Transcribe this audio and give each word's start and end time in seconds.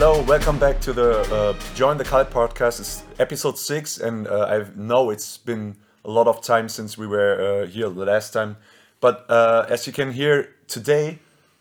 Hello, 0.00 0.22
welcome 0.22 0.58
back 0.58 0.80
to 0.80 0.94
the 0.94 1.20
uh, 1.30 1.54
Join 1.74 1.98
the 1.98 2.04
Cult 2.04 2.30
podcast. 2.30 2.80
It's 2.80 3.02
episode 3.18 3.58
six, 3.58 3.98
and 3.98 4.26
uh, 4.26 4.46
I 4.48 4.64
know 4.74 5.10
it's 5.10 5.36
been 5.36 5.76
a 6.06 6.10
lot 6.10 6.26
of 6.26 6.40
time 6.40 6.70
since 6.70 6.96
we 6.96 7.06
were 7.06 7.64
uh, 7.64 7.66
here 7.66 7.90
the 7.90 8.06
last 8.06 8.32
time. 8.32 8.56
But 9.02 9.26
uh, 9.28 9.66
as 9.68 9.86
you 9.86 9.92
can 9.92 10.12
hear 10.12 10.54
today, 10.68 11.18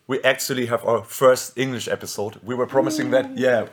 we 0.08 0.24
actually 0.24 0.68
have 0.68 0.86
our 0.86 1.04
first 1.04 1.58
English 1.58 1.90
episode. 1.90 2.40
We 2.42 2.56
were 2.56 2.66
promising 2.66 3.12
that, 3.12 3.38
yeah, 3.38 3.68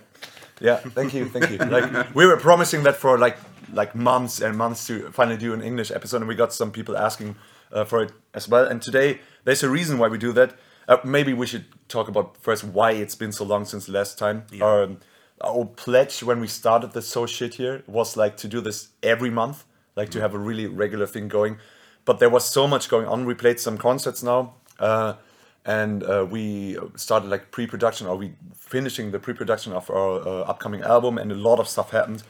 yeah. 0.60 0.78
Thank 0.78 1.14
you, 1.14 1.26
thank 1.28 1.48
you. 1.48 1.58
Like 1.58 2.12
we 2.16 2.26
were 2.26 2.36
promising 2.36 2.82
that 2.82 2.96
for 2.96 3.18
like 3.18 3.36
like 3.72 3.94
months 3.94 4.40
and 4.40 4.58
months 4.58 4.84
to 4.88 5.12
finally 5.12 5.36
do 5.38 5.54
an 5.54 5.62
English 5.62 5.92
episode, 5.92 6.22
and 6.22 6.28
we 6.28 6.34
got 6.34 6.52
some 6.52 6.72
people 6.72 6.96
asking 6.96 7.36
uh, 7.70 7.84
for 7.84 8.02
it 8.02 8.10
as 8.34 8.48
well. 8.48 8.64
And 8.66 8.82
today, 8.82 9.20
there's 9.44 9.62
a 9.62 9.70
reason 9.70 9.98
why 9.98 10.08
we 10.08 10.18
do 10.18 10.32
that. 10.32 10.58
Uh, 10.88 10.96
maybe 11.04 11.32
we 11.32 11.46
should 11.46 11.66
talk 11.88 12.08
about 12.08 12.36
first 12.38 12.64
why 12.64 12.92
it's 12.92 13.14
been 13.14 13.32
so 13.32 13.44
long 13.44 13.64
since 13.64 13.88
last 13.88 14.18
time. 14.18 14.44
Um, 14.82 14.98
our 15.40 15.64
pledge 15.64 16.22
when 16.22 16.40
we 16.40 16.46
started 16.46 16.92
this 16.92 17.08
so 17.08 17.26
shit 17.26 17.54
here 17.54 17.82
was 17.86 18.16
like 18.16 18.36
to 18.38 18.48
do 18.48 18.60
this 18.60 18.88
every 19.02 19.30
month, 19.30 19.64
like 19.94 20.10
to 20.10 20.20
have 20.20 20.34
a 20.34 20.38
really 20.38 20.66
regular 20.66 21.06
thing 21.06 21.28
going. 21.28 21.58
But 22.04 22.18
there 22.20 22.30
was 22.30 22.44
so 22.44 22.66
much 22.66 22.88
going 22.88 23.06
on. 23.06 23.26
We 23.26 23.34
played 23.34 23.60
some 23.60 23.78
concerts 23.78 24.22
now, 24.22 24.54
uh, 24.78 25.14
and 25.64 26.02
uh, 26.04 26.26
we 26.28 26.78
started 26.94 27.28
like 27.28 27.50
pre-production, 27.50 28.06
or 28.06 28.16
we 28.16 28.34
finishing 28.54 29.10
the 29.10 29.18
pre-production 29.18 29.72
of 29.72 29.90
our 29.90 30.20
uh, 30.26 30.40
upcoming 30.42 30.82
album, 30.82 31.18
and 31.18 31.32
a 31.32 31.34
lot 31.34 31.58
of 31.58 31.68
stuff 31.68 31.90
happened. 31.90 32.22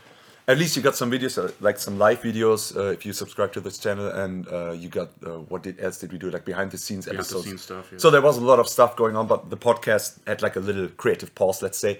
At 0.48 0.58
least 0.58 0.76
you 0.76 0.82
got 0.82 0.94
some 0.94 1.10
videos, 1.10 1.42
uh, 1.42 1.50
like 1.60 1.76
some 1.76 1.98
live 1.98 2.22
videos, 2.22 2.76
uh, 2.76 2.92
if 2.92 3.04
you 3.04 3.12
subscribe 3.12 3.52
to 3.54 3.60
this 3.60 3.78
channel, 3.78 4.06
and 4.06 4.46
uh, 4.46 4.70
you 4.70 4.88
got 4.88 5.10
uh, 5.24 5.40
what 5.50 5.64
did 5.64 5.80
else 5.80 5.98
did 5.98 6.12
we 6.12 6.18
do, 6.18 6.30
like 6.30 6.44
behind 6.44 6.70
the 6.70 6.78
scenes 6.78 7.06
the 7.06 7.14
episodes. 7.14 7.46
scenes 7.46 7.62
stuff, 7.62 7.88
yeah. 7.90 7.98
So 7.98 8.10
there 8.10 8.22
was 8.22 8.38
a 8.38 8.40
lot 8.40 8.60
of 8.60 8.68
stuff 8.68 8.94
going 8.94 9.16
on, 9.16 9.26
but 9.26 9.50
the 9.50 9.56
podcast 9.56 10.20
had 10.24 10.42
like 10.42 10.54
a 10.54 10.60
little 10.60 10.86
creative 10.88 11.34
pause, 11.34 11.62
let's 11.62 11.78
say. 11.78 11.98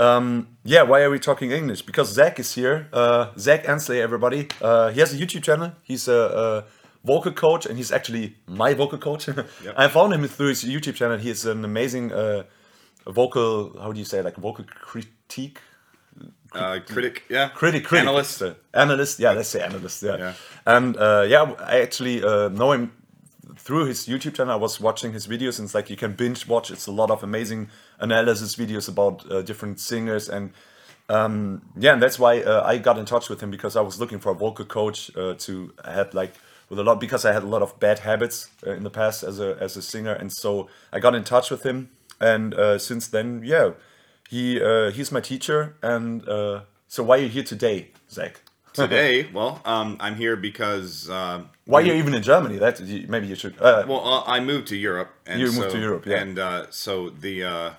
um, 0.00 0.48
yeah, 0.64 0.82
why 0.82 1.02
are 1.02 1.10
we 1.10 1.18
talking 1.18 1.50
English? 1.50 1.82
Because 1.82 2.08
Zach 2.08 2.38
is 2.38 2.54
here. 2.54 2.88
Uh, 2.94 3.26
Zach 3.38 3.68
Ansley, 3.68 4.00
everybody. 4.00 4.48
Uh, 4.62 4.88
he 4.88 5.00
has 5.00 5.12
a 5.12 5.16
YouTube 5.18 5.42
channel. 5.42 5.72
He's 5.82 6.08
a, 6.08 6.64
a 6.64 6.64
vocal 7.04 7.32
coach, 7.32 7.66
and 7.66 7.76
he's 7.76 7.92
actually 7.92 8.36
my 8.46 8.72
vocal 8.72 8.96
coach. 8.96 9.28
I 9.76 9.88
found 9.88 10.14
him 10.14 10.26
through 10.28 10.48
his 10.48 10.64
YouTube 10.64 10.94
channel. 10.94 11.18
He 11.18 11.28
is 11.28 11.44
an 11.44 11.62
amazing 11.62 12.10
uh, 12.10 12.44
vocal. 13.06 13.78
How 13.78 13.92
do 13.92 13.98
you 13.98 14.06
say 14.06 14.22
like 14.22 14.36
vocal 14.36 14.64
critique? 14.64 15.58
Uh, 16.54 16.80
critic, 16.86 17.24
yeah, 17.28 17.48
critic, 17.48 17.84
critic, 17.84 18.08
analyst. 18.08 18.42
uh, 18.42 18.54
analyst. 18.74 19.18
Yeah, 19.18 19.32
let's 19.32 19.48
say 19.48 19.60
analyst. 19.62 20.02
Yeah, 20.02 20.16
Yeah. 20.16 20.34
and 20.66 20.96
uh, 20.96 21.24
yeah, 21.28 21.54
I 21.58 21.80
actually 21.80 22.22
uh, 22.22 22.48
know 22.48 22.72
him 22.72 22.92
through 23.56 23.86
his 23.86 24.06
YouTube 24.06 24.34
channel. 24.34 24.52
I 24.52 24.56
was 24.56 24.80
watching 24.80 25.12
his 25.12 25.26
videos, 25.26 25.58
and 25.58 25.66
it's 25.66 25.74
like 25.74 25.90
you 25.90 25.96
can 25.96 26.12
binge 26.14 26.46
watch. 26.48 26.70
It's 26.70 26.86
a 26.86 26.92
lot 26.92 27.10
of 27.10 27.22
amazing 27.22 27.68
analysis 27.98 28.56
videos 28.56 28.88
about 28.88 29.30
uh, 29.30 29.42
different 29.42 29.80
singers, 29.80 30.28
and 30.28 30.52
um, 31.08 31.62
yeah, 31.76 31.92
and 31.92 32.02
that's 32.02 32.18
why 32.18 32.40
uh, 32.42 32.62
I 32.64 32.78
got 32.78 32.98
in 32.98 33.04
touch 33.04 33.28
with 33.28 33.40
him 33.42 33.50
because 33.50 33.76
I 33.76 33.80
was 33.80 33.98
looking 34.00 34.18
for 34.20 34.32
a 34.32 34.34
vocal 34.34 34.64
coach 34.64 35.10
uh, 35.16 35.34
to 35.38 35.72
have 35.84 36.14
like 36.14 36.34
with 36.68 36.78
a 36.78 36.82
lot 36.84 37.00
because 37.00 37.24
I 37.24 37.32
had 37.32 37.42
a 37.42 37.46
lot 37.46 37.60
of 37.62 37.78
bad 37.80 37.98
habits 37.98 38.48
uh, 38.66 38.70
in 38.72 38.82
the 38.82 38.90
past 38.90 39.22
as 39.22 39.38
a 39.40 39.56
as 39.60 39.76
a 39.76 39.82
singer, 39.82 40.12
and 40.12 40.32
so 40.32 40.68
I 40.92 41.00
got 41.00 41.14
in 41.14 41.24
touch 41.24 41.50
with 41.50 41.64
him, 41.64 41.90
and 42.20 42.54
uh, 42.54 42.78
since 42.78 43.08
then, 43.08 43.42
yeah, 43.44 43.72
he 44.32 44.62
uh, 44.62 44.90
he's 44.90 45.12
my 45.12 45.20
teacher, 45.20 45.76
and 45.82 46.26
uh, 46.26 46.62
so 46.88 47.02
why 47.02 47.18
are 47.18 47.20
you 47.20 47.28
here 47.28 47.42
today, 47.42 47.88
Zach? 48.10 48.40
Today, 48.72 49.28
well, 49.34 49.60
um, 49.66 49.98
I'm 50.00 50.16
here 50.16 50.36
because 50.36 51.10
uh, 51.10 51.42
Why 51.66 51.80
are 51.80 51.84
you 51.84 51.92
even 51.92 52.14
in 52.14 52.22
Germany? 52.22 52.56
That 52.56 52.80
maybe 53.10 53.26
you 53.26 53.34
should. 53.34 53.60
Uh, 53.60 53.84
well, 53.86 54.02
uh, 54.02 54.22
I 54.26 54.40
moved 54.40 54.68
to 54.68 54.76
Europe. 54.76 55.10
And 55.26 55.38
You 55.38 55.52
moved 55.52 55.72
to 55.72 55.78
Europe, 55.78 56.06
yeah. 56.06 56.22
And 56.22 56.38
uh, 56.38 56.70
so 56.70 57.10
the 57.10 57.44
uh, 57.44 57.70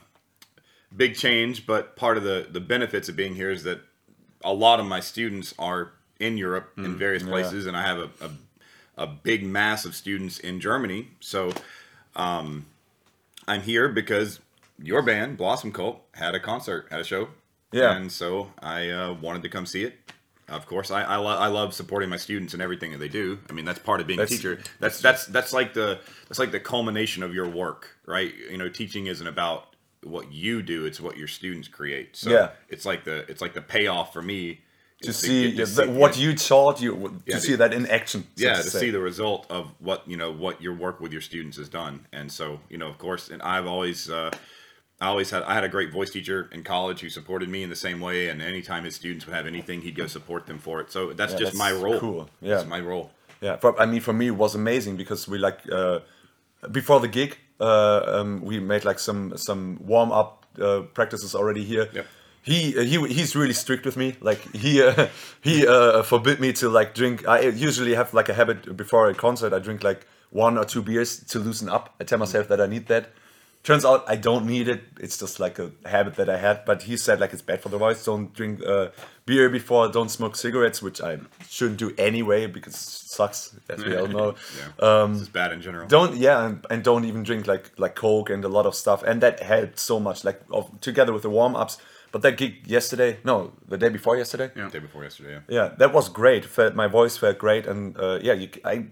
big 0.95 1.15
change, 1.15 1.65
but 1.65 1.95
part 1.95 2.17
of 2.17 2.23
the 2.23 2.47
the 2.47 2.61
benefits 2.61 3.09
of 3.09 3.15
being 3.15 3.33
here 3.33 3.49
is 3.49 3.63
that 3.63 3.79
a 4.43 4.53
lot 4.53 4.79
of 4.79 4.85
my 4.85 4.99
students 4.99 5.55
are 5.57 5.93
in 6.19 6.37
Europe 6.37 6.69
Hmm, 6.75 6.85
in 6.85 6.95
various 6.97 7.23
places, 7.23 7.65
and 7.65 7.75
I 7.75 7.81
have 7.81 7.97
a, 7.97 8.09
a 8.27 8.29
a 8.95 9.07
big 9.07 9.43
mass 9.43 9.85
of 9.85 9.95
students 9.95 10.37
in 10.37 10.59
Germany. 10.59 11.07
So 11.19 11.51
um, 12.15 12.67
I'm 13.47 13.61
here 13.63 13.89
because 13.89 14.39
your 14.81 15.01
band 15.01 15.37
Blossom 15.37 15.71
Cult 15.71 16.01
had 16.13 16.35
a 16.35 16.39
concert, 16.39 16.87
had 16.91 16.99
a 16.99 17.03
show. 17.03 17.29
Yeah. 17.71 17.95
And 17.95 18.11
so 18.11 18.51
I 18.61 18.89
uh, 18.89 19.13
wanted 19.13 19.41
to 19.43 19.49
come 19.49 19.65
see 19.65 19.83
it. 19.83 19.95
Of 20.49 20.65
course, 20.67 20.91
I 20.91 21.03
I, 21.03 21.15
lo- 21.15 21.37
I 21.37 21.47
love 21.47 21.73
supporting 21.73 22.09
my 22.09 22.17
students 22.17 22.53
and 22.53 22.61
everything 22.61 22.91
that 22.91 22.97
they 22.99 23.07
do. 23.07 23.39
I 23.49 23.53
mean, 23.53 23.65
that's 23.65 23.79
part 23.79 24.01
of 24.01 24.07
being 24.07 24.17
That's- 24.19 24.33
a 24.33 24.35
teacher. 24.37 24.59
That's 24.79 24.99
that's 25.01 25.25
that's 25.27 25.53
like 25.53 25.73
the 25.73 25.99
that's 26.27 26.37
like 26.37 26.51
the 26.51 26.59
culmination 26.59 27.23
of 27.23 27.33
your 27.33 27.49
work, 27.49 27.97
right? 28.05 28.33
You 28.51 28.57
know, 28.57 28.69
teaching 28.69 29.07
isn't 29.07 29.25
about 29.25 29.75
what 30.03 30.31
you 30.33 30.61
do; 30.61 30.85
it's 30.85 30.99
what 30.99 31.17
your 31.17 31.27
students 31.29 31.67
create. 31.69 32.15
So 32.17 32.29
Yeah. 32.29 32.49
it's 32.69 32.85
like 32.85 33.05
the 33.05 33.25
it's 33.31 33.41
like 33.41 33.53
the 33.53 33.61
payoff 33.61 34.11
for 34.11 34.21
me 34.21 34.59
to 35.01 35.09
is 35.09 35.17
see, 35.17 35.55
to 35.55 35.65
the- 35.65 35.89
what 35.89 36.17
you 36.19 36.35
taught, 36.35 36.81
you 36.81 36.91
to 36.91 37.13
Yeah, 37.25 37.39
see 37.39 37.55
that 37.55 37.73
in 37.73 37.87
action. 37.87 38.23
so 38.35 38.45
yeah 38.45 38.55
to 38.57 38.63
to 38.63 38.69
see 38.69 38.91
the 38.91 38.99
result 38.99 39.47
of 39.49 39.71
what 39.79 40.07
you 40.07 40.17
know 40.17 40.31
what 40.31 40.61
your 40.61 40.73
work 40.75 40.99
with 40.99 41.11
your 41.13 41.21
students 41.21 41.57
has 41.57 41.69
done 41.69 42.05
and 42.11 42.29
so 42.31 42.59
you 42.69 42.77
know 42.77 42.87
of 42.87 42.97
course 42.97 43.29
and 43.29 43.41
i've 43.41 43.65
always 43.67 44.09
uh, 44.09 44.31
i 45.01 45.07
always 45.07 45.29
had 45.31 45.43
i 45.43 45.53
had 45.53 45.63
a 45.63 45.69
great 45.69 45.91
voice 45.91 46.09
teacher 46.11 46.49
in 46.51 46.63
college 46.63 47.01
who 47.01 47.09
supported 47.09 47.49
me 47.49 47.63
in 47.63 47.69
the 47.69 47.75
same 47.75 47.99
way 47.99 48.29
and 48.29 48.41
anytime 48.41 48.83
his 48.83 48.95
students 48.95 49.25
would 49.25 49.35
have 49.35 49.47
anything 49.47 49.81
he'd 49.81 49.95
go 49.95 50.07
support 50.07 50.45
them 50.47 50.59
for 50.59 50.79
it 50.81 50.91
so 50.91 51.13
that's 51.13 51.33
Yeah, 51.33 51.39
just 51.39 51.51
that's 51.53 51.59
my 51.59 51.71
role 51.71 51.99
cool. 51.99 52.29
Yeah. 52.41 52.55
that's 52.55 52.67
my 52.67 52.79
role 52.79 53.11
Yeah, 53.41 53.57
for, 53.59 53.75
I 53.77 53.85
mean, 53.85 53.99
for 54.01 54.13
me, 54.13 54.27
it 54.27 54.37
was 54.37 54.55
amazing 54.55 54.95
because 54.95 55.27
we 55.27 55.37
like 55.37 55.59
uh, 55.69 55.99
before 56.71 56.99
the 57.01 57.09
gig, 57.09 57.37
uh, 57.59 58.01
um, 58.07 58.41
we 58.41 58.59
made 58.59 58.85
like 58.85 58.99
some 58.99 59.33
some 59.35 59.79
warm 59.85 60.11
up 60.11 60.45
uh, 60.61 60.81
practices 60.93 61.35
already 61.35 61.63
here. 61.63 61.89
Yep. 61.93 62.05
He 62.41 62.57
uh, 62.77 62.83
he 62.83 62.95
he's 63.17 63.35
really 63.35 63.53
strict 63.53 63.83
with 63.85 63.97
me. 63.97 64.15
Like 64.21 64.39
he 64.55 64.81
uh, 64.81 65.07
he 65.41 65.67
uh, 65.67 66.03
forbid 66.03 66.39
me 66.39 66.53
to 66.53 66.69
like 66.69 66.93
drink. 66.95 67.27
I 67.27 67.39
usually 67.67 67.95
have 67.95 68.13
like 68.13 68.29
a 68.31 68.33
habit 68.33 68.77
before 68.77 69.09
a 69.09 69.13
concert. 69.13 69.51
I 69.53 69.59
drink 69.59 69.83
like 69.83 70.07
one 70.31 70.57
or 70.57 70.65
two 70.65 70.81
beers 70.81 71.19
to 71.31 71.39
loosen 71.39 71.67
up. 71.69 71.89
I 71.99 72.05
tell 72.05 72.19
myself 72.19 72.47
that 72.47 72.59
I 72.61 72.67
need 72.67 72.87
that. 72.87 73.05
Turns 73.63 73.85
out 73.85 74.03
I 74.07 74.17
don't 74.17 74.45
need 74.45 74.67
it. 74.67 74.83
It's 74.99 75.17
just 75.17 75.39
like 75.39 75.57
a 75.57 75.71
habit 75.85 76.15
that 76.15 76.29
I 76.29 76.37
had. 76.37 76.65
But 76.65 76.83
he 76.83 76.97
said 76.97 77.21
like 77.21 77.31
it's 77.31 77.41
bad 77.41 77.61
for 77.61 77.69
the 77.69 77.77
voice. 77.77 78.03
Don't 78.03 78.33
drink 78.33 78.61
uh, 78.65 78.89
beer 79.25 79.49
before. 79.49 79.87
Don't 79.87 80.09
smoke 80.09 80.35
cigarettes, 80.35 80.81
which 80.81 80.99
I 81.01 81.19
shouldn't 81.49 81.79
do 81.79 81.93
anyway 81.97 82.47
because 82.47 82.73
it 82.73 82.77
sucks, 82.79 83.55
as 83.69 83.83
we 83.85 83.95
all 83.95 84.07
know. 84.19 84.35
yeah 84.57 85.05
this 85.07 85.21
is 85.21 85.29
bad 85.29 85.53
in 85.53 85.61
general 85.61 85.87
Don't 85.87 86.17
yeah, 86.17 86.45
and, 86.45 86.65
and 86.69 86.83
don't 86.83 87.05
even 87.05 87.23
drink 87.23 87.47
like 87.47 87.71
like 87.77 87.95
coke 87.95 88.29
and 88.29 88.43
a 88.43 88.49
lot 88.49 88.65
of 88.65 88.75
stuff. 88.75 89.01
And 89.01 89.21
that 89.21 89.41
helped 89.41 89.79
so 89.79 89.97
much. 89.97 90.25
Like 90.25 90.41
of, 90.51 90.69
together 90.81 91.13
with 91.13 91.23
the 91.23 91.29
warm 91.29 91.55
ups. 91.55 91.77
But 92.11 92.21
that 92.21 92.37
gig 92.37 92.67
yesterday, 92.67 93.17
no, 93.23 93.53
the 93.67 93.77
day 93.77 93.89
before 93.89 94.15
yesterday. 94.17 94.51
Yeah. 94.55 94.69
day 94.69 94.77
before 94.79 95.01
yesterday 95.01 95.31
yeah 95.31 95.39
Yeah, 95.47 95.67
that 95.77 95.93
was 95.93 96.09
great. 96.09 96.45
Felt 96.45 96.75
my 96.75 96.85
voice 96.87 97.17
felt 97.17 97.39
great, 97.39 97.65
and 97.65 97.97
uh, 97.97 98.19
yeah, 98.21 98.33
you, 98.33 98.49
I, 98.63 98.85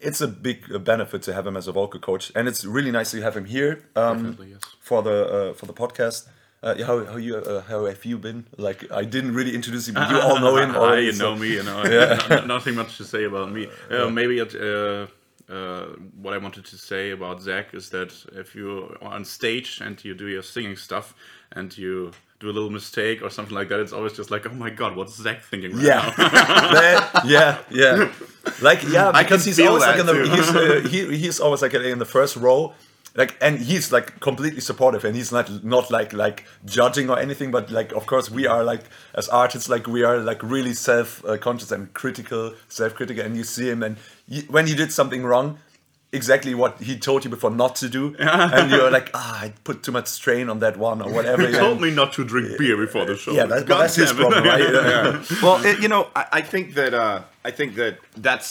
it's 0.00 0.20
a 0.20 0.28
big 0.28 0.58
uh, 0.72 0.78
benefit 0.78 1.22
to 1.22 1.32
have 1.32 1.46
him 1.46 1.56
as 1.56 1.68
a 1.68 1.72
vocal 1.72 2.00
coach, 2.00 2.32
and 2.34 2.48
it's 2.48 2.64
really 2.64 2.90
nice 2.90 3.10
to 3.12 3.20
have 3.22 3.36
him 3.36 3.44
here 3.46 3.84
um, 3.96 4.36
yes. 4.48 4.60
for 4.80 5.02
the 5.02 5.50
uh, 5.50 5.54
for 5.54 5.66
the 5.66 5.72
podcast. 5.74 6.28
Uh, 6.62 6.74
how 6.84 7.04
how 7.04 7.16
you 7.16 7.36
uh, 7.36 7.60
how 7.62 7.84
have 7.84 8.04
you 8.04 8.18
been? 8.18 8.46
Like 8.56 8.90
I 8.90 9.04
didn't 9.04 9.34
really 9.34 9.54
introduce 9.54 9.86
you, 9.88 9.94
but 9.94 10.10
you 10.10 10.20
all 10.20 10.40
know 10.40 10.56
him 10.56 10.70
Ah, 10.74 10.78
already. 10.80 11.06
you 11.06 11.12
so- 11.12 11.24
know 11.34 11.36
me, 11.40 11.48
you 11.54 11.62
know. 11.62 11.82
no- 11.84 12.18
no- 12.30 12.44
nothing 12.46 12.74
much 12.74 12.96
to 12.96 13.04
say 13.04 13.24
about 13.24 13.52
me. 13.52 13.68
Uh, 13.90 14.08
Maybe 14.10 14.38
it, 14.38 14.54
uh, 14.54 15.06
uh, 15.52 15.86
what 16.22 16.34
I 16.34 16.38
wanted 16.38 16.64
to 16.64 16.76
say 16.76 17.10
about 17.12 17.40
Zach 17.42 17.74
is 17.74 17.90
that 17.90 18.10
if 18.32 18.54
you're 18.54 18.96
on 19.02 19.24
stage 19.24 19.80
and 19.84 20.02
you 20.04 20.14
do 20.14 20.26
your 20.26 20.42
singing 20.42 20.76
stuff 20.76 21.14
and 21.52 21.76
you 21.76 22.10
do 22.40 22.50
a 22.50 22.54
little 22.56 22.70
mistake 22.70 23.22
or 23.22 23.30
something 23.30 23.54
like 23.54 23.68
that, 23.68 23.78
it's 23.80 23.92
always 23.92 24.12
just 24.14 24.30
like, 24.30 24.46
oh 24.46 24.54
my 24.54 24.70
god, 24.70 24.96
what's 24.96 25.14
Zach 25.14 25.42
thinking 25.42 25.72
right 25.76 25.84
Yeah, 25.84 26.14
now? 26.18 26.28
That- 26.72 27.22
yeah, 27.26 27.58
yeah. 27.70 28.12
Like 28.60 28.82
yeah, 28.84 29.12
because 29.12 29.44
he's 29.44 29.60
always 29.60 29.82
like 29.82 30.00
in 30.00 30.06
the 30.06 30.14
he's 30.14 30.48
uh, 30.54 30.88
he, 30.90 31.16
he's 31.16 31.40
always 31.40 31.62
like 31.62 31.74
in 31.74 31.98
the 31.98 32.04
first 32.04 32.36
row. 32.36 32.74
Like 33.14 33.34
and 33.40 33.58
he's 33.58 33.92
like 33.92 34.20
completely 34.20 34.60
supportive 34.60 35.02
and 35.06 35.16
he's 35.16 35.32
not 35.32 35.64
not 35.64 35.90
like 35.90 36.12
like 36.12 36.44
judging 36.66 37.08
or 37.08 37.18
anything 37.18 37.50
but 37.50 37.70
like 37.70 37.92
of 37.92 38.04
course 38.04 38.30
we 38.30 38.46
are 38.46 38.62
like 38.62 38.82
as 39.14 39.26
artists 39.30 39.70
like 39.70 39.86
we 39.86 40.04
are 40.04 40.18
like 40.18 40.42
really 40.42 40.74
self 40.74 41.24
uh, 41.24 41.38
conscious 41.38 41.72
and 41.72 41.94
critical 41.94 42.52
self 42.68 42.94
critical 42.94 43.24
and 43.24 43.34
you 43.34 43.42
see 43.42 43.70
him 43.70 43.82
and 43.82 43.96
you, 44.28 44.42
when 44.50 44.66
he 44.66 44.74
did 44.74 44.92
something 44.92 45.24
wrong 45.24 45.58
exactly 46.16 46.54
what 46.54 46.72
he 46.88 46.94
told 46.98 47.24
you 47.24 47.30
before 47.30 47.50
not 47.50 47.76
to 47.82 47.88
do. 47.88 48.02
And 48.18 48.70
you're 48.70 48.90
like 48.98 49.08
ah 49.14 49.42
I 49.44 49.52
put 49.68 49.76
too 49.84 49.92
much 49.92 50.08
strain 50.08 50.48
on 50.52 50.58
that 50.64 50.76
one 50.76 50.98
or 51.04 51.10
whatever 51.16 51.46
He 51.46 51.52
told 51.54 51.80
me 51.80 51.90
not 52.00 52.12
to 52.14 52.24
drink 52.24 52.58
beer 52.58 52.76
before 52.86 53.04
the 53.10 53.16
show. 53.16 53.32
yeah 53.38 53.46
that, 53.46 53.66
that's 53.66 53.96
his 54.02 54.12
problem 54.12 54.42
right? 54.44 54.62
Well, 55.44 55.64
it, 55.64 55.76
you 55.82 55.88
know, 55.88 56.02
I, 56.20 56.24
I 56.38 56.42
think 56.52 56.74
that 56.74 56.92
uh, 56.94 57.22
I 57.48 57.50
think 57.58 57.74
that 57.80 57.94
that's 58.28 58.50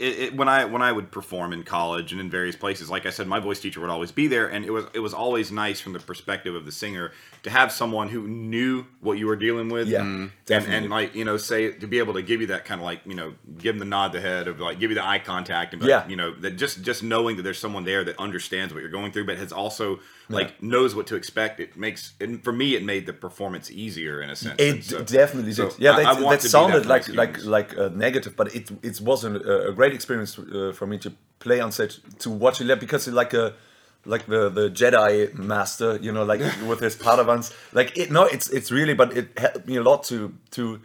it, 0.00 0.18
it, 0.18 0.36
when 0.36 0.48
I 0.48 0.64
when 0.64 0.82
I 0.82 0.92
would 0.92 1.10
perform 1.10 1.52
in 1.52 1.62
college 1.64 2.12
and 2.12 2.20
in 2.20 2.30
various 2.30 2.56
places, 2.56 2.88
like 2.90 3.06
I 3.06 3.10
said, 3.10 3.26
my 3.26 3.40
voice 3.40 3.60
teacher 3.60 3.80
would 3.80 3.90
always 3.90 4.12
be 4.12 4.26
there, 4.26 4.46
and 4.48 4.64
it 4.64 4.70
was 4.70 4.86
it 4.94 5.00
was 5.00 5.12
always 5.14 5.50
nice 5.52 5.80
from 5.80 5.92
the 5.92 5.98
perspective 6.00 6.54
of 6.54 6.64
the 6.64 6.72
singer 6.72 7.12
to 7.42 7.50
have 7.50 7.70
someone 7.72 8.08
who 8.08 8.26
knew 8.26 8.84
what 9.00 9.18
you 9.18 9.26
were 9.26 9.36
dealing 9.36 9.68
with, 9.68 9.88
Yeah, 9.88 10.00
mm-hmm. 10.00 10.22
and, 10.22 10.30
definitely. 10.46 10.76
and 10.76 10.90
like 10.90 11.14
you 11.14 11.24
know 11.24 11.36
say 11.36 11.70
to 11.72 11.86
be 11.86 11.98
able 11.98 12.14
to 12.14 12.22
give 12.22 12.40
you 12.40 12.46
that 12.48 12.64
kind 12.64 12.80
of 12.80 12.84
like 12.84 13.00
you 13.06 13.14
know 13.14 13.34
give 13.58 13.74
them 13.74 13.80
the 13.80 13.84
nod 13.84 14.12
the 14.12 14.20
head 14.20 14.48
of 14.48 14.60
like 14.60 14.78
give 14.78 14.90
you 14.90 14.94
the 14.96 15.06
eye 15.06 15.18
contact 15.18 15.72
and 15.72 15.80
be 15.82 15.88
like, 15.88 16.04
Yeah. 16.04 16.08
you 16.10 16.16
know 16.16 16.32
that 16.36 16.52
just 16.56 16.82
just 16.82 17.02
knowing 17.02 17.36
that 17.36 17.42
there's 17.42 17.58
someone 17.58 17.84
there 17.84 18.04
that 18.04 18.18
understands 18.18 18.72
what 18.72 18.80
you're 18.80 18.90
going 18.90 19.12
through, 19.12 19.26
but 19.26 19.38
has 19.38 19.52
also 19.52 20.00
like 20.28 20.62
knows 20.62 20.94
what 20.94 21.06
to 21.08 21.16
expect. 21.16 21.60
It 21.60 21.76
makes 21.76 22.12
and 22.20 22.42
for 22.42 22.52
me 22.52 22.74
it 22.74 22.84
made 22.84 23.06
the 23.06 23.12
performance 23.12 23.70
easier 23.70 24.20
in 24.22 24.30
a 24.30 24.36
sense. 24.36 24.60
It 24.60 24.84
so- 24.84 25.02
definitely 25.02 25.52
so 25.52 25.70
did. 25.70 25.78
Yeah, 25.78 25.92
I- 25.92 25.96
that, 25.96 26.06
I 26.06 26.14
that 26.14 26.20
be 26.20 26.28
that 26.30 26.42
sounded 26.42 26.86
like 26.86 27.08
like 27.08 27.44
like 27.44 27.76
uh, 27.78 27.88
negative, 27.94 28.36
but 28.36 28.54
it 28.54 28.70
it 28.82 29.00
wasn't 29.00 29.36
a, 29.44 29.68
a 29.68 29.72
great 29.72 29.94
experience 29.94 30.38
uh, 30.38 30.72
for 30.74 30.86
me 30.86 30.98
to 30.98 31.12
play 31.38 31.60
on 31.60 31.72
stage 31.72 32.00
to 32.18 32.30
watch 32.30 32.60
it 32.60 32.80
because 32.80 33.06
it's 33.06 33.14
like 33.14 33.34
a 33.34 33.54
like 34.04 34.26
the 34.26 34.48
the 34.48 34.70
Jedi 34.70 35.34
master, 35.34 35.98
you 36.00 36.12
know, 36.12 36.24
like 36.24 36.40
with 36.66 36.80
his 36.80 36.96
Padawans. 36.96 37.52
Like 37.72 37.96
it, 37.96 38.10
no, 38.10 38.24
it's 38.24 38.48
it's 38.50 38.70
really, 38.70 38.94
but 38.94 39.16
it 39.16 39.38
helped 39.38 39.66
me 39.66 39.76
a 39.76 39.82
lot 39.82 40.04
to 40.04 40.34
to 40.52 40.80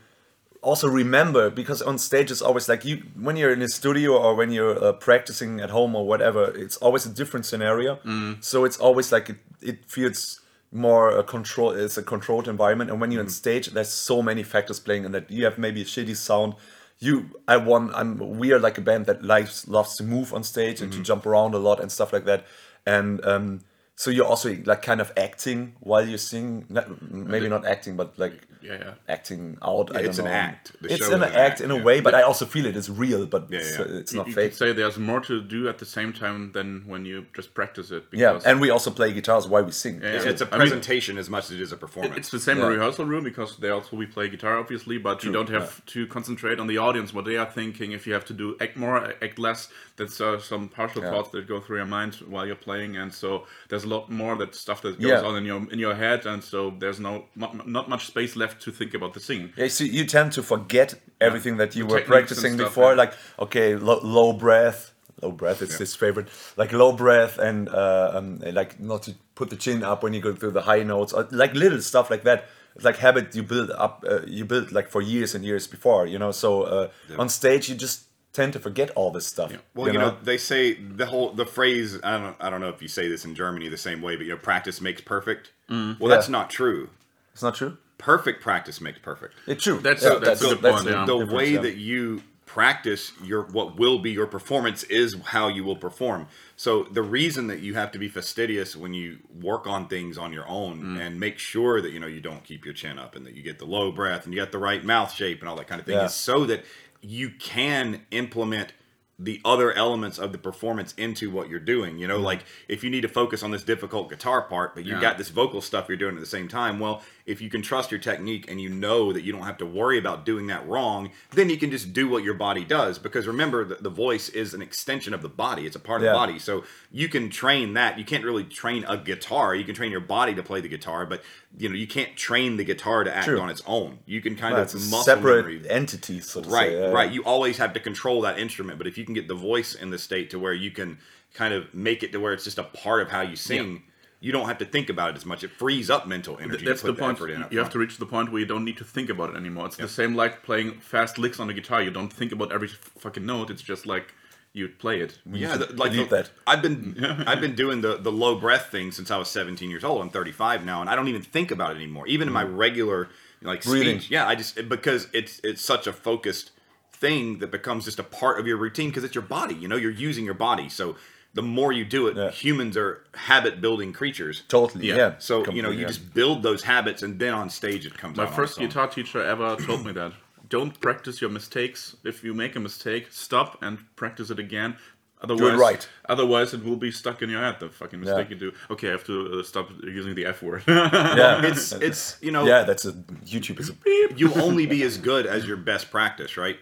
also 0.64 0.88
remember 0.88 1.50
because 1.50 1.82
on 1.82 1.98
stage 1.98 2.32
it's 2.32 2.42
always 2.42 2.68
like 2.70 2.86
you 2.86 3.04
when 3.16 3.36
you're 3.36 3.52
in 3.54 3.62
a 3.62 3.68
studio 3.68 4.18
or 4.18 4.34
when 4.36 4.50
you're 4.52 4.78
uh, 4.84 4.94
practicing 4.94 5.60
at 5.62 5.70
home 5.70 5.96
or 5.96 6.08
whatever 6.08 6.44
it's 6.64 6.78
always 6.78 7.06
a 7.06 7.10
different 7.10 7.46
scenario. 7.46 8.00
So 8.42 8.66
it's 8.66 8.78
always 8.78 9.12
like 9.12 9.30
it, 9.30 9.38
it 9.62 9.86
feels 9.86 10.40
more 10.72 11.10
a 11.20 11.24
control 11.24 11.72
it's 11.72 11.98
a 11.98 12.04
controlled 12.04 12.48
environment. 12.48 12.90
And 12.90 13.00
when 13.02 13.12
you're 13.12 13.22
on 13.22 13.30
stage 13.30 13.68
there's 13.68 13.90
so 13.90 14.22
many 14.22 14.44
factors 14.44 14.80
playing 14.80 15.06
and 15.06 15.14
that. 15.14 15.30
You 15.30 15.44
have 15.46 15.58
maybe 15.58 15.82
a 15.82 15.86
shitty 15.86 16.16
sound. 16.16 16.54
You 17.00 17.30
i 17.48 17.58
want 17.58 17.94
i'm 18.00 18.10
we 18.40 18.54
are 18.54 18.60
like 18.68 18.78
a 18.78 18.82
band 18.90 19.06
that 19.08 19.20
likes 19.24 19.68
loves 19.68 19.98
to 19.98 20.04
move 20.04 20.34
on 20.34 20.44
stage 20.44 20.82
and 20.82 20.92
to 20.94 21.00
jump 21.04 21.26
around 21.26 21.54
a 21.54 21.60
lot 21.60 21.80
and 21.82 21.92
stuff 21.92 22.14
like 22.14 22.26
that. 22.26 22.46
And 22.86 23.24
um 23.26 23.62
so 23.96 24.10
you're 24.10 24.26
also 24.26 24.56
like 24.66 24.82
kind 24.82 25.00
of 25.02 25.12
acting 25.18 25.76
while 25.80 26.06
you 26.08 26.18
sing 26.18 26.66
not, 26.70 26.86
maybe 27.12 27.48
not 27.48 27.66
acting 27.66 27.96
but 27.96 28.18
like 28.18 28.48
Yeah, 28.64 28.78
yeah. 28.80 28.94
acting 29.10 29.58
out. 29.62 29.94
I 29.96 30.00
it's 30.00 30.18
don't 30.18 30.26
an 30.28 30.32
know. 30.32 30.38
act. 30.48 30.66
The 30.82 30.94
it's 30.94 31.06
show 31.06 31.14
an 31.16 31.22
an 31.24 31.30
act 31.30 31.36
act, 31.36 31.62
in 31.62 31.70
a 31.70 31.76
way, 31.88 32.00
but 32.02 32.14
I 32.16 32.22
also 32.30 32.46
feel 32.46 32.66
it 32.66 32.76
is 32.78 32.90
real, 32.90 33.26
but 33.26 33.44
Yeah, 33.50 33.60
it's, 33.60 33.72
yeah. 33.78 33.82
uh, 33.86 34.00
it's 34.02 34.12
You, 34.14 34.18
not 34.20 34.28
you 34.28 34.34
fake. 34.34 34.52
could 34.52 34.58
say 34.58 34.72
there's 34.74 34.98
more 34.98 35.20
to 35.30 35.42
do 35.42 35.68
at 35.68 35.78
the 35.80 35.86
same 35.98 36.12
time 36.14 36.54
than 36.54 36.84
when 36.88 37.04
you 37.06 37.26
just 37.36 37.54
practice 37.54 37.92
it. 37.92 38.04
Yeah, 38.14 38.40
and 38.46 38.62
we 38.62 38.70
also 38.76 38.90
play 39.00 39.12
guitars 39.14 39.48
while 39.52 39.66
we 39.66 39.72
sing. 39.74 39.96
Yeah, 40.02 40.16
It's, 40.16 40.26
a 40.26 40.30
it's 40.30 40.42
a 40.42 40.46
I 40.48 40.50
mean- 40.52 40.60
presentation 40.62 41.18
as 41.18 41.30
much 41.30 41.44
as 41.46 41.52
it 41.52 41.62
is 41.62 41.72
a 41.74 41.78
performance. 41.86 42.18
It's 42.18 42.32
the 42.32 42.40
same 42.40 42.58
Yeah. 42.60 42.68
rehearsal 42.76 43.06
room 43.06 43.24
because 43.26 43.58
there 43.58 43.74
also 43.74 43.98
we 43.98 44.06
play 44.06 44.30
guitar, 44.30 44.58
obviously, 44.64 44.98
but 44.98 45.24
you 45.26 45.32
don't 45.38 45.50
have 45.50 45.86
to 45.88 46.08
concentrate 46.08 46.58
on 46.60 46.68
the 46.68 46.78
audience, 46.78 47.14
what 47.14 47.26
they 47.26 47.36
are 47.44 47.52
thinking. 47.60 47.92
If 47.92 48.08
you 48.08 48.14
have 48.14 48.26
to 48.32 48.34
do 48.34 48.56
act 48.66 48.76
more, 48.78 48.96
act 49.22 49.38
less, 49.38 49.68
that's 49.98 50.20
uh, 50.22 50.40
some 50.40 50.70
partial 50.70 51.02
Yeah. 51.04 51.12
thoughts 51.12 51.30
that 51.32 51.48
go 51.54 51.60
through 51.60 51.78
your 51.82 51.92
mind 52.00 52.16
while 52.34 52.46
you're 52.48 52.64
playing, 52.70 52.96
and 52.96 53.14
so 53.14 53.46
there's 53.70 53.83
a 53.84 53.88
lot 53.88 54.10
more 54.10 54.36
that 54.38 54.56
stuff 54.56 54.82
that 54.82 55.00
goes 55.00 55.10
Yeah. 55.10 55.22
on 55.28 55.36
in 55.38 55.46
your 55.46 55.60
in 55.72 55.80
your 55.80 55.96
head, 55.96 56.26
and 56.26 56.44
so 56.44 56.74
there's 56.80 57.00
no 57.00 57.26
not, 57.36 57.68
not 57.68 57.90
much 57.90 58.08
space 58.08 58.36
left 58.36 58.62
to 58.64 58.72
think 58.72 58.94
about 58.94 59.14
the 59.14 59.20
singing. 59.20 59.54
Yeah, 59.58 59.68
so 59.70 59.84
you 59.84 60.06
tend 60.06 60.32
to 60.34 60.44
forget 60.44 60.96
everything 61.20 61.58
that 61.58 61.76
you 61.76 61.86
The 61.88 61.94
were 61.94 62.02
practicing 62.02 62.54
stuff, 62.56 62.68
before, 62.70 62.92
yeah. 62.92 62.98
like 63.04 63.14
okay, 63.40 63.76
lo- 63.76 64.02
low 64.04 64.34
breath, 64.34 64.94
low 65.22 65.32
breath. 65.32 65.62
It's 65.62 65.78
his 65.78 65.96
favorite, 65.96 66.28
like 66.58 66.72
low 66.72 66.92
breath 66.94 67.38
and 67.40 67.70
uh, 67.70 68.12
um, 68.16 68.40
like 68.54 68.80
not 68.80 69.04
to 69.04 69.14
put 69.36 69.50
the 69.50 69.56
chin 69.56 69.84
up 69.84 70.04
when 70.04 70.14
you 70.14 70.22
go 70.22 70.34
through 70.36 70.52
the 70.52 70.62
high 70.62 70.84
notes, 70.84 71.14
or 71.14 71.28
like 71.32 71.54
little 71.54 71.82
stuff 71.82 72.10
like 72.10 72.24
that. 72.24 72.46
It's 72.76 72.86
like 72.86 72.98
habit 72.98 73.36
you 73.36 73.44
build 73.44 73.70
up, 73.70 74.04
uh, 74.10 74.22
you 74.26 74.46
build 74.46 74.72
like 74.72 74.90
for 74.90 75.00
years 75.02 75.36
and 75.36 75.46
years 75.46 75.68
before, 75.68 76.08
you 76.08 76.18
know. 76.18 76.32
So 76.32 76.64
uh, 76.64 76.88
on 77.20 77.30
stage, 77.30 77.70
you 77.70 77.76
just 77.76 78.06
tend 78.34 78.52
to 78.54 78.60
forget 78.60 78.90
all 78.92 79.12
this 79.12 79.26
stuff. 79.28 79.54
Well, 79.76 79.92
you 79.94 80.00
know, 80.00 80.18
they 80.24 80.38
say 80.38 80.74
the 80.74 81.06
whole 81.06 81.32
the 81.32 81.46
phrase. 81.46 82.00
I 82.04 82.18
don't. 82.18 82.36
I 82.40 82.50
don't 82.50 82.60
know 82.62 82.70
if 82.70 82.82
you 82.82 82.88
say 82.88 83.08
this 83.08 83.24
in 83.26 83.36
Germany 83.36 83.70
the 83.70 83.78
same 83.78 84.02
way, 84.02 84.16
but 84.16 84.26
you 84.26 84.32
know, 84.34 84.38
practice 84.38 84.82
makes 84.82 85.02
perfect. 85.02 85.52
Well, 85.70 85.96
that's 86.10 86.30
not 86.30 86.50
true. 86.50 86.90
it's 87.34 87.44
not 87.44 87.56
true. 87.56 87.78
Perfect 87.98 88.42
practice 88.42 88.82
makes 88.82 89.00
perfect. 89.00 89.34
It's 89.48 89.64
true. 89.64 89.80
That's- 89.80 90.04
Yeah, 90.04 90.20
that's 90.20 90.42
a 90.44 90.56
good 90.56 90.62
point, 90.62 90.86
yeah. 90.86 91.06
the 91.06 91.26
way 91.26 91.52
yeah. 91.54 91.62
that 91.62 91.78
you 91.78 92.22
practice 92.46 93.14
your 93.24 93.44
what 93.44 93.78
will 93.80 93.98
be 94.00 94.12
your 94.12 94.28
performance 94.28 94.84
is 94.84 95.16
how 95.28 95.48
you 95.48 95.64
will 95.64 95.76
perform. 95.78 96.28
So 96.58 96.84
the 96.84 97.02
reason 97.02 97.48
that 97.48 97.60
you 97.62 97.74
have 97.76 97.92
to 97.94 97.98
be 98.00 98.10
fastidious 98.10 98.76
when 98.76 98.94
you 98.94 99.20
work 99.42 99.66
on 99.66 99.88
things 99.88 100.18
on 100.18 100.34
your 100.34 100.48
own 100.48 100.82
Mm. 100.84 101.00
and 101.02 101.20
make 101.20 101.40
sure 101.40 101.82
that 101.82 101.92
you 101.92 102.00
know 102.00 102.06
you 102.08 102.20
don't 102.20 102.44
keep 102.44 102.66
your 102.66 102.74
chin 102.74 103.00
up 103.00 103.16
and 103.16 103.26
that 103.26 103.34
you 103.36 103.42
get 103.42 103.58
the 103.58 103.66
low 103.66 103.92
breath 103.92 104.26
and 104.26 104.34
you 104.34 104.40
got 104.42 104.52
the 104.52 104.60
right 104.60 104.84
mouth 104.84 105.12
shape 105.14 105.40
and 105.40 105.48
all 105.50 105.56
that 105.56 105.68
kind 105.68 105.80
of 105.80 105.86
thing 105.88 105.96
Yeah. 105.96 106.06
is 106.06 106.14
so 106.14 106.46
that 106.46 106.64
you 107.04 107.30
can 107.30 108.02
implement 108.12 108.74
the 109.20 109.40
other 109.46 109.72
elements 109.74 110.18
of 110.18 110.32
the 110.32 110.38
performance 110.40 110.92
into 110.98 111.30
what 111.30 111.48
you're 111.48 111.60
doing. 111.60 112.00
You 112.00 112.08
know, 112.08 112.16
Mm-hmm. 112.16 112.26
like 112.26 112.46
if 112.68 112.84
you 112.84 112.90
need 112.90 113.02
to 113.02 113.08
focus 113.08 113.44
on 113.44 113.52
this 113.52 113.64
difficult 113.64 114.10
guitar 114.10 114.42
part, 114.42 114.74
but 114.74 114.86
you 114.86 114.96
Yeah. 114.96 115.02
got 115.02 115.18
this 115.20 115.30
vocal 115.30 115.62
stuff 115.62 115.86
you're 115.88 115.98
doing 115.98 116.16
at 116.16 116.20
the 116.20 116.26
same 116.26 116.48
time, 116.48 116.80
well, 116.80 117.04
if 117.28 117.40
you 117.40 117.50
can 117.50 117.62
trust 117.62 117.92
your 117.92 118.00
technique 118.02 118.50
and 118.50 118.60
you 118.60 118.70
know 118.70 119.14
that 119.14 119.24
you 119.24 119.32
don't 119.32 119.44
have 119.44 119.60
to 119.60 119.68
worry 119.68 120.00
about 120.00 120.26
doing 120.26 120.48
that 120.48 120.68
wrong, 120.68 121.12
then 121.32 121.50
you 121.50 121.58
can 121.58 121.70
just 121.70 121.94
do 121.94 122.10
what 122.10 122.24
your 122.24 122.34
body 122.34 122.66
does. 122.66 122.98
Because 122.98 123.28
remember, 123.28 123.64
the, 123.64 123.76
the 123.76 123.90
voice 123.90 124.30
is 124.30 124.56
an 124.56 124.64
extension 124.64 125.14
of 125.14 125.22
the 125.22 125.30
body, 125.30 125.68
it's 125.68 125.76
a 125.76 125.80
part 125.80 126.02
of 126.02 126.08
the 126.08 126.12
body. 126.12 126.40
So 126.40 126.64
you 126.92 127.08
can 127.08 127.30
train 127.30 127.74
that. 127.76 128.00
You 128.00 128.04
can't 128.04 128.26
really 128.26 128.44
train 128.44 128.84
a 128.90 128.98
guitar. 128.98 129.54
You 129.56 129.64
can 129.64 129.76
train 129.76 129.92
your 129.92 130.02
body 130.02 130.34
to 130.34 130.44
play 130.44 130.60
the 130.60 130.68
guitar, 130.70 131.06
but 131.06 131.22
you 131.58 131.70
know, 131.70 131.76
you 131.76 131.86
can't 131.88 132.16
train 132.16 132.58
the 132.58 132.64
guitar 132.64 133.04
to 133.04 133.16
act 133.16 133.26
True. 133.28 133.40
on 133.40 133.50
its 133.50 133.62
own. 133.68 134.00
You 134.08 134.22
can 134.22 134.36
kind 134.36 134.56
That's 134.56 134.74
of 134.74 134.80
a 134.82 134.84
muscle 134.86 135.04
separate 135.04 135.46
memory 135.46 135.70
entity, 135.70 136.20
so 136.20 136.42
to 136.42 136.50
right 136.50 136.70
say. 136.72 136.80
yeah. 136.80 136.88
right 136.88 137.12
you 137.12 137.24
always 137.24 137.58
have 137.58 137.74
to 137.74 137.80
control 137.80 138.22
that 138.22 138.40
instrument 138.40 138.78
but 138.80 138.88
if 138.88 138.98
you 138.98 139.06
can 139.06 139.14
get 139.14 139.28
the 139.28 139.36
voice 139.36 139.76
in 139.76 139.92
the 139.92 139.98
state 140.00 140.30
to 140.32 140.40
where 140.40 140.54
you 140.54 140.72
can 140.72 140.98
kind 141.34 141.54
of 141.54 141.72
make 141.74 142.02
it 142.04 142.12
to 142.12 142.18
where 142.20 142.34
it's 142.34 142.44
just 142.44 142.58
a 142.58 142.64
part 142.64 143.02
of 143.02 143.10
how 143.12 143.22
you 143.22 143.36
sing 143.36 143.84
you 144.20 144.32
don't 144.32 144.48
have 144.48 144.58
to 144.58 144.66
think 144.66 144.90
about 144.90 145.12
it 145.12 145.16
as 145.18 145.26
much 145.26 145.44
it 145.44 145.52
frees 145.52 145.90
up 145.90 146.08
mental 146.08 146.38
energy 146.40 146.58
Th- 146.60 146.70
That's 146.70 146.82
to 146.82 146.88
the 146.88 146.94
point. 146.94 147.18
effort 147.18 147.30
in 147.30 147.44
up 147.44 147.52
You 147.54 147.60
have 147.60 147.70
to 147.72 147.80
reach 147.80 147.98
the 147.98 148.06
point 148.06 148.32
where 148.32 148.40
you 148.40 148.46
don't 148.48 148.66
need 148.66 148.78
to 148.78 148.84
think 148.86 149.10
about 149.10 149.30
it 149.32 149.36
anymore. 149.36 149.66
It's 149.68 149.76
the 149.78 149.88
same 149.88 150.16
like 150.16 150.44
playing 150.44 150.80
fast 150.80 151.18
licks 151.20 151.40
on 151.40 151.48
the 151.48 151.54
guitar. 151.54 151.82
You 151.84 151.92
don't 151.92 152.12
think 152.12 152.32
about 152.32 152.52
every 152.52 152.68
fucking 152.70 153.26
note. 153.26 153.50
It's 153.52 153.62
just 153.62 153.86
like 153.86 154.14
you 154.54 154.66
would 154.66 154.78
play 154.80 155.02
it. 155.02 155.18
yeah 155.32 155.58
the, 155.58 155.74
like 155.76 155.92
the- 155.92 156.04
that. 156.06 156.30
i've 156.48 156.62
been 156.62 157.04
i've 157.28 157.42
been 157.42 157.56
doing 157.56 157.82
the 157.82 157.98
the 157.98 158.12
low 158.12 158.40
breath 158.40 158.68
thing 158.68 158.92
since 158.92 159.10
i 159.12 159.18
was 159.18 159.30
17 159.30 159.70
years 159.70 159.84
old 159.84 160.02
i'm 160.02 160.10
35 160.10 160.64
now 160.64 160.80
and 160.82 160.90
i 160.90 160.96
don't 160.96 161.08
even 161.08 161.22
think 161.22 161.52
about 161.52 161.72
it 161.72 161.76
anymore 161.76 162.08
even 162.08 162.28
in 162.28 162.34
my 162.34 162.44
mm-hmm. 162.44 162.56
regular 162.56 163.10
like 163.42 163.64
Breathing. 163.64 164.00
speech 164.00 164.12
yeah 164.12 164.28
i 164.28 164.36
just 164.36 164.70
because 164.70 165.08
it's 165.12 165.42
it's 165.44 165.62
such 165.62 165.88
a 165.88 165.94
focused 165.94 166.52
thing 166.92 167.40
that 167.40 167.52
becomes 167.52 167.84
just 167.86 168.00
a 168.00 168.04
part 168.04 168.40
of 168.40 168.48
your 168.48 168.58
routine 168.58 168.90
because 168.90 169.04
it's 169.04 169.16
your 169.16 169.24
body 169.24 169.56
you 169.56 169.68
know 169.68 169.76
you're 169.76 169.92
using 169.92 170.24
your 170.24 170.36
body 170.36 170.70
so 170.70 170.96
the 171.34 171.42
more 171.42 171.72
you 171.72 171.84
do 171.84 172.08
it 172.08 172.16
Yeah. 172.16 172.30
humans 172.30 172.78
are 172.78 173.04
habit 173.16 173.60
building 173.60 173.92
creatures 173.92 174.44
Totally, 174.48 174.88
Yeah. 174.88 174.96
yeah. 174.96 175.14
So 175.18 175.50
you 175.52 175.62
know, 175.62 175.72
you 175.72 175.82
yeah. 175.82 175.88
just 175.88 176.14
build 176.14 176.44
those 176.44 176.64
habits, 176.64 177.02
and 177.02 177.20
then 177.20 177.34
on 177.34 177.50
stage 177.50 177.86
it 177.86 177.98
comes. 177.98 178.18
My 178.18 178.26
out 178.26 178.36
first 178.36 178.60
guitar 178.60 178.88
teacher 178.88 179.24
ever 179.24 179.56
told 179.56 179.86
me 179.86 179.92
that. 179.94 180.14
Don't 180.54 180.80
practice 180.80 181.20
your 181.20 181.32
mistakes. 181.32 181.96
If 182.04 182.24
you 182.24 182.36
make 182.36 182.56
a 182.56 182.60
mistake, 182.60 183.08
stop 183.10 183.58
and 183.64 183.80
practice 183.96 184.30
it 184.30 184.38
again. 184.38 184.76
Otherwise, 185.20 185.58
right. 185.58 185.90
Otherwise, 186.08 186.54
it 186.54 186.64
will 186.64 186.76
be 186.76 186.92
stuck 186.92 187.24
in 187.24 187.30
your 187.32 187.42
head. 187.42 187.56
The 187.60 187.70
fucking 187.70 188.00
mistake 188.00 188.30
Yeah. 188.30 188.36
you 188.36 188.52
do. 188.52 188.52
Okay, 188.70 188.90
I 188.90 188.92
have 188.92 189.04
to 189.06 189.40
uh, 189.40 189.44
stop 189.44 189.72
using 189.82 190.14
the 190.14 190.28
F 190.28 190.44
word. 190.44 190.62
yeah. 190.68 191.44
It's 191.44 191.72
it's 191.72 192.18
you 192.22 192.32
know 192.32 192.46
yeah, 192.46 192.62
that's 192.70 192.86
a 192.86 192.92
YouTube 193.36 193.60
is 193.62 193.72
a 193.72 193.76
you 194.16 194.32
only 194.36 194.68
be 194.68 194.84
as 194.84 194.96
good 195.12 195.26
as 195.26 195.48
your 195.48 195.58
best 195.58 195.90
practice, 195.90 196.38
right? 196.38 196.58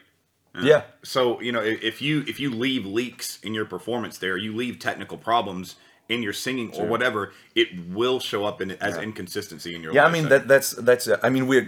yeah. 0.62 0.84
So 1.04 1.42
you 1.42 1.52
know 1.52 1.62
if 1.62 2.02
you 2.02 2.24
if 2.30 2.40
you 2.40 2.50
leave 2.50 2.86
leaks 2.86 3.40
in 3.44 3.54
your 3.54 3.66
performance 3.66 4.20
there, 4.20 4.38
you 4.38 4.56
leave 4.56 4.80
technical 4.80 5.18
problems 5.18 5.76
in 6.08 6.24
your 6.24 6.34
singing 6.34 6.74
or 6.80 6.86
whatever, 6.86 7.34
it 7.56 7.68
will 7.90 8.20
show 8.20 8.46
up 8.46 8.62
in 8.62 8.72
as 8.72 8.98
inconsistency 8.98 9.76
in 9.76 9.82
your. 9.84 9.94
Yeah, 9.94 10.06
I 10.06 10.12
mean 10.12 10.24
setting. 10.24 10.48
that 10.48 10.48
that's 10.48 10.72
that's. 10.72 11.08
Uh, 11.10 11.20
I 11.24 11.30
mean 11.30 11.48
we're 11.48 11.68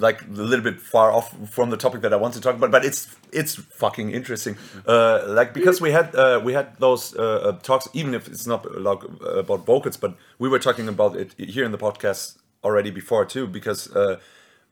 like 0.00 0.22
a 0.22 0.30
little 0.50 0.64
bit 0.64 0.80
far 0.80 1.10
off 1.12 1.34
from 1.50 1.70
the 1.70 1.76
topic 1.76 2.00
that 2.02 2.12
I 2.12 2.16
want 2.16 2.34
to 2.34 2.40
talk 2.40 2.54
about, 2.56 2.70
but 2.70 2.84
it's 2.84 3.08
it's 3.32 3.54
fucking 3.54 4.10
interesting. 4.10 4.56
Uh, 4.86 5.22
like 5.28 5.52
because 5.54 5.80
we 5.80 5.92
had 5.92 6.14
uh, 6.14 6.40
we 6.44 6.52
had 6.54 6.66
those 6.78 7.14
uh, 7.16 7.22
uh, 7.22 7.52
talks, 7.62 7.88
even 7.92 8.14
if 8.14 8.26
it's 8.28 8.46
not 8.46 8.64
like 8.80 9.00
about 9.44 9.66
vocals, 9.66 9.96
but 9.96 10.14
we 10.38 10.48
were 10.48 10.58
talking 10.58 10.88
about 10.88 11.16
it 11.16 11.34
here 11.38 11.64
in 11.64 11.72
the 11.72 11.78
podcast 11.78 12.38
already 12.64 12.90
before 12.90 13.24
too, 13.24 13.46
because. 13.46 13.90
Uh, 13.94 14.16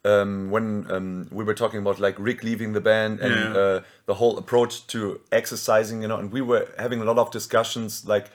um, 0.04 0.50
when 0.50 0.86
um, 0.92 1.28
we 1.32 1.42
were 1.44 1.54
talking 1.54 1.80
about 1.80 1.98
like 1.98 2.14
Rick 2.20 2.44
leaving 2.44 2.72
the 2.72 2.80
band 2.80 3.18
and 3.20 3.34
Yeah. 3.34 3.60
uh, 3.60 3.80
the 4.06 4.14
whole 4.14 4.38
approach 4.38 4.86
to 4.88 5.20
exercising, 5.32 6.02
you 6.02 6.08
know, 6.08 6.16
and 6.18 6.30
we 6.32 6.40
were 6.40 6.68
having 6.78 7.00
a 7.00 7.04
lot 7.04 7.18
of 7.18 7.30
discussions 7.32 8.04
like 8.06 8.26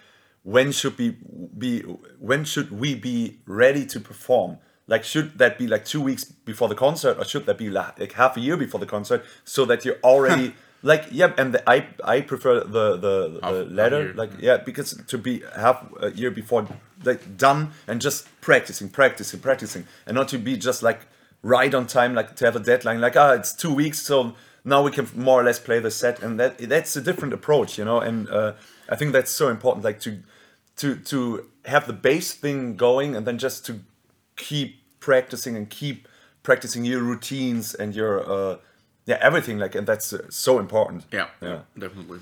when 0.44 0.72
should 0.74 0.98
be 0.98 1.16
be 1.58 1.80
when 2.20 2.44
should 2.44 2.70
we 2.72 2.96
be 2.96 3.40
ready 3.48 3.86
to 3.86 4.00
perform? 4.00 4.58
Like 4.88 5.04
should 5.04 5.38
that 5.38 5.58
be 5.58 5.68
like 5.68 5.86
two 5.86 6.02
weeks 6.02 6.24
before 6.26 6.68
the 6.68 6.76
concert 6.76 7.18
or 7.18 7.26
should 7.26 7.46
that 7.46 7.58
be 7.58 7.70
like, 7.70 8.00
like 8.00 8.14
half 8.14 8.36
a 8.38 8.40
year 8.40 8.58
before 8.58 8.80
the 8.80 8.86
concert 8.86 9.24
so 9.46 9.66
that 9.66 9.86
you're 9.86 10.00
already 10.04 10.56
like 10.84 11.06
yeah 11.12 11.34
and 11.38 11.54
the, 11.54 11.70
I 11.70 11.88
I 12.04 12.22
prefer 12.22 12.60
the 12.60 12.98
the, 12.98 13.40
Half- 13.42 13.54
the 13.54 13.60
half 13.64 13.72
latter 13.72 14.14
like 14.14 14.32
yeah 14.40 14.58
because 14.58 15.02
to 15.08 15.18
be 15.18 15.42
half 15.56 15.88
a 16.02 16.12
year 16.12 16.32
before 16.32 16.68
like 17.06 17.38
done 17.38 17.72
and 17.88 18.02
just 18.02 18.28
practicing 18.42 18.90
practicing 18.90 19.40
practicing 19.40 19.88
and 20.06 20.16
not 20.16 20.28
to 20.30 20.38
be 20.38 20.58
just 20.58 20.84
like 20.84 21.02
right 21.42 21.74
on 21.74 21.88
time 21.88 22.14
like 22.14 22.36
to 22.36 22.46
have 22.46 22.58
a 22.58 22.60
deadline 22.60 23.00
like 23.00 23.16
ah 23.16 23.32
it's 23.32 23.54
two 23.54 23.74
weeks 23.74 24.00
so 24.00 24.36
now 24.66 24.82
we 24.82 24.92
can 24.92 25.08
more 25.16 25.42
or 25.42 25.44
less 25.44 25.60
play 25.60 25.80
the 25.80 25.92
set, 25.92 26.22
and 26.22 26.40
that 26.40 26.58
that's 26.58 26.96
a 26.96 27.02
different 27.02 27.34
approach, 27.34 27.78
you 27.78 27.86
know. 27.86 28.00
And 28.00 28.30
uh, 28.30 28.54
I 28.90 28.96
think 28.96 29.12
that's 29.12 29.32
so 29.32 29.50
important, 29.50 29.84
like 29.84 30.00
to 30.02 30.20
to 30.78 30.96
to 30.96 31.50
have 31.66 31.86
the 31.86 31.94
base 31.94 32.34
thing 32.34 32.76
going, 32.76 33.16
and 33.16 33.26
then 33.28 33.38
just 33.38 33.66
to 33.66 33.82
keep 34.36 34.82
practicing 35.00 35.56
and 35.58 35.70
keep 35.70 36.08
practicing 36.44 36.86
your 36.86 37.02
routines 37.02 37.74
and 37.76 37.96
your 37.96 38.20
uh, 38.30 38.58
yeah 39.06 39.18
everything 39.22 39.60
like, 39.60 39.76
and 39.76 39.88
that's 39.88 40.14
uh, 40.14 40.20
so 40.30 40.60
important. 40.60 41.06
Yeah, 41.12 41.28
Yeah. 41.42 41.60
definitely. 41.78 42.20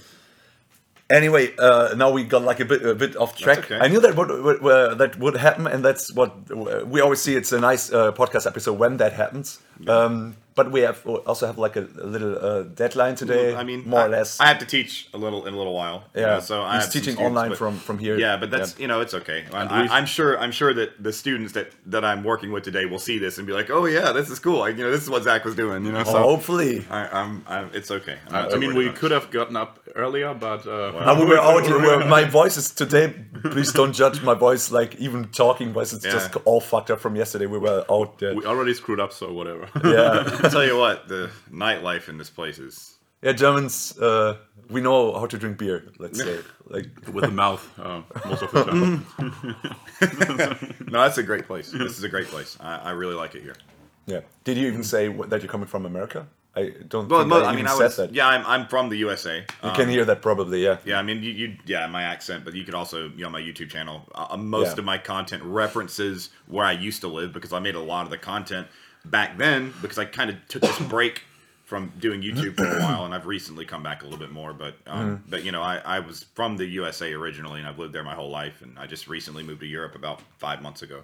Anyway, 1.10 1.54
uh, 1.60 1.94
now 1.98 2.10
we 2.10 2.24
got 2.24 2.42
like 2.44 2.62
a 2.62 2.66
bit 2.66 2.86
a 2.86 2.96
bit 2.96 3.18
off 3.18 3.36
track. 3.36 3.58
okay. 3.60 3.78
I 3.82 3.90
knew 3.90 4.00
that 4.00 4.16
would, 4.16 4.30
would 4.30 4.64
uh, 4.64 4.96
that 4.96 5.20
would 5.20 5.36
happen, 5.36 5.68
and 5.68 5.84
that's 5.84 6.14
what 6.14 6.32
uh, 6.50 6.86
we 6.86 7.02
always 7.02 7.22
see. 7.22 7.36
It's 7.36 7.52
a 7.52 7.60
nice 7.60 7.92
uh, 7.92 8.14
podcast 8.14 8.48
episode 8.48 8.80
when 8.80 8.96
that 8.98 9.12
happens. 9.14 9.60
Um, 9.88 10.38
but 10.56 10.72
we 10.72 10.82
have 10.82 11.06
also 11.08 11.48
have 11.48 11.58
like 11.58 11.76
a, 11.78 11.82
a 12.02 12.06
little 12.06 12.36
uh, 12.38 12.64
deadline 12.64 13.16
today. 13.16 13.56
I 13.56 13.64
mean, 13.64 13.88
more 13.88 14.02
I, 14.02 14.06
or 14.06 14.10
less. 14.10 14.40
I 14.40 14.48
have 14.48 14.60
to 14.60 14.66
teach 14.66 15.08
a 15.14 15.18
little 15.18 15.46
in 15.48 15.54
a 15.54 15.58
little 15.58 15.74
while. 15.74 16.04
you 16.14 16.22
Yeah, 16.22 16.28
know, 16.36 16.40
so 16.42 16.62
I 16.62 16.76
he's 16.76 16.84
have 16.84 16.84
some 16.84 16.92
teaching 17.02 17.14
students, 17.14 17.28
online 17.30 17.50
but- 17.50 17.58
from- 17.58 17.78
from 17.78 17.98
here. 18.00 18.18
Yeah, 18.18 18.38
but 18.38 18.52
that's 18.52 18.76
Yeah. 18.76 18.82
you 18.82 18.88
know 18.88 19.00
it's 19.02 19.14
okay. 19.14 19.46
I, 19.54 19.64
we've- 19.82 19.90
I, 19.94 19.98
am 19.98 20.06
sure 20.06 20.38
I'm 20.40 20.52
sure 20.52 20.74
that 20.74 21.02
the 21.02 21.14
students 21.14 21.54
that 21.54 21.72
that 21.86 22.04
I'm 22.04 22.24
working 22.24 22.52
with 22.52 22.64
today 22.64 22.86
will 22.86 23.00
see 23.00 23.18
this 23.20 23.38
and 23.38 23.48
be 23.48 23.54
like, 23.54 23.70
oh 23.70 23.86
yeah, 23.86 24.12
this 24.12 24.30
is 24.30 24.40
cool. 24.40 24.60
Like 24.60 24.78
you 24.78 24.84
know, 24.84 24.92
this 24.92 25.04
is 25.04 25.10
what 25.10 25.24
Zach 25.24 25.46
was 25.46 25.56
doing. 25.56 25.86
You 25.86 25.92
know, 25.94 26.04
so 26.04 26.18
Hopefully. 26.32 26.86
I, 26.90 27.08
I'm, 27.20 27.44
I'm 27.48 27.70
it's 27.74 27.90
okay. 27.92 28.18
I'm 28.30 28.54
I, 28.54 28.58
mean, 28.58 28.76
we 28.76 28.86
about 28.86 28.96
it. 28.96 29.00
could 29.00 29.12
have 29.12 29.32
gotten 29.32 29.56
up 29.56 29.80
earlier, 29.96 30.34
but 30.34 30.68
uh, 30.68 30.92
Now 31.06 31.20
we 31.20 31.26
were 31.26 31.40
out. 31.50 31.64
we 31.64 31.72
were- 31.74 32.06
my 32.06 32.24
voice 32.26 32.58
is 32.58 32.72
today. 32.72 33.14
Please 33.44 33.72
don't 33.74 33.94
judge 33.94 34.22
my 34.22 34.34
voice. 34.34 34.72
Like 34.72 34.96
even 34.96 35.26
talking 35.30 35.72
voice, 35.74 35.94
it's 35.94 36.04
just 36.04 36.36
all 36.46 36.60
fucked 36.62 36.92
up 36.92 37.00
from 37.00 37.16
yesterday. 37.16 37.46
We 37.46 37.58
were 37.58 37.84
out 37.90 38.20
there. 38.20 38.36
we 38.36 38.46
already 38.46 38.74
screwed 38.74 39.00
up, 39.00 39.12
so 39.14 39.32
whatever. 39.34 39.68
Yeah, 39.84 40.24
I'll 40.44 40.50
tell 40.50 40.66
you 40.66 40.78
what, 40.78 41.08
the 41.08 41.30
nightlife 41.52 42.10
in 42.10 42.18
this 42.18 42.30
place 42.30 42.60
is. 42.60 42.98
yeah. 43.22 43.34
Germans, 43.34 43.98
uh, 44.00 44.38
we 44.70 44.82
know 44.82 45.14
how 45.20 45.26
to 45.28 45.38
drink 45.38 45.58
beer. 45.58 45.84
Let's 46.00 46.20
say, 46.24 46.40
like, 46.68 46.88
With 47.14 47.26
the 47.26 47.32
mouth, 47.32 47.64
uh, 47.80 48.02
most 48.26 48.42
of 48.44 48.52
the 48.52 48.64
time. 48.64 49.06
No, 50.92 51.02
that's 51.02 51.18
a 51.18 51.24
great 51.24 51.46
place. 51.48 51.72
This 51.72 51.98
is 51.98 52.04
a 52.04 52.10
great 52.10 52.28
place. 52.28 52.58
I, 52.60 52.76
I 52.78 52.92
really 52.92 53.16
like 53.16 53.36
it 53.36 53.44
here. 53.44 53.56
yeah. 54.06 54.22
Did 54.44 54.58
you 54.58 54.68
even 54.68 54.84
say 54.84 55.08
wh- 55.12 55.28
that 55.30 55.42
you're 55.42 55.52
coming 55.52 55.68
from 55.68 55.86
America? 55.86 56.28
I 56.54 56.74
don't 56.90 57.08
Well, 57.08 57.22
think 57.22 57.30
mo- 57.30 57.38
I, 57.42 57.44
I 57.44 57.54
even 57.54 57.56
mean, 57.56 57.68
I 57.68 57.78
said 57.78 57.84
was. 57.86 57.96
that. 57.98 58.14
Yeah, 58.14 58.28
I'm, 58.28 58.46
I'm 58.46 58.68
from 58.68 58.90
the 58.90 58.98
USA. 58.98 59.46
You 59.64 59.72
can 59.72 59.88
hear 59.88 60.04
that 60.04 60.22
probably. 60.22 60.62
Yeah. 60.64 60.78
Yeah, 60.84 61.00
I 61.00 61.02
mean, 61.02 61.24
you, 61.24 61.32
you 61.32 61.56
yeah, 61.66 61.88
my 61.88 62.04
accent, 62.04 62.44
but 62.44 62.54
you 62.54 62.66
could 62.66 62.76
also, 62.76 63.08
you 63.16 63.24
know, 63.24 63.30
my 63.30 63.40
YouTube 63.40 63.70
channel. 63.70 64.06
Uh, 64.14 64.36
most 64.36 64.74
Yeah. 64.76 64.80
of 64.80 64.86
my 64.86 64.98
content 64.98 65.44
references 65.44 66.30
where 66.48 66.66
I 66.66 66.74
used 66.74 67.00
to 67.02 67.08
live 67.08 67.32
because 67.32 67.54
I 67.54 67.60
made 67.60 67.76
a 67.76 67.80
lot 67.80 68.04
of 68.04 68.10
the 68.12 68.18
content 68.18 68.68
back 69.06 69.38
then 69.38 69.74
because 69.82 69.98
I 69.98 70.06
kind 70.06 70.30
of 70.30 70.36
took 70.48 70.62
this 70.62 70.80
break 70.80 71.24
from 71.66 71.92
doing 72.00 72.22
YouTube 72.22 72.58
for 72.58 72.66
a 72.66 72.82
while, 72.82 73.06
and 73.06 73.14
I've 73.14 73.26
recently 73.26 73.64
come 73.66 73.82
back 73.82 74.02
a 74.02 74.04
little 74.04 74.20
bit 74.20 74.32
more. 74.32 74.52
But, 74.54 74.76
um, 74.88 75.00
Mm-hmm. 75.18 75.30
but 75.30 75.44
you 75.46 75.52
know, 75.54 75.62
I, 75.62 75.78
I 75.78 76.00
was 76.00 76.26
from 76.36 76.58
the 76.58 76.66
USA 76.66 77.14
originally, 77.14 77.60
and 77.60 77.68
I've 77.70 77.80
lived 77.80 77.94
there 77.94 78.04
my 78.04 78.14
whole 78.14 78.30
life, 78.30 78.62
and 78.62 78.78
I 78.78 78.88
just 78.88 79.08
recently 79.08 79.42
moved 79.44 79.62
to 79.62 79.68
Europe 79.68 79.96
about 79.96 80.22
five 80.38 80.62
months 80.62 80.82
ago. 80.82 81.04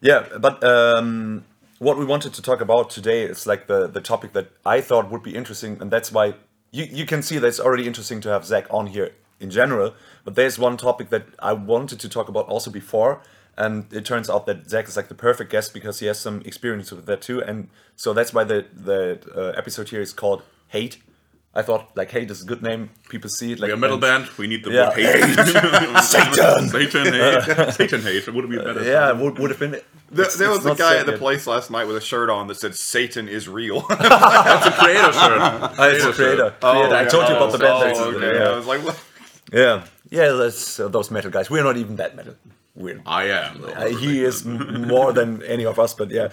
Yeah, 0.00 0.26
but 0.38 0.62
um, 0.64 1.44
what 1.78 1.98
we 1.98 2.04
wanted 2.04 2.34
to 2.34 2.42
talk 2.42 2.60
about 2.60 2.90
today 2.90 3.22
is 3.22 3.46
like 3.46 3.66
the 3.66 3.86
the 3.86 4.00
topic 4.00 4.32
that 4.32 4.48
I 4.64 4.80
thought 4.80 5.10
would 5.10 5.22
be 5.22 5.34
interesting, 5.34 5.78
and 5.80 5.90
that's 5.90 6.10
why 6.12 6.34
you 6.72 6.84
you 6.84 7.06
can 7.06 7.22
see 7.22 7.38
that 7.38 7.46
it's 7.46 7.60
already 7.60 7.86
interesting 7.86 8.20
to 8.22 8.28
have 8.30 8.44
Zach 8.44 8.66
on 8.70 8.86
here 8.88 9.12
in 9.40 9.50
general. 9.50 9.94
But 10.24 10.34
there's 10.34 10.58
one 10.58 10.76
topic 10.76 11.10
that 11.10 11.24
I 11.38 11.52
wanted 11.52 12.00
to 12.00 12.08
talk 12.08 12.28
about 12.28 12.46
also 12.48 12.70
before, 12.70 13.20
and 13.56 13.86
it 13.92 14.04
turns 14.04 14.28
out 14.30 14.46
that 14.46 14.68
Zach 14.68 14.88
is 14.88 14.96
like 14.96 15.08
the 15.08 15.14
perfect 15.14 15.50
guest 15.50 15.72
because 15.74 16.00
he 16.00 16.06
has 16.06 16.18
some 16.18 16.42
experience 16.44 16.90
with 16.92 17.06
that 17.06 17.22
too, 17.22 17.42
and 17.42 17.68
so 17.96 18.12
that's 18.12 18.32
why 18.34 18.44
the 18.44 18.66
the 18.74 19.18
uh, 19.36 19.52
episode 19.58 19.88
here 19.88 20.00
is 20.00 20.12
called 20.12 20.42
Hate. 20.68 20.98
I 21.56 21.62
thought 21.62 21.96
like 21.96 22.10
Hate 22.10 22.30
is 22.32 22.42
a 22.42 22.46
good 22.46 22.62
name. 22.62 22.90
People 23.08 23.30
see 23.30 23.52
it 23.52 23.60
like 23.60 23.68
We're 23.68 23.74
a 23.74 23.78
metal 23.78 23.94
and- 23.94 24.00
band. 24.00 24.28
We 24.38 24.48
need 24.48 24.64
the 24.64 24.72
Yeah. 24.72 24.88
word 24.88 24.98
hate. 24.98 26.00
Satan. 26.02 26.68
Satan 26.68 27.12
hate. 27.14 27.72
Satan 27.78 28.02
hate. 28.02 28.26
It 28.26 28.34
would 28.34 28.50
be 28.50 28.56
better. 28.58 28.82
Yeah, 28.82 29.10
it 29.10 29.16
would 29.18 29.38
would 29.38 29.50
have 29.50 29.60
been. 29.60 29.70
There, 29.70 29.80
it's- 30.26 30.36
there 30.36 30.50
it's 30.52 30.64
was 30.64 30.74
a 30.74 30.82
guy 30.82 30.96
at 30.98 31.06
the 31.06 31.12
yet. 31.12 31.20
place 31.20 31.46
last 31.46 31.70
night 31.70 31.84
with 31.86 31.96
a 31.96 32.00
shirt 32.00 32.28
on 32.28 32.48
that 32.48 32.56
said 32.56 32.74
"Satan 32.74 33.28
is 33.28 33.48
real." 33.48 33.82
That's 33.88 34.66
a 34.66 34.70
Kreator 34.70 35.12
shirt. 35.12 35.40
Ah, 35.40 35.74
it's 35.86 36.04
a 36.04 36.10
Kreator. 36.12 36.58
Kreator. 36.58 36.92
I 36.92 37.04
told 37.04 37.28
you 37.28 37.36
about 37.36 37.52
the 37.52 37.58
band. 37.58 37.82
that's- 37.82 37.98
Oh, 38.00 38.10
okay. 38.14 38.34
yeah. 38.36 38.48
I 38.50 38.56
was 38.56 38.66
like, 38.66 38.84
what? 38.84 39.00
Yeah, 39.52 39.84
yeah, 40.10 40.32
that's 40.32 40.80
uh, 40.80 40.88
those 40.88 41.10
metal 41.12 41.30
guys. 41.30 41.50
We're 41.50 41.62
not 41.62 41.76
even 41.76 41.96
that 41.96 42.16
metal. 42.16 42.34
We're 42.76 43.00
I 43.06 43.24
am. 43.28 43.64
uh, 43.64 43.86
he 43.86 44.24
is 44.24 44.44
more 44.44 45.12
than 45.12 45.42
any 45.44 45.64
of 45.64 45.78
us, 45.78 45.94
but 45.94 46.10
yeah, 46.10 46.28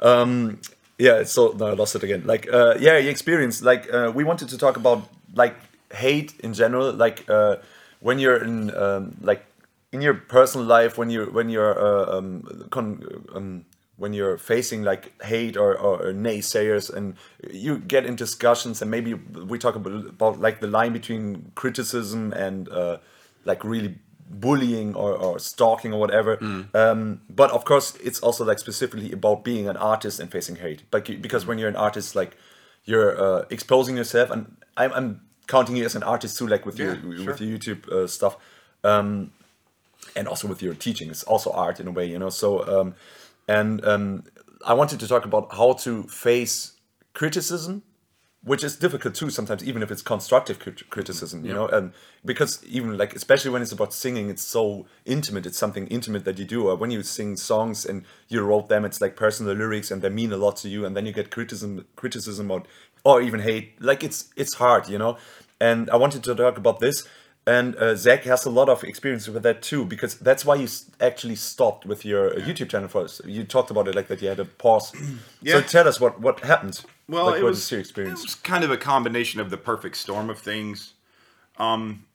um, 0.00 0.60
yeah. 0.98 1.24
So 1.24 1.54
no, 1.58 1.66
I 1.66 1.74
lost 1.74 1.94
it 1.94 2.02
again. 2.02 2.22
Like, 2.24 2.50
uh, 2.50 2.76
yeah, 2.80 2.96
your 2.96 3.10
experience. 3.10 3.62
Like, 3.62 3.92
uh, 3.92 4.10
we 4.14 4.24
wanted 4.24 4.48
to 4.48 4.58
talk 4.58 4.76
about 4.76 5.02
like 5.34 5.56
hate 5.92 6.40
in 6.40 6.54
general. 6.54 6.90
Like, 6.92 7.28
uh, 7.28 7.56
when 8.00 8.18
you're 8.18 8.42
in 8.42 8.74
um, 8.74 9.16
like 9.20 9.44
in 9.92 10.00
your 10.00 10.14
personal 10.14 10.66
life, 10.66 10.96
when 10.96 11.10
you 11.10 11.26
when 11.26 11.50
you're 11.50 11.78
uh, 11.78 12.16
um, 12.16 12.66
con- 12.70 13.26
um, 13.34 13.66
when 13.96 14.12
you're 14.12 14.38
facing 14.38 14.82
like 14.82 15.12
hate 15.22 15.56
or, 15.56 15.78
or, 15.78 16.12
naysayers 16.12 16.92
and 16.92 17.14
you 17.52 17.78
get 17.78 18.04
in 18.04 18.16
discussions 18.16 18.82
and 18.82 18.90
maybe 18.90 19.14
we 19.14 19.56
talk 19.56 19.76
about, 19.76 19.92
about 19.92 20.40
like 20.40 20.60
the 20.60 20.66
line 20.66 20.92
between 20.92 21.52
criticism 21.54 22.32
and 22.32 22.68
uh, 22.70 22.98
like 23.44 23.62
really 23.62 23.96
bullying 24.28 24.94
or, 24.94 25.12
or 25.12 25.38
stalking 25.38 25.92
or 25.92 26.00
whatever. 26.00 26.38
Um, 26.74 27.20
but 27.28 27.50
of 27.50 27.64
course 27.64 27.96
it's 28.02 28.20
also 28.20 28.44
like 28.44 28.58
specifically 28.58 29.12
about 29.12 29.44
being 29.44 29.68
an 29.68 29.76
artist 29.76 30.20
and 30.20 30.30
facing 30.30 30.56
hate. 30.56 30.82
You- 31.08 31.18
because 31.18 31.46
when 31.46 31.58
you're 31.58 31.68
an 31.68 31.76
artist 31.76 32.14
like 32.16 32.36
you're 32.84 33.12
uh, 33.20 33.44
exposing 33.50 33.96
yourself 33.96 34.30
and 34.30 34.56
I'm, 34.76 34.92
I'm 34.92 35.20
counting 35.46 35.76
you 35.76 35.84
as 35.84 35.94
an 35.94 36.02
artist 36.02 36.38
too 36.38 36.46
like 36.46 36.64
with 36.66 36.78
Yeah, 36.78 36.94
your 36.94 37.26
with 37.26 37.40
your 37.40 37.58
youtube 37.58 37.88
uh, 37.88 38.06
stuff. 38.06 38.36
Um, 38.82 39.30
and 40.16 40.28
also 40.28 40.46
with 40.48 40.62
your 40.62 40.74
teaching. 40.74 41.10
It's 41.10 41.22
also 41.24 41.50
art 41.50 41.80
in 41.80 41.86
a 41.88 41.90
way 41.90 42.06
you 42.06 42.18
know? 42.18 42.30
So 42.30 42.48
um, 42.80 42.94
and 43.48 43.84
um, 43.84 44.24
i 44.66 44.72
wanted 44.72 45.00
to 45.00 45.06
talk 45.08 45.24
about 45.24 45.52
how 45.54 45.72
to 45.74 46.02
face 46.04 46.72
criticism 47.12 47.82
which 48.44 48.62
is 48.62 48.76
difficult 48.76 49.14
too 49.14 49.30
sometimes 49.30 49.64
even 49.64 49.82
if 49.82 49.90
it's 49.90 50.02
constructive 50.02 50.58
crit- 50.58 50.88
criticism 50.90 51.44
you 51.44 51.52
know 51.52 51.66
and 51.68 51.92
because 52.24 52.62
even 52.66 52.96
like 52.98 53.14
especially 53.14 53.50
when 53.50 53.62
it's 53.62 53.72
about 53.72 53.92
singing 53.92 54.28
it's 54.28 54.42
so 54.42 54.86
intimate 55.04 55.46
it's 55.46 55.58
something 55.58 55.86
intimate 55.88 56.24
that 56.24 56.38
you 56.38 56.44
do 56.44 56.68
or 56.68 56.76
when 56.76 56.90
you 56.90 57.02
sing 57.02 57.36
songs 57.36 57.84
and 57.84 58.04
you 58.28 58.42
wrote 58.42 58.68
them 58.68 58.84
it's 58.84 59.00
like 59.00 59.16
personal 59.16 59.54
lyrics 59.54 59.90
and 59.90 60.02
they 60.02 60.08
mean 60.10 60.32
a 60.32 60.36
lot 60.36 60.56
to 60.56 60.68
you 60.68 60.84
and 60.84 60.94
then 60.96 61.06
you 61.06 61.12
get 61.12 61.30
criticism 61.30 61.86
criticism 61.96 62.50
or 62.50 62.62
or 63.04 63.22
even 63.22 63.40
hate 63.40 63.80
like 63.80 64.04
it's 64.04 64.30
it's 64.36 64.54
hard 64.54 64.88
you 64.88 64.98
know 64.98 65.16
and 65.60 65.88
i 65.90 65.96
wanted 65.96 66.22
to 66.22 66.34
talk 66.34 66.58
about 66.58 66.80
this 66.80 67.06
and 67.46 67.76
uh, 67.76 67.94
Zach 67.94 68.24
has 68.24 68.46
a 68.46 68.50
lot 68.50 68.70
of 68.70 68.82
experience 68.84 69.28
with 69.28 69.42
that 69.42 69.60
too, 69.60 69.84
because 69.84 70.14
that's 70.14 70.46
why 70.46 70.54
you 70.54 70.64
s- 70.64 70.90
actually 70.98 71.36
stopped 71.36 71.84
with 71.84 72.02
your 72.02 72.30
uh, 72.32 72.36
YouTube 72.36 72.70
channel 72.70 72.88
first. 72.88 73.22
You 73.26 73.44
talked 73.44 73.70
about 73.70 73.86
it 73.86 73.94
like 73.94 74.08
that 74.08 74.22
you 74.22 74.28
had 74.28 74.40
a 74.40 74.46
pause. 74.46 74.94
yeah. 75.42 75.56
So 75.56 75.60
tell 75.60 75.86
us 75.86 76.00
what 76.00 76.18
what 76.20 76.40
happened. 76.40 76.80
Well, 77.08 77.26
like, 77.26 77.40
it 77.40 77.44
was, 77.44 77.70
your 77.70 77.80
experience? 77.80 78.20
it 78.20 78.26
was 78.26 78.34
kind 78.36 78.64
of 78.64 78.70
a 78.70 78.76
combination 78.76 79.40
of 79.40 79.50
the 79.50 79.56
perfect 79.56 79.96
storm 79.96 80.30
of 80.30 80.38
things. 80.38 80.94
Um, 81.58 82.06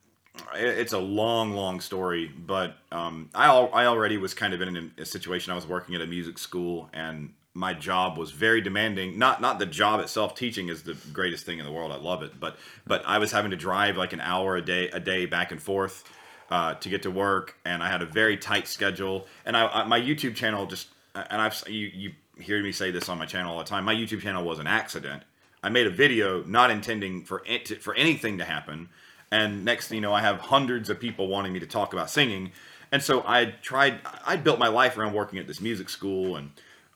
it's 0.56 0.94
a 0.94 1.00
long, 1.00 1.54
long 1.54 1.80
story, 1.80 2.28
but 2.28 2.78
um, 2.92 3.30
I 3.36 3.46
al- 3.46 3.74
I 3.74 3.86
already 3.86 4.18
was 4.18 4.34
kind 4.34 4.54
of 4.54 4.62
in 4.62 4.92
a, 4.98 5.02
a 5.02 5.06
situation. 5.06 5.52
I 5.52 5.56
was 5.56 5.68
working 5.68 5.96
at 5.96 6.02
a 6.02 6.08
music 6.08 6.38
school, 6.38 6.90
and 6.94 7.34
my 7.54 7.74
job 7.74 8.18
was 8.18 8.32
very 8.32 8.62
demanding. 8.62 9.20
Not 9.20 9.42
not 9.42 9.60
the 9.60 9.66
job 9.66 10.00
itself. 10.00 10.36
Teaching 10.36 10.70
is 10.70 10.84
the 10.84 10.96
greatest 11.14 11.46
thing 11.46 11.60
in 11.60 11.66
the 11.66 11.72
world. 11.72 11.92
I 11.92 11.98
love 11.98 12.24
it, 12.24 12.40
but 12.40 12.58
but 12.88 13.04
I 13.06 13.18
was 13.18 13.32
having 13.32 13.52
to 13.52 13.58
drive 13.58 13.98
like 13.98 14.14
an 14.14 14.22
hour 14.22 14.56
a 14.56 14.62
day 14.62 14.90
a 14.90 15.00
day 15.00 15.26
back 15.26 15.52
and 15.52 15.62
forth. 15.62 16.04
Uh, 16.52 16.74
to 16.74 16.90
get 16.90 17.04
to 17.04 17.12
work, 17.12 17.58
and 17.64 17.84
I 17.84 17.90
had 17.90 18.02
a 18.02 18.08
very 18.08 18.36
tight 18.36 18.68
schedule. 18.68 19.28
And 19.46 19.56
I, 19.56 19.68
I 19.68 19.84
my 19.84 20.02
YouTube 20.02 20.34
channel 20.34 20.66
just, 20.66 20.88
and 21.14 21.40
I've 21.40 21.64
you 21.68 21.92
you 21.94 22.12
hear 22.40 22.62
me 22.62 22.72
say 22.72 22.92
this 22.92 23.10
on 23.10 23.18
my 23.18 23.26
channel 23.26 23.54
all 23.54 23.60
the 23.60 23.66
time. 23.66 23.86
My 23.86 23.94
YouTube 23.94 24.22
channel 24.22 24.44
was 24.44 24.60
an 24.60 24.68
accident. 24.68 25.24
I 25.62 25.70
made 25.70 25.88
a 25.88 25.92
video 25.92 26.44
not 26.44 26.72
intending 26.72 27.24
for 27.24 27.44
it 27.46 27.66
to, 27.66 27.76
for 27.76 27.94
anything 27.96 28.38
to 28.38 28.46
happen, 28.46 28.90
and 29.32 29.66
next 29.66 29.88
thing 29.88 29.98
you 29.98 30.02
know, 30.02 30.14
I 30.14 30.22
have 30.22 30.40
hundreds 30.40 30.90
of 30.90 31.00
people 31.00 31.28
wanting 31.28 31.54
me 31.54 31.60
to 31.60 31.68
talk 31.68 31.94
about 31.94 32.10
singing, 32.10 32.52
and 32.92 33.04
so 33.04 33.24
I 33.28 33.46
tried. 33.62 34.00
I 34.26 34.38
built 34.38 34.58
my 34.58 34.70
life 34.70 34.98
around 34.98 35.14
working 35.14 35.38
at 35.38 35.48
this 35.48 35.60
music 35.60 35.90
school, 35.90 36.38
and 36.38 36.52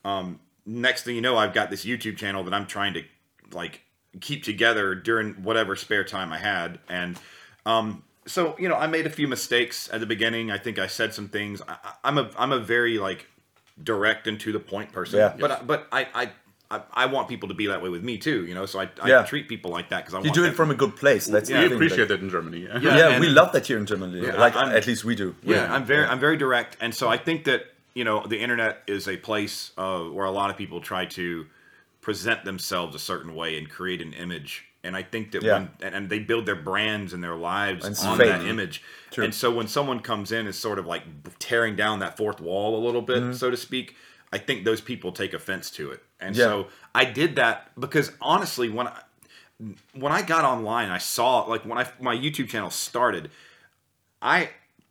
um, 0.06 0.40
next 0.66 1.04
thing 1.04 1.16
you 1.16 1.22
know, 1.22 1.38
I've 1.38 1.54
got 1.54 1.70
this 1.70 1.86
YouTube 1.86 2.18
channel 2.18 2.44
that 2.46 2.54
I'm 2.54 2.66
trying 2.66 2.94
to 2.94 3.04
like 3.52 3.82
keep 4.22 4.44
together 4.44 4.96
during 4.96 5.34
whatever 5.44 5.76
spare 5.76 6.04
time 6.06 6.32
I 6.32 6.38
had, 6.38 6.80
and 6.88 7.20
um, 7.66 8.04
so 8.26 8.56
you 8.58 8.70
know, 8.70 8.76
I 8.76 8.88
made 8.88 9.06
a 9.06 9.10
few 9.10 9.28
mistakes 9.28 9.90
at 9.92 10.00
the 10.00 10.06
beginning. 10.06 10.52
I 10.52 10.58
think 10.58 10.80
I 10.80 10.88
said 10.88 11.14
some 11.14 11.28
things. 11.28 11.62
I, 11.68 11.78
I'm 12.04 12.18
a 12.18 12.30
I'm 12.38 12.52
a 12.52 12.60
very 12.60 12.98
like 12.98 13.28
direct 13.82 14.28
and 14.28 14.40
to 14.42 14.52
the 14.52 14.60
point 14.60 14.92
person, 14.92 15.20
Yeah. 15.20 15.36
but 15.40 15.66
but 15.66 15.88
I, 15.92 16.08
I 16.14 16.30
I 16.72 16.82
I 16.94 17.06
want 17.08 17.28
people 17.28 17.50
to 17.50 17.56
be 17.56 17.68
that 17.68 17.82
way 17.82 17.90
with 17.90 18.04
me 18.04 18.18
too, 18.18 18.46
you 18.46 18.54
know. 18.54 18.66
So 18.66 18.80
I, 18.80 18.90
I 19.02 19.08
Yeah. 19.10 19.24
treat 19.24 19.48
people 19.48 19.72
like 19.72 19.90
that 19.90 20.02
because 20.06 20.14
I 20.14 20.20
You 20.20 20.26
want 20.26 20.36
do 20.36 20.44
it 20.44 20.48
them- 20.48 20.56
from 20.56 20.72
a 20.72 20.76
good 20.76 20.96
place. 20.96 21.26
That's 21.28 21.50
We 21.50 21.56
the 21.56 21.74
appreciate 21.76 22.00
like- 22.00 22.08
that 22.10 22.22
in 22.22 22.30
Germany. 22.30 22.60
Yeah. 22.66 22.78
Yeah. 22.80 22.98
Yeah, 22.98 23.10
and- 23.10 23.22
we 23.22 23.30
love 23.30 23.52
that 23.54 23.66
here 23.68 23.78
in 23.78 23.86
Germany. 23.86 24.22
like 24.22 24.56
I'm- 24.56 24.72
at 24.72 24.86
least 24.88 25.04
we 25.06 25.16
do. 25.16 25.36
Yeah, 25.44 25.74
I'm 25.74 25.86
very 25.86 26.06
I'm 26.06 26.20
very 26.20 26.38
direct, 26.38 26.78
and 26.82 26.94
so 26.94 27.10
I 27.10 27.18
think 27.18 27.46
that 27.46 27.66
you 27.94 28.04
know 28.04 28.26
the 28.28 28.40
internet 28.40 28.84
is 28.88 29.08
a 29.08 29.18
place 29.18 29.72
uh, 29.78 30.02
where 30.02 30.26
a 30.26 30.32
lot 30.32 30.50
of 30.50 30.58
people 30.58 30.82
try 30.82 31.06
to 31.06 31.46
present 32.02 32.44
themselves 32.44 32.96
a 32.96 33.00
certain 33.00 33.34
way 33.34 33.58
and 33.58 33.70
create 33.70 34.02
an 34.02 34.14
image. 34.14 34.66
And 34.86 34.98
I 34.98 35.04
think 35.04 35.32
that 35.32 35.44
Yeah. 35.44 35.54
when 35.60 35.70
and, 35.82 35.96
and 35.96 36.10
they 36.10 36.20
build 36.20 36.46
their 36.46 36.56
brands 36.56 37.14
and 37.14 37.24
their 37.24 37.36
lives 37.36 37.86
it's 37.88 38.04
on 38.04 38.18
fake. 38.18 38.28
that 38.28 38.46
image. 38.46 38.84
True. 39.12 39.24
And 39.24 39.34
so 39.34 39.50
when 39.52 39.68
someone 39.68 40.00
comes 40.02 40.32
in 40.32 40.46
is 40.48 40.58
sort 40.58 40.78
of 40.80 40.86
like 40.86 41.04
tearing 41.40 41.76
down 41.76 42.00
that 42.00 42.18
fourth 42.18 42.42
wall 42.42 42.76
a 42.76 42.82
little 42.86 43.02
bit, 43.02 43.18
Mm-hmm. 43.20 43.34
so 43.34 43.50
to 43.50 43.58
speak, 43.58 43.96
I 44.32 44.38
think 44.40 44.66
those 44.66 44.82
people 44.82 45.12
take 45.12 45.34
offense 45.34 45.70
to 45.72 45.92
it. 45.92 46.04
And 46.20 46.36
Yeah. 46.36 46.46
so 46.46 46.68
I 46.94 47.06
did 47.06 47.36
that 47.38 47.72
because 47.80 48.12
honestly, 48.22 48.70
when 48.70 48.88
I 48.88 49.00
when 49.94 50.12
I 50.12 50.22
got 50.24 50.44
online, 50.44 50.90
I 50.90 50.98
saw 50.98 51.42
like 51.44 51.64
when 51.66 51.78
I 51.78 51.88
my 52.02 52.16
YouTube 52.16 52.50
channel 52.50 52.70
started, 52.70 53.30
I 54.22 54.50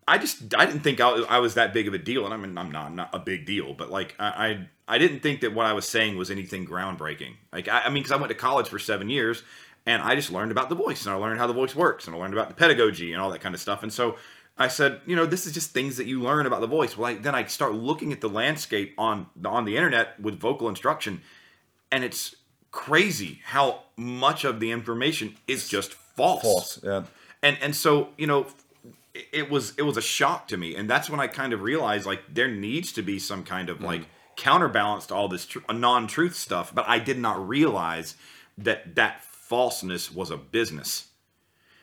I 0.08 0.18
just 0.18 0.54
I 0.54 0.66
didn't 0.66 0.80
think 0.80 1.00
I, 1.00 1.08
I 1.25 1.38
was 1.38 1.54
that 1.54 1.72
big 1.72 1.87
of 1.88 1.94
a 1.94 1.99
deal, 1.99 2.25
and 2.25 2.32
I 2.32 2.37
mean 2.37 2.56
I'm 2.56 2.70
not 2.70 2.87
I'm 2.87 2.96
not 2.96 3.11
a 3.14 3.18
big 3.18 3.44
deal, 3.46 3.75
but 3.75 3.90
like 3.90 4.14
I 4.18 4.26
I, 4.26 4.68
I 4.94 4.99
didn't 4.99 5.20
think 5.20 5.40
that 5.42 5.54
what 5.54 5.66
I 5.66 5.72
was 5.72 5.87
saying 5.88 6.16
was 6.16 6.30
anything 6.30 6.66
groundbreaking. 6.66 7.34
Like 7.52 7.68
I, 7.68 7.82
I 7.82 7.88
mean, 7.88 8.02
because 8.02 8.12
I 8.12 8.16
went 8.16 8.28
to 8.30 8.34
college 8.34 8.68
for 8.68 8.78
seven 8.78 9.08
years, 9.08 9.42
and 9.87 10.03
I 10.03 10.15
just 10.15 10.31
learned 10.31 10.53
about 10.53 10.69
the 10.69 10.75
voice, 10.75 11.05
and 11.07 11.15
I 11.15 11.19
learned 11.19 11.39
how 11.39 11.47
the 11.47 11.53
voice 11.53 11.75
works, 11.75 12.07
and 12.07 12.15
I 12.17 12.19
learned 12.19 12.35
about 12.35 12.49
the 12.49 12.55
pedagogy 12.55 13.12
and 13.12 13.21
all 13.23 13.31
that 13.31 13.41
kind 13.41 13.55
of 13.55 13.61
stuff, 13.61 13.83
and 13.83 13.93
so. 13.93 14.17
I 14.59 14.69
said, 14.69 15.01
you 15.07 15.17
know, 15.17 15.25
this 15.25 15.47
is 15.47 15.53
just 15.55 15.71
things 15.71 15.97
that 15.97 16.07
you 16.07 16.21
learn 16.21 16.45
about 16.45 16.61
the 16.61 16.67
voice. 16.67 16.95
Well, 16.95 17.11
I, 17.11 17.15
then 17.15 17.35
I 17.35 17.45
start 17.47 17.73
looking 17.73 18.12
at 18.12 18.21
the 18.21 18.29
landscape 18.29 18.95
on 18.99 19.27
on 19.47 19.65
the 19.65 19.79
internet 19.79 20.21
with 20.21 20.39
vocal 20.39 20.69
instruction, 20.69 21.23
and 21.91 22.05
it's 22.05 22.37
crazy 22.71 23.41
how 23.45 23.85
much 23.97 24.45
of 24.45 24.61
the 24.61 24.71
information 24.71 25.37
is 25.49 25.69
just 25.69 25.95
false. 25.95 26.43
False, 26.43 26.81
yeah. 26.85 27.05
And 27.43 27.57
and 27.62 27.75
so 27.75 28.11
you 28.19 28.27
know, 28.27 28.47
it, 29.15 29.27
it 29.33 29.51
was 29.51 29.73
it 29.79 29.83
was 29.83 29.97
a 29.97 30.03
shock 30.03 30.49
to 30.49 30.59
me, 30.59 30.77
and 30.77 30.89
that's 30.89 31.09
when 31.09 31.19
I 31.19 31.29
kind 31.29 31.55
of 31.55 31.62
realized 31.62 32.05
like 32.05 32.21
there 32.29 32.49
needs 32.51 32.93
to 32.93 33.03
be 33.03 33.19
some 33.19 33.45
kind 33.45 33.71
Mm. 33.71 33.73
of 33.73 33.81
like 33.81 34.03
counterbalance 34.37 35.07
to 35.07 35.15
all 35.15 35.29
this 35.29 35.47
tr- 35.47 35.61
non-truth 35.73 36.35
stuff. 36.37 36.75
But 36.75 36.87
I 36.87 36.99
did 36.99 37.19
not 37.19 37.49
realize 37.49 38.17
that 38.59 38.97
that 38.97 39.25
falseness 39.52 40.11
was 40.11 40.30
a 40.30 40.37
business. 40.38 41.09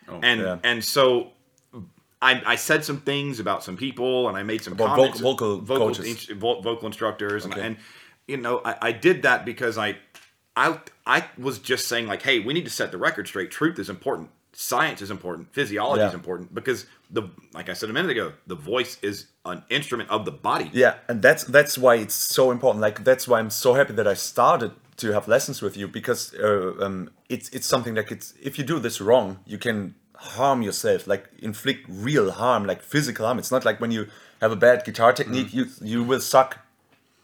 Oh, 0.07 0.19
and 0.23 0.41
yeah. 0.41 0.57
and 0.63 0.83
so. 0.83 1.03
I, 2.21 2.41
I 2.53 2.55
said 2.57 2.83
some 2.83 2.99
things 2.99 3.39
about 3.39 3.63
some 3.63 3.77
people, 3.77 4.27
and 4.27 4.35
I 4.35 4.43
made 4.43 4.61
some 4.61 4.73
About 4.73 4.89
comments. 4.97 5.21
vocal- 5.21 5.61
vocal 5.61 5.87
coaches. 5.87 6.05
ins- 6.29 6.37
vocal 6.37 6.85
instructors, 6.85 7.45
and, 7.45 7.53
Okay. 7.53 7.65
and 7.65 7.77
you 8.27 8.35
know, 8.35 8.59
I, 8.65 8.75
I 8.89 8.91
did 8.91 9.21
that 9.21 9.45
because 9.45 9.77
I, 9.77 9.95
I, 10.53 10.79
I 11.05 11.23
was 11.37 11.59
just 11.59 11.87
saying 11.87 12.07
like, 12.07 12.21
hey, 12.21 12.39
we 12.39 12.51
need 12.53 12.65
to 12.65 12.69
set 12.71 12.91
the 12.91 12.97
record 12.97 13.25
straight. 13.29 13.51
Truth 13.51 13.79
is 13.79 13.89
important. 13.89 14.27
Science 14.51 15.01
is 15.01 15.11
important. 15.11 15.53
Physiology 15.53 16.03
is 16.03 16.13
important 16.13 16.53
because 16.53 16.87
the, 17.09 17.23
like 17.53 17.69
I 17.69 17.73
said 17.73 17.89
a 17.89 17.93
minute 17.93 18.11
ago, 18.11 18.33
the 18.47 18.55
voice 18.73 18.97
is 19.01 19.27
an 19.45 19.63
instrument 19.69 20.09
of 20.09 20.25
the 20.25 20.31
body. 20.49 20.69
Yeah, 20.73 20.95
and 21.07 21.21
that's 21.21 21.45
that's 21.45 21.77
why 21.77 21.95
it's 22.03 22.15
so 22.37 22.51
important. 22.51 22.81
Like 22.81 22.97
that's 23.05 23.25
why 23.29 23.39
I'm 23.39 23.49
so 23.65 23.75
happy 23.75 23.93
that 23.93 24.07
I 24.09 24.15
started 24.15 24.71
to 24.99 25.11
have 25.13 25.27
lessons 25.27 25.61
with 25.61 25.75
you 25.77 25.87
because 25.87 26.33
uh, 26.35 26.73
um, 26.85 27.09
it's 27.29 27.49
it's 27.49 27.67
something 27.67 27.95
like 27.95 28.11
it's 28.11 28.33
if 28.41 28.57
you 28.57 28.63
do 28.65 28.79
this 28.79 29.01
wrong, 29.01 29.39
you 29.45 29.57
can 29.57 29.95
harm 30.15 30.61
yourself, 30.61 31.07
like 31.07 31.29
inflict 31.41 31.85
real 31.89 32.31
harm, 32.31 32.65
like 32.65 32.81
physical 32.81 33.25
harm. 33.25 33.39
It's 33.39 33.51
not 33.51 33.65
like 33.65 33.79
when 33.79 33.91
you 33.91 34.07
have 34.41 34.51
a 34.51 34.55
bad 34.55 34.83
guitar 34.85 35.11
technique, 35.13 35.53
you 35.53 35.65
you 35.81 36.03
will 36.03 36.19
suck, 36.21 36.57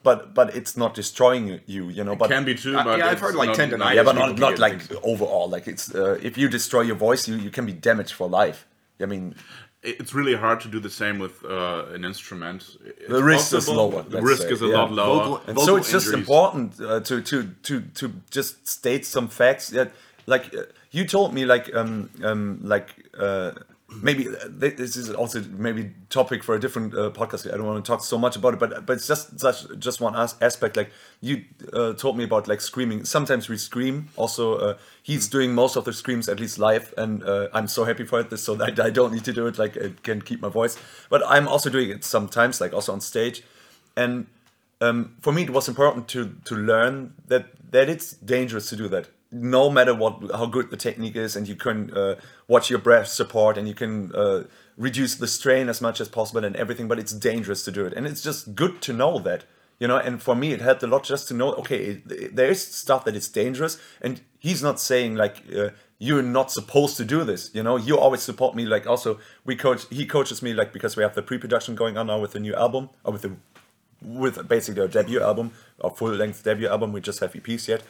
but 0.03 0.33
but 0.33 0.55
it's 0.55 0.75
not 0.77 0.93
destroying 0.93 1.47
you. 1.47 1.59
You, 1.65 1.89
you 1.89 2.03
know. 2.03 2.15
But 2.15 2.31
it 2.31 2.33
Can 2.35 2.45
be 2.45 2.55
too, 2.55 2.77
Uh, 2.77 2.83
but 2.83 2.99
yeah, 2.99 3.09
I've 3.09 3.19
heard, 3.19 3.35
like, 3.35 3.49
not- 3.49 3.57
tendonitis. 3.57 3.77
not- 3.79 3.95
yeah, 3.95 4.03
but 4.03 4.15
not 4.15 4.39
not 4.39 4.59
like 4.59 4.81
things- 4.81 4.99
overall. 5.03 5.49
Like 5.49 5.67
it's 5.67 5.93
uh, 5.93 6.17
if 6.21 6.37
you 6.37 6.47
destroy 6.49 6.81
your 6.81 6.97
voice, 6.97 7.27
you 7.29 7.35
you 7.37 7.51
can 7.51 7.65
be 7.65 7.73
damaged 7.73 8.13
for 8.13 8.27
life. 8.29 8.65
I 9.01 9.05
mean, 9.05 9.35
it's 9.85 10.13
really 10.13 10.35
hard 10.35 10.59
to 10.61 10.67
do 10.67 10.79
the 10.79 10.89
same 10.89 11.19
with 11.19 11.43
uh, 11.45 11.85
an 11.93 12.03
instrument. 12.05 12.77
It's 12.85 13.09
The 13.09 13.23
risk 13.23 13.53
is 13.53 13.67
lower, 13.67 14.03
The 14.03 14.21
risk 14.21 14.43
say, 14.43 14.53
is 14.53 14.61
a 14.61 14.67
yeah. 14.67 14.77
lot 14.77 14.91
lower. 14.91 15.17
Vocal- 15.23 15.37
and 15.47 15.55
Vocal 15.55 15.65
so 15.65 15.75
it's 15.77 15.91
just 15.91 16.13
important 16.13 16.79
uh, 16.81 16.99
to 17.01 17.21
to 17.21 17.37
to 17.63 17.81
to 17.99 18.11
just 18.29 18.67
state 18.67 19.05
some 19.05 19.27
facts 19.27 19.69
that 19.69 19.91
like 20.27 20.45
uh, 20.55 20.63
you 20.91 21.05
told 21.05 21.33
me 21.33 21.45
like 21.45 21.73
um 21.75 22.09
um 22.23 22.59
like 22.63 22.89
uh 23.19 23.51
maybe 24.01 24.27
this 24.49 24.95
is 24.95 25.09
also 25.11 25.41
maybe 25.57 25.91
topic 26.09 26.43
for 26.43 26.55
a 26.55 26.59
different 26.59 26.93
uh, 26.93 27.09
podcast. 27.11 27.51
I 27.51 27.57
don't 27.57 27.65
want 27.65 27.83
to 27.83 27.89
talk 27.91 28.03
so 28.03 28.17
much 28.17 28.35
about 28.35 28.53
it 28.53 28.59
but 28.59 28.85
but 28.85 28.93
it's 28.93 29.07
just 29.07 29.39
such 29.39 29.65
just 29.79 30.01
one 30.01 30.15
as- 30.15 30.35
aspect 30.41 30.77
like 30.77 30.91
you 31.21 31.43
uh, 31.73 31.93
told 31.93 32.17
me 32.17 32.23
about 32.23 32.47
like 32.47 32.61
screaming. 32.61 33.05
Sometimes 33.05 33.49
we 33.49 33.57
scream 33.57 34.09
also 34.15 34.55
uh, 34.57 34.77
he's 35.03 35.27
doing 35.27 35.53
most 35.53 35.75
of 35.75 35.85
the 35.85 35.93
screams 35.93 36.27
at 36.29 36.39
least 36.39 36.57
live 36.57 36.93
and 36.97 37.23
uh, 37.23 37.47
i'm 37.53 37.67
so 37.67 37.83
happy 37.83 38.03
for 38.05 38.19
it 38.19 38.37
so 38.39 38.55
that 38.55 38.79
i 38.79 38.89
don't 38.89 39.13
need 39.13 39.23
to 39.23 39.33
do 39.33 39.47
it 39.47 39.57
like 39.57 39.77
i 39.77 39.91
can 40.03 40.21
keep 40.21 40.41
my 40.41 40.49
voice. 40.49 40.77
But 41.09 41.21
i'm 41.27 41.47
also 41.47 41.69
doing 41.69 41.89
it 41.89 42.03
sometimes 42.03 42.59
like 42.61 42.73
also 42.73 42.93
on 42.93 43.01
stage. 43.01 43.43
And 43.97 44.27
um, 44.81 45.15
for 45.21 45.31
me 45.31 45.43
it 45.43 45.49
was 45.51 45.67
important 45.67 46.07
to 46.09 46.35
to 46.45 46.55
learn 46.55 47.13
that 47.27 47.45
that 47.71 47.89
it's 47.89 48.11
dangerous 48.13 48.69
to 48.69 48.75
do 48.75 48.87
that 48.89 49.07
no 49.31 49.69
matter 49.69 49.93
what 49.93 50.21
how 50.33 50.45
good 50.45 50.69
the 50.69 50.77
technique 50.77 51.15
is 51.15 51.35
and 51.35 51.47
you 51.47 51.55
can 51.55 51.91
uh, 51.91 52.15
watch 52.47 52.69
your 52.69 52.79
breath 52.79 53.07
support 53.07 53.57
and 53.57 53.67
you 53.67 53.73
can 53.73 54.13
uh, 54.15 54.43
reduce 54.77 55.15
the 55.15 55.27
strain 55.27 55.67
as 55.69 55.81
much 55.81 55.99
as 55.99 56.07
possible 56.07 56.43
and 56.45 56.55
everything 56.55 56.87
but 56.87 56.99
it's 56.99 57.11
dangerous 57.11 57.63
to 57.63 57.71
do 57.71 57.85
it 57.85 57.93
and 57.93 58.05
it's 58.05 58.21
just 58.21 58.55
good 58.55 58.81
to 58.81 58.93
know 58.93 59.19
that 59.19 59.43
you 59.79 59.87
know 59.87 59.97
and 59.97 60.21
for 60.21 60.35
me 60.35 60.53
it 60.53 60.61
helped 60.61 60.83
a 60.83 60.87
lot 60.87 61.03
just 61.03 61.27
to 61.27 61.33
know 61.33 61.53
okay 61.53 62.01
there 62.05 62.49
is 62.49 62.65
stuff 62.65 63.03
that 63.03 63.15
is 63.15 63.27
dangerous 63.27 63.79
and 64.01 64.21
he's 64.39 64.61
not 64.61 64.79
saying 64.79 65.15
like 65.15 65.43
uh, 65.55 65.69
you're 65.97 66.21
not 66.21 66.51
supposed 66.51 66.95
to 66.95 67.03
do 67.03 67.23
this 67.23 67.49
you 67.53 67.63
know 67.63 67.77
you 67.77 67.97
always 67.97 68.21
support 68.21 68.55
me 68.55 68.65
like 68.65 68.85
also 68.85 69.19
we 69.43 69.55
coach 69.55 69.85
he 69.89 70.05
coaches 70.05 70.41
me 70.41 70.53
like 70.53 70.71
because 70.71 70.95
we 70.95 71.03
have 71.03 71.15
the 71.15 71.21
pre-production 71.21 71.75
going 71.75 71.97
on 71.97 72.07
now 72.07 72.19
with 72.19 72.31
the 72.31 72.39
new 72.39 72.53
album 72.53 72.89
or 73.03 73.13
with 73.13 73.23
the 73.23 73.31
with 74.01 74.47
basically 74.47 74.81
our 74.81 74.87
debut 74.87 75.21
album, 75.21 75.51
our 75.83 75.89
full 75.89 76.11
length 76.11 76.43
debut 76.43 76.67
album. 76.67 76.91
We 76.91 77.01
just 77.01 77.19
have 77.21 77.33
EPs 77.33 77.67
yet 77.67 77.81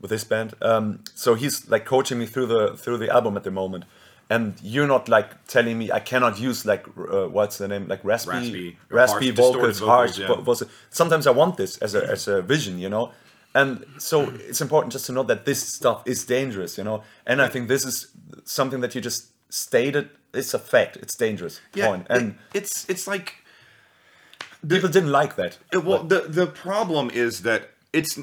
with 0.00 0.10
this 0.10 0.24
band. 0.24 0.54
Um, 0.60 1.00
so 1.14 1.34
he's 1.34 1.68
like 1.68 1.84
coaching 1.84 2.18
me 2.18 2.26
through 2.26 2.46
the 2.46 2.76
through 2.76 2.98
the 2.98 3.10
album 3.10 3.36
at 3.36 3.44
the 3.44 3.50
moment. 3.50 3.84
And 4.30 4.54
you're 4.62 4.86
not 4.86 5.08
like 5.08 5.46
telling 5.46 5.78
me 5.78 5.92
I 5.92 6.00
cannot 6.00 6.40
use 6.40 6.64
like 6.64 6.86
uh, 6.96 7.26
what's 7.28 7.58
the 7.58 7.68
name 7.68 7.86
like 7.88 8.02
raspy 8.04 8.30
Raspy, 8.32 8.78
raspy, 8.88 9.30
vocals, 9.30 9.78
vocals, 9.78 9.80
harsh 9.80 10.18
yeah. 10.18 10.28
vo- 10.28 10.36
vocals. 10.40 10.62
Sometimes 10.90 11.26
I 11.26 11.30
want 11.30 11.56
this 11.56 11.76
as 11.78 11.94
a 11.94 12.02
as 12.10 12.26
a 12.28 12.40
vision, 12.42 12.78
you 12.78 12.88
know. 12.88 13.12
And 13.54 13.84
so 13.98 14.22
it's 14.48 14.60
important 14.60 14.92
just 14.92 15.06
to 15.06 15.12
know 15.12 15.22
that 15.24 15.44
this 15.44 15.62
stuff 15.74 16.02
is 16.06 16.24
dangerous, 16.24 16.76
you 16.78 16.84
know. 16.84 17.02
And 17.26 17.40
I 17.40 17.48
think 17.48 17.68
this 17.68 17.84
is 17.84 18.08
something 18.44 18.80
that 18.80 18.94
you 18.94 19.00
just 19.00 19.26
stated. 19.50 20.08
It's 20.32 20.54
a 20.54 20.58
fact. 20.58 20.96
It's 20.96 21.16
dangerous. 21.16 21.60
point. 21.72 22.06
And 22.10 22.22
it- 22.52 22.58
it's 22.62 22.88
it's 22.88 23.06
like 23.06 23.34
people 24.66 24.88
didn't 24.88 25.12
like 25.12 25.36
that. 25.36 25.58
It- 25.72 25.84
well, 25.84 26.02
the 26.02 26.20
the 26.22 26.46
problem 26.46 27.10
is 27.10 27.42
that 27.42 27.70
it's 27.92 28.18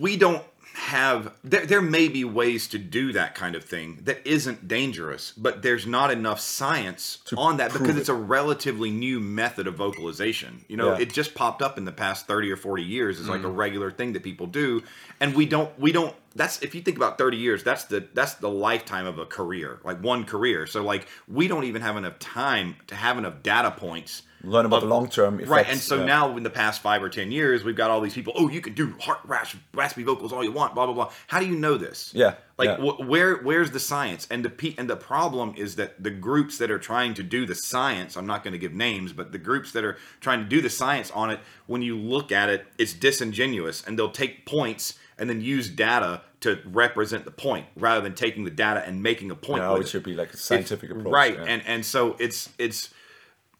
we 0.00 0.16
don't 0.16 0.42
have 0.78 1.32
there, 1.42 1.66
there 1.66 1.82
may 1.82 2.08
be 2.08 2.24
ways 2.24 2.68
to 2.68 2.78
do 2.78 3.12
that 3.12 3.34
kind 3.34 3.56
of 3.56 3.64
thing 3.64 3.98
that 4.04 4.24
isn't 4.24 4.68
dangerous 4.68 5.32
but 5.36 5.60
there's 5.60 5.86
not 5.86 6.10
enough 6.10 6.38
science 6.38 7.18
on 7.36 7.56
that 7.56 7.72
because 7.72 7.88
prove 7.88 7.98
it's 7.98 8.08
a 8.08 8.14
relatively 8.14 8.90
new 8.90 9.18
method 9.18 9.66
of 9.66 9.74
vocalization. 9.74 10.64
You 10.68 10.76
know 10.76 10.92
Yeah. 10.92 11.00
it 11.00 11.12
just 11.12 11.34
popped 11.34 11.62
up 11.62 11.78
in 11.78 11.84
the 11.84 11.92
past 11.92 12.26
30 12.26 12.50
or 12.52 12.56
40 12.56 12.84
years 12.84 13.18
as 13.18 13.28
like 13.28 13.42
a 13.42 13.48
mm. 13.48 13.56
regular 13.56 13.90
thing 13.90 14.12
that 14.12 14.22
people 14.22 14.46
do 14.46 14.82
and 15.20 15.34
we 15.34 15.46
don't 15.46 15.76
we 15.80 15.90
don't 15.90 16.14
that's 16.36 16.62
if 16.62 16.74
you 16.74 16.80
think 16.80 16.96
about 16.96 17.18
30 17.18 17.36
years 17.36 17.64
that's 17.64 17.84
the 17.84 18.06
that's 18.14 18.34
the 18.34 18.48
lifetime 18.48 19.06
of 19.06 19.18
a 19.18 19.26
career 19.26 19.80
like 19.84 20.00
one 20.02 20.24
career. 20.24 20.66
So 20.66 20.82
like 20.84 21.08
we 21.26 21.48
don't 21.48 21.64
even 21.64 21.82
have 21.82 21.96
enough 21.96 22.18
time 22.20 22.76
to 22.86 22.94
have 22.94 23.18
enough 23.18 23.42
data 23.42 23.72
points 23.72 24.22
Learn 24.42 24.66
about 24.66 24.76
of- 24.76 24.82
the 24.82 24.88
long-term 24.88 25.34
effects. 25.36 25.50
Right, 25.50 25.68
and 25.68 25.78
so 25.78 25.96
yeah. 25.96 26.04
now 26.04 26.36
in 26.36 26.42
the 26.42 26.50
past 26.50 26.80
five 26.80 27.02
or 27.02 27.08
ten 27.08 27.32
years, 27.32 27.64
we've 27.64 27.76
got 27.76 27.90
all 27.90 28.00
these 28.00 28.14
people. 28.14 28.32
Oh, 28.36 28.48
you 28.48 28.60
can 28.60 28.74
do 28.74 28.94
heart 29.00 29.20
rash, 29.24 29.56
raspy 29.74 30.02
vocals 30.04 30.32
all 30.32 30.44
you 30.44 30.52
want. 30.52 30.74
Blah 30.74 30.86
blah 30.86 30.94
blah. 30.94 31.10
How 31.26 31.40
do 31.40 31.46
you 31.46 31.56
know 31.56 31.76
this? 31.76 32.12
Yeah, 32.14 32.34
like 32.56 32.68
yeah. 32.68 32.76
wh- 32.76 33.08
where 33.08 33.36
where's 33.38 33.72
the 33.72 33.80
science? 33.80 34.26
And 34.30 34.44
the 34.44 34.50
pe- 34.50 34.74
and 34.78 34.88
the 34.88 34.96
problem 34.96 35.54
is 35.56 35.76
that 35.76 36.02
the 36.02 36.10
groups 36.10 36.58
that 36.58 36.70
are 36.70 36.78
trying 36.78 37.14
to 37.14 37.22
do 37.22 37.46
the 37.46 37.54
science, 37.54 38.16
I'm 38.16 38.26
not 38.26 38.44
going 38.44 38.52
to 38.52 38.58
give 38.58 38.72
names, 38.72 39.12
but 39.12 39.32
the 39.32 39.38
groups 39.38 39.72
that 39.72 39.84
are 39.84 39.96
trying 40.20 40.40
to 40.42 40.48
do 40.48 40.60
the 40.60 40.70
science 40.70 41.10
on 41.10 41.30
it, 41.30 41.40
when 41.66 41.82
you 41.82 41.96
look 41.96 42.30
at 42.30 42.48
it, 42.48 42.66
it's 42.78 42.92
disingenuous, 42.92 43.82
and 43.84 43.98
they'll 43.98 44.10
take 44.10 44.46
points 44.46 44.98
and 45.18 45.28
then 45.28 45.40
use 45.40 45.68
data 45.68 46.22
to 46.40 46.60
represent 46.64 47.24
the 47.24 47.30
point 47.32 47.66
rather 47.76 48.00
than 48.00 48.14
taking 48.14 48.44
the 48.44 48.50
data 48.50 48.84
and 48.86 49.02
making 49.02 49.30
a 49.30 49.34
point. 49.34 49.62
No, 49.62 49.76
it 49.76 49.88
should 49.88 50.04
be 50.04 50.14
like 50.14 50.32
a 50.32 50.36
scientific 50.36 50.90
approach, 50.90 51.12
right? 51.12 51.34
yeah. 51.34 51.44
And 51.44 51.62
and 51.66 51.84
so 51.84 52.14
it's 52.20 52.50
it's 52.58 52.90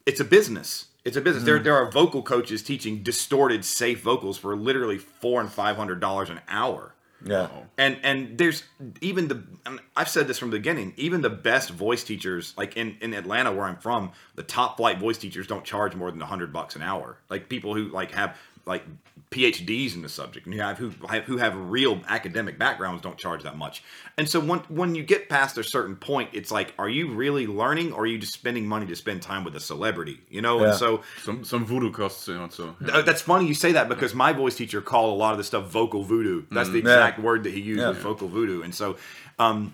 it's 0.09 0.19
a 0.19 0.25
business. 0.25 0.87
It's 1.05 1.15
a 1.15 1.21
business. 1.21 1.43
Mm-hmm. 1.43 1.45
There, 1.45 1.59
there 1.59 1.75
are 1.75 1.89
vocal 1.91 2.23
coaches 2.23 2.61
teaching 2.61 3.03
distorted, 3.03 3.63
safe 3.63 4.01
vocals 4.01 4.37
for 4.37 4.55
literally 4.55 4.97
four 4.97 5.39
and 5.39 5.51
five 5.51 5.77
hundred 5.77 5.99
dollars 5.99 6.29
an 6.29 6.41
hour. 6.47 6.95
Yeah. 7.23 7.47
And 7.77 7.97
and 8.01 8.37
there's 8.37 8.63
even 9.01 9.27
the 9.27 9.43
and 9.65 9.79
I've 9.95 10.09
said 10.09 10.27
this 10.27 10.39
from 10.39 10.49
the 10.49 10.57
beginning. 10.57 10.93
Even 10.97 11.21
the 11.21 11.29
best 11.29 11.69
voice 11.69 12.03
teachers, 12.03 12.53
like 12.57 12.75
in 12.75 12.97
in 13.01 13.13
Atlanta 13.13 13.51
where 13.51 13.65
I'm 13.65 13.77
from, 13.77 14.11
the 14.35 14.43
top 14.43 14.77
flight 14.77 14.97
voice 14.99 15.17
teachers 15.17 15.45
don't 15.45 15.63
charge 15.63 15.95
more 15.95 16.09
than 16.11 16.19
hundred 16.21 16.51
bucks 16.51 16.75
an 16.75 16.81
hour. 16.81 17.17
Like 17.29 17.49
people 17.49 17.75
who 17.75 17.89
like 17.89 18.11
have 18.11 18.35
like 18.69 18.85
PhDs 19.31 19.95
in 19.95 20.01
the 20.01 20.09
subject, 20.09 20.45
and 20.45 20.55
you 20.55 20.61
have 20.61 20.77
who 20.77 20.91
have, 21.09 21.23
who 21.25 21.37
have 21.37 21.55
real 21.55 21.99
academic 22.07 22.57
backgrounds 22.57 23.01
don't 23.01 23.17
charge 23.17 23.43
that 23.43 23.57
much. 23.57 23.83
And 24.17 24.27
so 24.29 24.39
when 24.39 24.59
when 24.69 24.95
you 24.95 25.03
get 25.03 25.27
past 25.27 25.57
a 25.57 25.63
certain 25.63 25.95
point, 25.95 26.29
it's 26.33 26.51
like, 26.51 26.73
are 26.79 26.87
you 26.89 27.11
really 27.13 27.45
learning, 27.47 27.91
or 27.93 28.03
are 28.03 28.05
you 28.07 28.17
just 28.17 28.33
spending 28.33 28.65
money 28.67 28.85
to 28.87 28.95
spend 28.95 29.21
time 29.21 29.43
with 29.43 29.55
a 29.55 29.59
celebrity? 29.59 30.19
You 30.29 30.41
know, 30.41 30.61
Yeah. 30.61 30.67
and 30.69 30.75
so 30.77 31.01
Some 31.23 31.43
some 31.43 31.65
voodoo 31.65 31.91
costs 31.91 32.29
also. 32.29 32.75
Yeah. 32.79 32.97
uh, 32.97 33.01
that's 33.01 33.21
funny 33.21 33.45
you 33.47 33.53
say 33.53 33.71
that 33.73 33.89
because 33.89 34.15
my 34.15 34.31
voice 34.33 34.55
teacher 34.55 34.81
called 34.81 35.11
a 35.13 35.17
lot 35.17 35.31
of 35.33 35.37
this 35.37 35.47
stuff 35.47 35.67
vocal 35.69 36.03
voodoo. 36.03 36.43
That's 36.51 36.69
the 36.69 36.81
Mm. 36.81 36.85
Yeah. 36.85 36.93
exact 36.93 37.19
word 37.19 37.43
that 37.43 37.53
he 37.53 37.59
used 37.61 37.81
Yeah. 37.81 37.91
vocal 37.91 38.27
voodoo. 38.29 38.61
And 38.61 38.73
so, 38.73 38.95
um, 39.37 39.73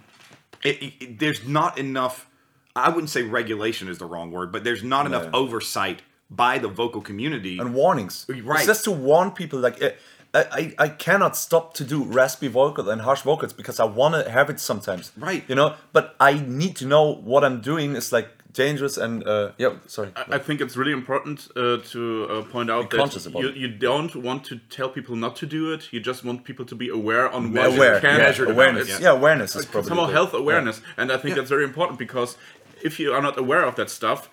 it, 0.64 0.82
it- 0.82 0.94
it- 1.02 1.20
there's 1.20 1.46
not 1.48 1.78
enough. 1.78 2.28
I 2.76 2.90
wouldn't 2.90 3.10
say 3.10 3.24
regulation 3.24 3.88
is 3.88 4.00
the 4.00 4.06
wrong 4.06 4.32
word, 4.32 4.52
but 4.52 4.64
there's 4.66 4.84
not 4.84 5.06
enough 5.06 5.28
oversight 5.34 6.02
by 6.30 6.58
the 6.58 6.68
vocal 6.68 7.02
community. 7.02 7.58
and 7.60 7.74
warnings. 7.74 8.26
Right. 8.28 8.60
It's 8.60 8.68
just 8.68 8.84
to 8.86 8.92
warn 8.92 9.32
people. 9.32 9.60
Like 9.60 9.82
uh, 9.82 9.92
I, 10.34 10.46
I, 10.52 10.74
I 10.86 10.88
cannot 10.90 11.38
stop 11.38 11.74
to 11.76 11.84
do 11.84 12.04
raspy 12.04 12.48
vocal 12.48 12.90
and 12.90 13.02
harsh 13.02 13.22
vocals 13.22 13.54
because 13.54 13.80
I 13.80 13.86
want 13.86 14.16
to 14.16 14.30
have 14.30 14.50
it 14.50 14.60
sometimes. 14.60 15.12
Right. 15.18 15.44
You 15.48 15.56
know, 15.56 15.76
but 15.94 16.16
I 16.20 16.34
need 16.34 16.76
to 16.78 16.86
know 16.86 17.14
what 17.14 17.44
I'm 17.44 17.62
doing 17.62 17.96
is 17.96 18.12
like 18.12 18.30
dangerous 18.52 18.98
and 18.98 19.24
uh, 19.28 19.52
yeah. 19.58 19.76
Sorry. 19.86 20.12
I 20.16 20.40
think 20.40 20.62
it's 20.62 20.76
really 20.76 20.94
important 20.94 21.48
uh, 21.56 21.78
to 21.92 22.28
uh, 22.30 22.42
point 22.44 22.72
out 22.72 22.90
Be 22.90 22.98
that 22.98 23.34
you, 23.36 23.50
you 23.52 23.68
don't 23.68 24.16
want 24.16 24.44
to 24.46 24.58
tell 24.70 24.90
people 24.90 25.16
not 25.16 25.36
to 25.38 25.46
do 25.46 25.72
it. 25.74 25.94
You 25.94 26.00
just 26.00 26.24
want 26.24 26.44
people 26.44 26.66
to 26.66 26.76
be 26.76 26.90
aware 26.90 27.30
on 27.30 27.54
what 27.54 27.68
aware. 27.68 27.96
you 27.96 28.02
can. 28.02 28.18
Yeah, 28.20 28.26
measured 28.26 28.48
about 28.50 28.56
awareness. 28.56 28.90
it, 28.90 29.02
Yeah. 29.02 29.12
awareness 29.12 29.56
is 29.56 29.66
probably 29.66 29.90
somehow 29.90 30.08
health 30.08 30.34
awareness, 30.34 30.82
and 30.98 31.12
I 31.12 31.18
think 31.18 31.36
that's 31.36 31.50
very 31.50 31.66
important 31.66 32.00
because 32.00 32.38
if 32.84 33.00
you 33.00 33.14
are 33.14 33.22
not 33.22 33.38
aware 33.38 33.64
of 33.64 33.76
that 33.76 33.90
stuff, 33.90 34.30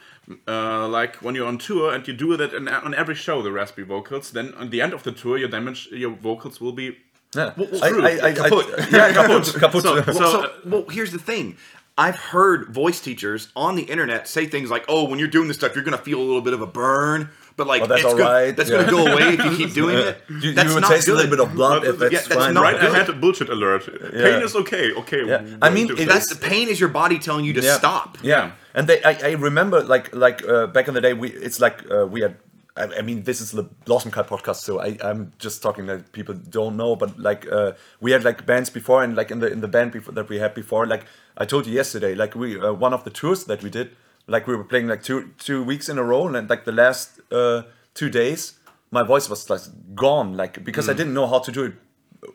uh, 0.49 0.89
like 0.89 1.17
when 1.17 1.35
you're 1.35 1.47
on 1.49 1.59
tour 1.59 1.93
and 1.93 2.07
you 2.07 2.15
do 2.15 2.37
that 2.37 2.53
in, 2.55 2.69
on 2.69 2.95
every 2.95 3.15
show, 3.15 3.43
the 3.43 3.53
raspy 3.53 3.83
vocals, 3.83 4.31
then 4.31 4.55
at 4.61 4.71
the 4.71 4.81
end 4.81 4.93
of 4.93 5.03
the 5.03 5.13
tour, 5.13 5.37
your 5.39 5.49
damage, 5.49 5.89
your 5.93 6.11
vocals 6.11 6.61
will 6.61 6.73
be 6.73 6.97
Yeah. 7.35 7.53
I, 7.57 7.89
true. 7.91 8.05
I, 8.07 8.11
I, 8.11 8.27
I, 8.29 8.33
Kaput. 8.33 8.67
yeah, 8.93 9.13
kaput. 9.13 9.55
kaput. 9.59 9.83
So- 10.05 10.13
So, 10.13 10.13
so, 10.13 10.43
uh, 10.45 10.49
well, 10.67 10.85
here's 10.91 11.13
the 11.13 11.19
thing. 11.19 11.57
I've 11.99 12.17
heard 12.17 12.69
voice 12.73 13.01
teachers 13.01 13.49
on 13.55 13.77
the 13.77 13.83
internet 13.83 14.27
say 14.27 14.47
things 14.47 14.71
like, 14.71 14.85
"Oh, 14.89 15.05
when 15.09 15.19
you're 15.19 15.29
doing 15.29 15.49
this 15.49 15.59
stuff, 15.59 15.75
you're 15.75 15.85
gonna 15.85 15.99
feel 15.99 16.19
a 16.21 16.25
little 16.31 16.41
bit 16.41 16.55
of 16.55 16.63
a 16.63 16.67
burn, 16.67 17.29
but 17.63 17.69
like 17.73 17.83
Oh, 17.83 17.87
that's 17.91 18.03
it's 18.03 18.11
all 18.13 18.19
gonna, 18.19 18.31
right, 18.41 18.57
that's 18.57 18.71
yeah. 18.71 18.79
gonna 18.85 18.91
go 18.99 19.03
away 19.13 19.27
if 19.37 19.41
you 19.47 19.53
keep 19.61 19.73
doing 19.83 19.99
it." 20.09 20.15
you, 20.43 20.53
that's 20.55 20.69
you 20.69 20.75
will 20.75 20.81
not 20.87 20.91
taste 20.95 21.07
good. 21.07 21.15
a 21.15 21.17
little 21.21 21.31
bit 21.37 21.41
of 21.47 21.51
blood. 21.59 21.85
If 21.91 21.99
that's 22.01 22.13
yeah, 22.17 22.21
that's 22.29 22.35
fine. 22.35 22.55
not 22.55 22.63
right 22.69 22.79
good. 22.81 22.93
ahead 22.93 23.09
a 23.09 23.13
bullshit 23.23 23.49
alert. 23.57 23.83
Pain 24.27 24.43
is 24.49 24.55
okay. 24.63 24.87
Okay. 25.03 25.23
Yeah. 25.33 25.41
I 25.67 25.69
mean, 25.77 25.87
it- 26.01 26.09
That's 26.13 26.29
the 26.35 26.41
pain 26.51 26.67
is 26.73 26.79
your 26.83 26.93
body 27.01 27.19
telling 27.19 27.45
you 27.49 27.53
to 27.61 27.63
yeah. 27.63 27.79
stop. 27.83 28.09
Yeah, 28.23 28.53
and 28.77 28.85
they, 28.89 28.99
I, 29.11 29.13
I 29.31 29.33
remember 29.49 29.79
like 29.95 30.07
like 30.27 30.39
uh, 30.55 30.67
back 30.75 30.87
in 30.89 30.95
the 30.95 31.01
day, 31.07 31.13
we 31.23 31.29
it's 31.47 31.61
like 31.67 31.77
uh, 31.91 32.07
we 32.15 32.21
had. 32.27 32.35
I, 32.75 32.85
I 33.01 33.03
mean, 33.03 33.19
this 33.25 33.39
is 33.45 33.51
the 33.59 33.65
Blossom 33.87 34.11
Cult 34.11 34.29
podcast, 34.29 34.61
so 34.69 34.81
I, 34.81 34.97
I'm 35.09 35.21
just 35.39 35.61
talking 35.63 35.85
that 35.91 36.01
people 36.13 36.35
don't 36.59 36.75
know. 36.83 36.97
But 36.97 37.11
like, 37.29 37.43
uh, 37.59 37.73
we 38.01 38.13
had 38.15 38.25
like 38.25 38.47
bands 38.47 38.71
before, 38.71 39.05
and 39.05 39.15
like 39.21 39.31
in 39.35 39.41
the 39.41 39.49
in 39.53 39.61
the 39.61 39.69
band 39.69 39.93
before 39.93 40.15
that 40.15 40.29
we 40.31 40.39
had 40.39 40.53
before, 40.55 40.87
like 40.95 41.05
I 41.37 41.45
told 41.45 41.67
you 41.67 41.75
yesterday, 41.75 42.15
like 42.15 42.33
we 42.35 42.59
uh, 42.59 42.73
one 42.73 42.95
of 42.95 43.05
the 43.05 43.11
tours 43.11 43.45
that 43.45 43.63
we 43.63 43.69
did, 43.69 43.89
like 44.27 44.47
we 44.47 44.55
were 44.57 44.65
playing 44.65 44.87
like 44.89 45.03
two 45.03 45.31
two 45.39 45.63
weeks 45.63 45.89
in 45.89 45.99
a 45.99 46.03
row, 46.03 46.27
and 46.29 46.49
like 46.51 46.65
the 46.65 46.73
last 46.73 47.21
uh, 47.31 47.63
two 47.95 48.09
days, 48.11 48.55
my 48.91 49.03
voice 49.03 49.29
was 49.29 49.49
like 49.51 49.61
gone, 49.95 50.37
like 50.37 50.65
because 50.65 50.87
Mm. 50.87 50.91
I 50.91 50.95
didn't 50.95 51.15
know 51.15 51.27
how 51.27 51.39
to 51.41 51.53
do 51.53 51.65
it 51.65 51.75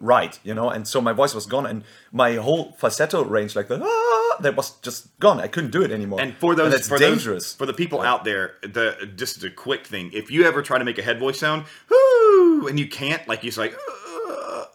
right, 0.02 0.38
you 0.44 0.54
know, 0.54 0.70
and 0.70 0.86
so 0.88 1.00
my 1.02 1.14
voice 1.14 1.34
was 1.34 1.46
gone, 1.46 1.66
and 1.66 1.84
my 2.12 2.36
whole 2.36 2.74
falsetto 2.78 3.24
range, 3.24 3.56
like 3.56 3.68
the 3.70 3.80
ah, 3.82 4.38
that 4.42 4.56
was 4.56 4.72
just 4.82 5.18
gone. 5.20 5.40
I 5.40 5.48
couldn't 5.48 5.72
do 5.72 5.82
it 5.82 5.92
anymore. 5.92 6.20
And 6.22 6.36
for 6.38 6.56
those, 6.56 6.72
that's 6.74 6.88
for 6.90 6.98
dangerous. 6.98 7.46
those, 7.46 7.54
for 7.54 7.66
the 7.66 7.74
people 7.74 8.02
out 8.02 8.24
there, 8.26 8.56
the 8.62 9.10
just 9.16 9.44
a 9.44 9.50
quick 9.50 9.88
thing: 9.88 10.12
if 10.14 10.30
you 10.30 10.44
ever 10.46 10.62
try 10.62 10.78
to 10.78 10.84
make 10.86 10.98
a 10.98 11.02
head 11.04 11.20
voice 11.20 11.40
sound, 11.40 11.64
whoo, 11.90 12.68
and 12.68 12.78
you 12.80 12.88
can't, 12.88 13.26
like 13.30 13.44
you're 13.44 13.54
like, 13.58 13.74
"Uh," 13.74 13.94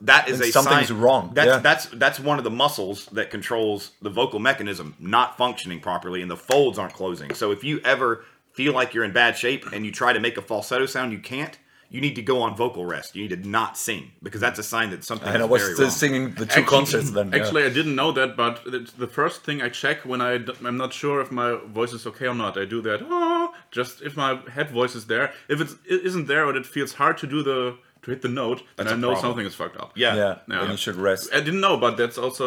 that 0.03 0.29
is 0.29 0.39
Then 0.39 0.49
a 0.49 0.53
something's 0.53 0.89
sign- 0.89 0.99
wrong, 1.01 1.31
That's 1.35 1.47
yeah. 1.47 1.59
that's 1.59 1.87
that's 1.87 2.19
one 2.21 2.39
of 2.39 2.45
the 2.45 2.51
muscles 2.51 3.07
that 3.13 3.31
controls 3.31 3.91
the 4.03 4.11
vocal 4.11 4.39
mechanism 4.41 4.95
not 4.99 5.37
functioning 5.37 5.81
properly, 5.81 6.23
and 6.23 6.31
the 6.31 6.37
folds 6.37 6.79
aren't 6.79 6.95
closing. 6.95 7.35
So 7.35 7.51
if 7.53 7.63
you 7.65 7.81
ever 7.85 8.25
feel 8.53 8.73
like 8.75 8.93
you're 8.95 9.05
in 9.05 9.13
bad 9.13 9.37
shape 9.37 9.65
and 9.73 9.87
you 9.87 9.93
try 9.93 10.13
to 10.13 10.21
make 10.21 10.37
a 10.37 10.43
falsetto 10.43 10.87
sound, 10.87 11.13
you 11.13 11.19
can't. 11.19 11.59
You 11.89 12.01
need 12.01 12.15
to 12.17 12.23
go 12.23 12.41
on 12.41 12.57
vocal 12.57 12.87
rest. 12.87 13.15
You 13.15 13.23
need 13.29 13.43
to 13.43 13.49
not 13.49 13.77
sing 13.77 14.13
because 14.23 14.41
that's 14.41 14.59
a 14.59 14.63
sign 14.63 14.89
that 14.91 15.05
something 15.05 15.29
and 15.29 15.43
I 15.43 15.45
is 15.45 15.51
was 15.51 15.63
very 15.63 15.75
still 15.75 15.85
wrong. 15.89 15.93
singing 16.05 16.25
the 16.31 16.47
two 16.47 16.61
Actually- 16.61 16.65
concerts 16.65 17.11
then. 17.11 17.31
yeah. 17.31 17.37
Actually, 17.39 17.65
I 17.65 17.69
didn't 17.69 17.95
know 17.95 18.13
that, 18.13 18.35
but 18.35 18.55
the 19.05 19.07
first 19.07 19.45
thing 19.45 19.61
I 19.61 19.69
check 19.69 19.99
when 20.07 20.23
I 20.23 20.39
d- 20.39 20.55
I'm 20.65 20.79
not 20.79 20.93
sure 20.95 21.21
if 21.21 21.31
my 21.31 21.59
voice 21.79 21.93
is 21.93 22.07
okay 22.07 22.27
or 22.29 22.35
not. 22.35 22.57
I 22.57 22.65
do 22.65 22.81
that. 22.89 23.01
"Ah," 23.11 23.53
just 23.71 24.01
if 24.01 24.17
my 24.17 24.41
head 24.57 24.71
voice 24.71 24.95
is 24.95 25.05
there. 25.07 25.35
If 25.49 25.61
it's, 25.61 25.75
it 25.85 26.01
isn't 26.09 26.27
there 26.29 26.47
or 26.47 26.57
it 26.57 26.65
feels 26.65 26.95
hard 26.95 27.19
to 27.19 27.27
do 27.27 27.43
the 27.43 27.77
to 28.03 28.11
hit 28.11 28.23
the 28.23 28.29
note, 28.29 28.63
then 28.77 28.89
I 28.89 28.95
know 28.95 29.13
problem. 29.13 29.21
something 29.21 29.47
is 29.47 29.55
fucked 29.55 29.77
up. 29.79 29.93
Yeah. 29.95 30.15
yeah, 30.17 30.39
Yeah. 30.49 30.71
you 30.71 30.77
should 30.77 30.97
rest. 30.97 31.31
I 31.33 31.41
didn't 31.41 31.61
know, 31.61 31.77
but 31.77 31.97
that's 31.97 32.19
also 32.19 32.45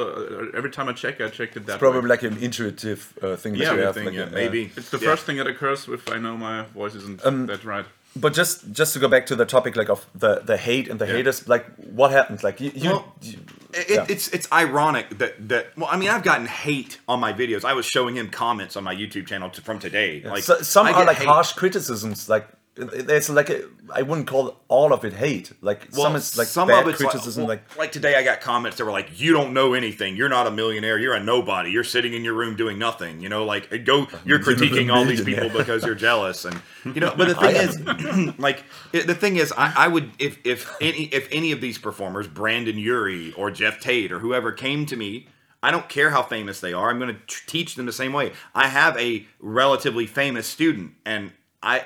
uh, 0.51 0.57
every 0.57 0.69
time 0.69 0.89
I 0.89 0.93
check, 0.93 1.21
I 1.21 1.29
checked 1.29 1.55
it 1.57 1.65
that 1.67 1.79
Probably 1.79 2.01
way. 2.01 2.07
like 2.07 2.23
an 2.23 2.37
intuitive 2.37 3.17
uh, 3.21 3.35
thing 3.37 3.53
that 3.53 3.59
Yeah, 3.59 3.73
you 3.73 3.79
have. 3.81 3.95
thing, 3.95 4.05
like, 4.05 4.13
yeah, 4.15 4.23
uh, 4.23 4.29
maybe. 4.31 4.71
It's 4.75 4.89
the 4.89 4.97
Yeah. 4.99 5.09
first 5.11 5.25
thing 5.25 5.37
that 5.37 5.47
occurs 5.47 5.87
if 5.87 6.09
I 6.11 6.17
know 6.17 6.35
my 6.37 6.65
voice 6.73 6.95
isn't 6.95 7.25
Um, 7.25 7.45
that 7.47 7.63
right. 7.63 7.85
But 8.17 8.33
just 8.33 8.71
just 8.71 8.93
to 8.93 8.99
go 8.99 9.09
back 9.09 9.25
to 9.25 9.35
the 9.35 9.45
topic 9.45 9.75
like 9.75 9.89
of 9.89 10.05
the 10.15 10.39
the 10.45 10.55
hate 10.57 10.87
and 10.91 10.99
the 10.99 11.05
Yeah. 11.07 11.15
haters, 11.17 11.47
like 11.49 11.65
what 11.99 12.11
happens? 12.11 12.43
Like 12.43 12.61
you, 12.63 12.71
you, 12.75 12.89
Well, 12.91 13.13
you- 13.21 13.39
It, 13.73 13.89
Yeah. 13.89 14.05
It's 14.13 14.27
it's 14.29 14.47
ironic 14.53 15.05
that 15.19 15.33
that 15.49 15.65
well, 15.77 15.89
I 15.93 15.97
mean, 15.97 16.09
I've 16.09 16.23
gotten 16.23 16.47
hate 16.47 16.93
on 17.07 17.19
my 17.19 17.33
videos. 17.33 17.65
I 17.65 17.73
was 17.73 17.85
showing 17.85 18.15
him 18.15 18.29
comments 18.29 18.75
on 18.77 18.83
my 18.85 18.95
YouTube 18.95 19.25
channel 19.27 19.49
to, 19.49 19.61
from 19.61 19.79
today. 19.79 20.21
Like 20.23 20.43
so, 20.43 20.61
some 20.61 20.87
I 20.87 20.91
are 20.93 21.05
like 21.05 21.17
hate. 21.17 21.27
harsh 21.27 21.51
criticisms. 21.61 22.29
Like 22.29 22.45
it- 22.47 22.57
it's 22.77 23.29
like 23.29 23.49
a, 23.49 23.63
I 23.93 24.01
wouldn't 24.01 24.27
call 24.27 24.59
all 24.67 24.91
of 24.91 25.05
it 25.05 25.13
hate. 25.13 25.53
Like 25.61 25.87
some 25.91 26.15
is 26.15 26.37
like 26.37 26.47
some 26.47 26.67
bad 26.67 26.83
of 26.83 26.89
it's 26.89 27.01
criticism. 27.01 27.43
Like, 27.43 27.49
Like, 27.49 27.69
well, 27.69 27.77
like 27.85 27.91
today, 27.91 28.15
I 28.15 28.23
got 28.23 28.41
comments 28.41 28.77
that 28.77 28.85
were 28.85 28.91
like, 28.91 29.19
"You 29.19 29.31
don't 29.33 29.53
know 29.53 29.73
anything. 29.73 30.17
You're 30.17 30.29
not 30.29 30.45
a 30.45 30.51
millionaire. 30.51 30.97
You're 30.99 31.13
a 31.13 31.23
nobody. 31.23 31.71
You're 31.71 31.85
sitting 31.85 32.13
in 32.13 32.23
your 32.25 32.33
room 32.33 32.55
doing 32.55 32.77
nothing. 32.77 33.21
You 33.21 33.29
know, 33.29 33.45
like 33.45 33.71
uh, 33.71 33.77
go. 33.77 34.07
You're 34.25 34.39
critiquing 34.39 34.93
all 34.93 35.05
these 35.05 35.23
people 35.23 35.49
because 35.49 35.85
you're 35.85 35.95
jealous, 35.95 36.43
and 36.43 36.61
you 36.83 36.99
know. 36.99 37.13
But 37.15 37.29
the 37.29 37.35
thing 37.43 37.55
is, 37.55 38.35
like 38.39 38.65
it, 38.91 39.07
the 39.07 39.15
thing 39.15 39.37
is, 39.37 39.53
I, 39.57 39.73
I 39.75 39.87
would 39.87 40.11
if 40.19 40.39
if 40.45 40.69
any 40.81 41.05
if 41.05 41.29
any 41.31 41.51
of 41.53 41.61
these 41.61 41.77
performers, 41.77 42.27
Brendon 42.27 42.77
Urie 42.77 43.31
or 43.33 43.51
Geoff 43.51 43.79
Tate 43.79 44.11
or 44.11 44.19
whoever 44.19 44.51
came 44.51 44.85
to 44.87 44.95
me. 44.95 45.27
I 45.63 45.71
don't 45.71 45.89
care 45.89 46.11
how 46.11 46.21
famous 46.21 46.59
they 46.59 46.73
are. 46.73 46.91
I'm 46.91 46.99
going 46.99 47.15
to 47.15 47.19
tr- 47.25 47.43
teach 47.47 47.73
them 47.73 47.87
the 47.87 47.91
same 47.91 48.13
way. 48.13 48.33
I 48.53 48.67
have 48.67 48.95
a 48.99 49.25
relatively 49.39 50.05
famous 50.05 50.45
student, 50.45 50.91
and 51.05 51.31
I. 51.63 51.85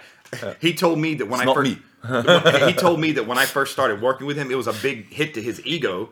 He 0.60 0.74
told 0.74 1.00
me 1.00 1.16
that 1.16 1.28
when 1.28 1.42
I 1.42 1.54
first 1.54 1.78
he 2.68 2.74
told 2.74 3.00
me 3.00 3.12
that 3.14 3.28
when 3.28 3.38
I 3.38 3.46
first 3.46 3.74
started 3.74 4.02
working 4.02 4.26
with 4.28 4.38
him, 4.38 4.52
it 4.52 4.56
was 4.56 4.68
a 4.68 4.74
big 4.74 5.12
hit 5.12 5.34
to 5.34 5.42
his 5.42 5.64
ego 5.66 6.10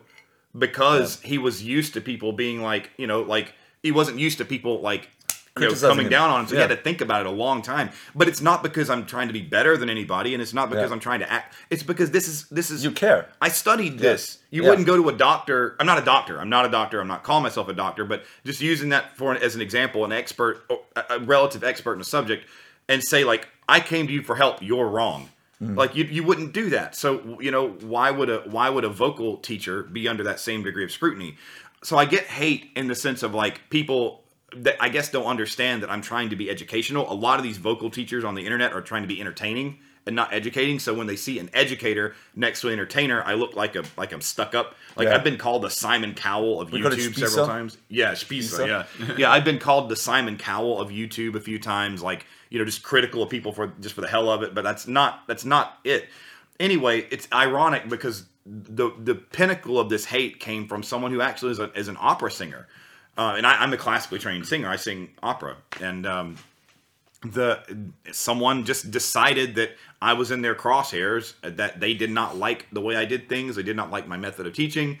because 0.56 1.20
he 1.20 1.38
was 1.38 1.62
used 1.62 1.94
to 1.94 2.00
people 2.00 2.32
being 2.32 2.62
like, 2.62 2.90
you 2.96 3.06
know, 3.06 3.22
like 3.22 3.54
he 3.82 3.92
wasn't 3.92 4.18
used 4.18 4.38
to 4.38 4.44
people 4.44 4.80
like 4.80 5.08
you 5.60 5.68
know, 5.68 5.74
coming 5.74 6.06
him. 6.06 6.10
down 6.10 6.30
on 6.30 6.40
him. 6.40 6.46
So 6.46 6.54
he 6.54 6.60
had 6.60 6.70
to 6.70 6.76
think 6.76 7.00
about 7.00 7.22
it 7.22 7.26
a 7.26 7.30
long 7.30 7.62
time. 7.62 7.90
But 8.14 8.28
it's 8.28 8.40
not 8.40 8.62
because 8.62 8.90
I'm 8.90 9.06
trying 9.06 9.26
to 9.28 9.32
be 9.32 9.42
better 9.42 9.76
than 9.76 9.90
anybody, 9.90 10.34
and 10.34 10.42
it's 10.42 10.54
not 10.54 10.70
because 10.70 10.90
Yeah. 10.90 10.94
I'm 10.94 11.00
trying 11.00 11.20
to 11.20 11.30
act. 11.30 11.54
It's 11.70 11.82
because 11.82 12.10
this 12.10 12.28
is 12.28 12.44
this 12.48 12.70
is 12.70 12.84
You 12.84 12.90
care. 12.90 13.28
I 13.40 13.48
studied 13.48 13.98
this. 13.98 14.38
You 14.50 14.62
Yeah. 14.62 14.70
wouldn't 14.70 14.86
go 14.86 14.96
to 14.96 15.08
a 15.08 15.12
doctor. 15.12 15.76
I'm 15.80 15.86
not 15.86 15.98
a 15.98 16.04
doctor. 16.04 16.40
I'm 16.40 16.48
not 16.48 16.64
a 16.64 16.68
doctor. 16.68 17.00
I'm 17.00 17.08
not 17.08 17.22
calling 17.22 17.42
myself 17.42 17.68
a 17.68 17.72
doctor. 17.72 18.04
But 18.04 18.24
just 18.44 18.60
using 18.60 18.90
that 18.90 19.16
for 19.16 19.34
as 19.34 19.54
an 19.54 19.60
example, 19.60 20.04
an 20.04 20.12
expert, 20.12 20.64
a 20.96 21.18
relative 21.20 21.64
expert 21.64 21.94
in 21.94 22.00
a 22.00 22.04
subject, 22.04 22.46
and 22.88 23.02
say 23.02 23.24
like, 23.24 23.48
I 23.68 23.80
came 23.80 24.06
to 24.06 24.12
you 24.12 24.22
for 24.22 24.36
help. 24.36 24.62
You're 24.62 24.88
wrong. 24.88 25.28
Hmm. 25.58 25.74
Like 25.74 25.94
you, 25.94 26.04
you 26.04 26.22
wouldn't 26.22 26.52
do 26.52 26.70
that. 26.70 26.94
So 26.94 27.38
you 27.40 27.50
know 27.50 27.70
why 27.70 28.10
would 28.10 28.30
a 28.30 28.38
why 28.46 28.70
would 28.70 28.84
a 28.84 28.88
vocal 28.88 29.36
teacher 29.38 29.82
be 29.82 30.08
under 30.08 30.22
that 30.24 30.40
same 30.40 30.62
degree 30.62 30.84
of 30.84 30.92
scrutiny? 30.92 31.36
So 31.82 31.96
I 31.96 32.04
get 32.04 32.24
hate 32.24 32.70
in 32.74 32.88
the 32.88 32.94
sense 32.94 33.22
of 33.22 33.34
like 33.34 33.68
people 33.70 34.22
that 34.56 34.76
I 34.80 34.88
guess 34.88 35.10
don't 35.10 35.26
understand 35.26 35.82
that 35.82 35.90
I'm 35.90 36.00
trying 36.00 36.30
to 36.30 36.36
be 36.36 36.48
educational. 36.48 37.10
A 37.12 37.14
lot 37.14 37.38
of 37.38 37.42
these 37.42 37.58
vocal 37.58 37.90
teachers 37.90 38.24
on 38.24 38.34
the 38.34 38.44
internet 38.44 38.72
are 38.72 38.80
trying 38.80 39.02
to 39.02 39.08
be 39.08 39.20
entertaining 39.20 39.78
and 40.08 40.16
not 40.16 40.32
educating. 40.32 40.78
So 40.78 40.94
when 40.94 41.06
they 41.06 41.16
see 41.16 41.38
an 41.38 41.50
educator 41.52 42.14
next 42.34 42.62
to 42.62 42.68
an 42.68 42.72
entertainer, 42.72 43.22
I 43.22 43.34
look 43.34 43.54
like 43.54 43.76
a 43.76 43.84
like 43.96 44.10
I'm 44.12 44.22
stuck 44.22 44.54
up. 44.54 44.74
Like 44.96 45.06
Yeah. 45.06 45.14
I've 45.14 45.22
been 45.22 45.36
called 45.36 45.62
the 45.62 45.70
Simon 45.70 46.14
Cowell 46.14 46.60
of 46.60 46.72
We 46.72 46.80
YouTube 46.80 47.14
several 47.14 47.46
times. 47.46 47.76
Yeah, 47.88 48.12
Spießer? 48.12 48.66
yeah. 48.66 49.14
yeah, 49.18 49.30
I've 49.30 49.44
been 49.44 49.58
called 49.58 49.90
the 49.90 49.96
Simon 49.96 50.38
Cowell 50.38 50.80
of 50.80 50.88
YouTube 50.88 51.34
a 51.34 51.40
few 51.40 51.58
times, 51.58 52.02
like, 52.02 52.26
you 52.48 52.58
know, 52.58 52.64
just 52.64 52.82
critical 52.82 53.22
of 53.22 53.28
people 53.28 53.52
for 53.52 53.72
just 53.80 53.94
for 53.94 54.00
the 54.00 54.08
hell 54.08 54.30
of 54.30 54.42
it, 54.42 54.54
but 54.54 54.64
that's 54.64 54.88
not 54.88 55.20
that's 55.28 55.44
not 55.44 55.78
it. 55.84 56.08
Anyway, 56.58 57.06
it's 57.10 57.28
ironic 57.32 57.88
because 57.88 58.24
the 58.46 58.90
the 58.98 59.14
pinnacle 59.14 59.78
of 59.78 59.90
this 59.90 60.06
hate 60.06 60.40
came 60.40 60.66
from 60.66 60.82
someone 60.82 61.12
who 61.12 61.20
actually 61.20 61.52
is, 61.52 61.58
a, 61.58 61.70
is 61.74 61.88
an 61.88 61.98
opera 62.00 62.30
singer. 62.30 62.66
Uh, 63.18 63.34
and 63.36 63.46
I, 63.46 63.62
I'm 63.62 63.72
a 63.72 63.76
classically 63.76 64.20
trained 64.20 64.46
singer. 64.46 64.68
I 64.68 64.76
sing 64.76 65.10
opera, 65.22 65.56
and 65.82 66.06
um, 66.06 66.36
the 67.22 67.60
someone 68.12 68.64
just 68.64 68.90
decided 68.90 69.56
that 69.56 69.70
I 70.00 70.12
was 70.12 70.30
in 70.30 70.42
their 70.42 70.54
crosshairs, 70.54 71.34
that 71.42 71.80
they 71.80 71.94
did 71.94 72.10
not 72.10 72.36
like 72.36 72.66
the 72.72 72.80
way 72.80 72.96
I 72.96 73.04
did 73.04 73.28
things, 73.28 73.56
they 73.56 73.62
did 73.62 73.76
not 73.76 73.90
like 73.90 74.06
my 74.06 74.16
method 74.16 74.46
of 74.46 74.54
teaching, 74.54 74.98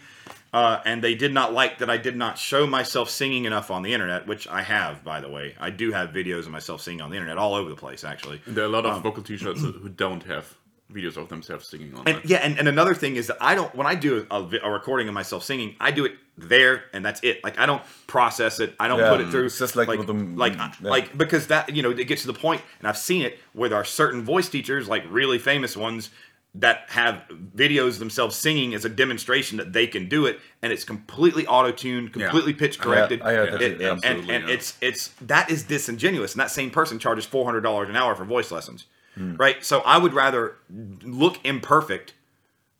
uh, 0.52 0.80
and 0.84 1.04
they 1.04 1.14
did 1.14 1.32
not 1.32 1.52
like 1.52 1.78
that 1.78 1.88
I 1.88 1.98
did 1.98 2.16
not 2.16 2.36
show 2.36 2.66
myself 2.66 3.08
singing 3.08 3.44
enough 3.44 3.70
on 3.70 3.82
the 3.82 3.94
internet, 3.94 4.26
which 4.26 4.48
I 4.48 4.62
have, 4.62 5.04
by 5.04 5.20
the 5.20 5.28
way. 5.28 5.54
I 5.60 5.70
do 5.70 5.92
have 5.92 6.10
videos 6.10 6.40
of 6.40 6.50
myself 6.50 6.80
singing 6.80 7.00
on 7.00 7.10
the 7.10 7.16
internet 7.16 7.38
all 7.38 7.54
over 7.54 7.70
the 7.70 7.76
place, 7.76 8.02
actually. 8.02 8.40
There 8.46 8.64
are 8.64 8.66
a 8.66 8.70
lot 8.70 8.86
of 8.86 8.96
Um, 8.96 9.02
vocal 9.02 9.22
teachers 9.22 9.60
who 9.60 9.88
don't 9.88 10.24
have 10.24 10.56
videos 10.92 11.16
of 11.16 11.28
themselves 11.28 11.68
singing 11.68 11.92
on. 11.94 12.00
And 12.00 12.08
online. 12.16 12.22
yeah, 12.24 12.36
and, 12.38 12.58
and 12.58 12.68
another 12.68 12.94
thing 12.94 13.16
is 13.16 13.26
that 13.26 13.36
I 13.40 13.54
don't 13.54 13.74
when 13.74 13.86
I 13.86 13.94
do 13.94 14.26
a, 14.30 14.42
a 14.62 14.70
recording 14.70 15.06
of 15.08 15.14
myself 15.14 15.44
singing, 15.44 15.76
I 15.80 15.90
do 15.90 16.04
it 16.04 16.12
there 16.36 16.84
and 16.92 17.04
that's 17.04 17.20
it. 17.22 17.42
Like 17.44 17.58
I 17.58 17.66
don't 17.66 17.82
process 18.06 18.58
it. 18.60 18.74
I 18.80 18.88
don't 18.88 18.98
Yeah, 19.00 19.10
put 19.10 19.20
it 19.20 19.28
through. 19.30 19.46
it's 19.46 19.58
just 19.58 19.76
like 19.76 19.88
like 19.88 19.98
with 19.98 20.06
them- 20.06 20.36
like 20.36 20.54
yeah. 20.54 20.70
like 20.80 21.16
because 21.18 21.48
that 21.48 21.74
you 21.74 21.82
know 21.82 21.90
it 21.90 22.04
gets 22.04 22.22
to 22.22 22.28
the 22.28 22.34
point, 22.38 22.62
and 22.78 22.88
I've 22.88 22.98
seen 22.98 23.22
it 23.22 23.38
where 23.52 23.68
there 23.68 23.78
are 23.78 23.84
certain 23.84 24.22
voice 24.22 24.48
teachers, 24.48 24.88
like 24.88 25.04
really 25.10 25.38
famous 25.38 25.76
ones, 25.76 26.10
that 26.54 26.84
have 26.88 27.24
videos 27.54 27.98
themselves 27.98 28.34
singing 28.34 28.72
as 28.72 28.84
a 28.84 28.88
demonstration 28.88 29.58
that 29.58 29.72
they 29.74 29.86
can 29.86 30.08
do 30.08 30.24
it, 30.24 30.40
and 30.62 30.72
it's 30.72 30.84
completely 30.84 31.46
auto 31.46 31.70
tuned, 31.70 32.12
completely 32.14 32.54
pitch 32.54 32.78
corrected. 32.80 33.20
I 33.20 33.32
heard 33.34 33.52
that 33.52 33.60
It- 33.62 33.78
too, 33.78 33.84
yeah. 33.84 33.90
and, 33.90 34.04
and, 34.04 34.04
Absolutely, 34.06 34.34
and 34.36 34.48
yeah. 34.48 34.54
it's 34.54 34.76
it's 34.80 35.08
that 35.20 35.50
is 35.50 35.64
disingenuous, 35.64 36.32
and 36.32 36.40
that 36.40 36.50
same 36.50 36.70
person 36.70 36.98
charges 36.98 37.26
four 37.26 37.44
hundred 37.44 37.60
dollars 37.60 37.90
an 37.90 37.96
hour 37.96 38.14
for 38.14 38.24
voice 38.24 38.50
lessons, 38.50 38.86
right? 39.18 39.64
So 39.64 39.80
I 39.80 39.98
would 39.98 40.14
rather 40.14 40.54
look 41.02 41.38
imperfect 41.44 42.14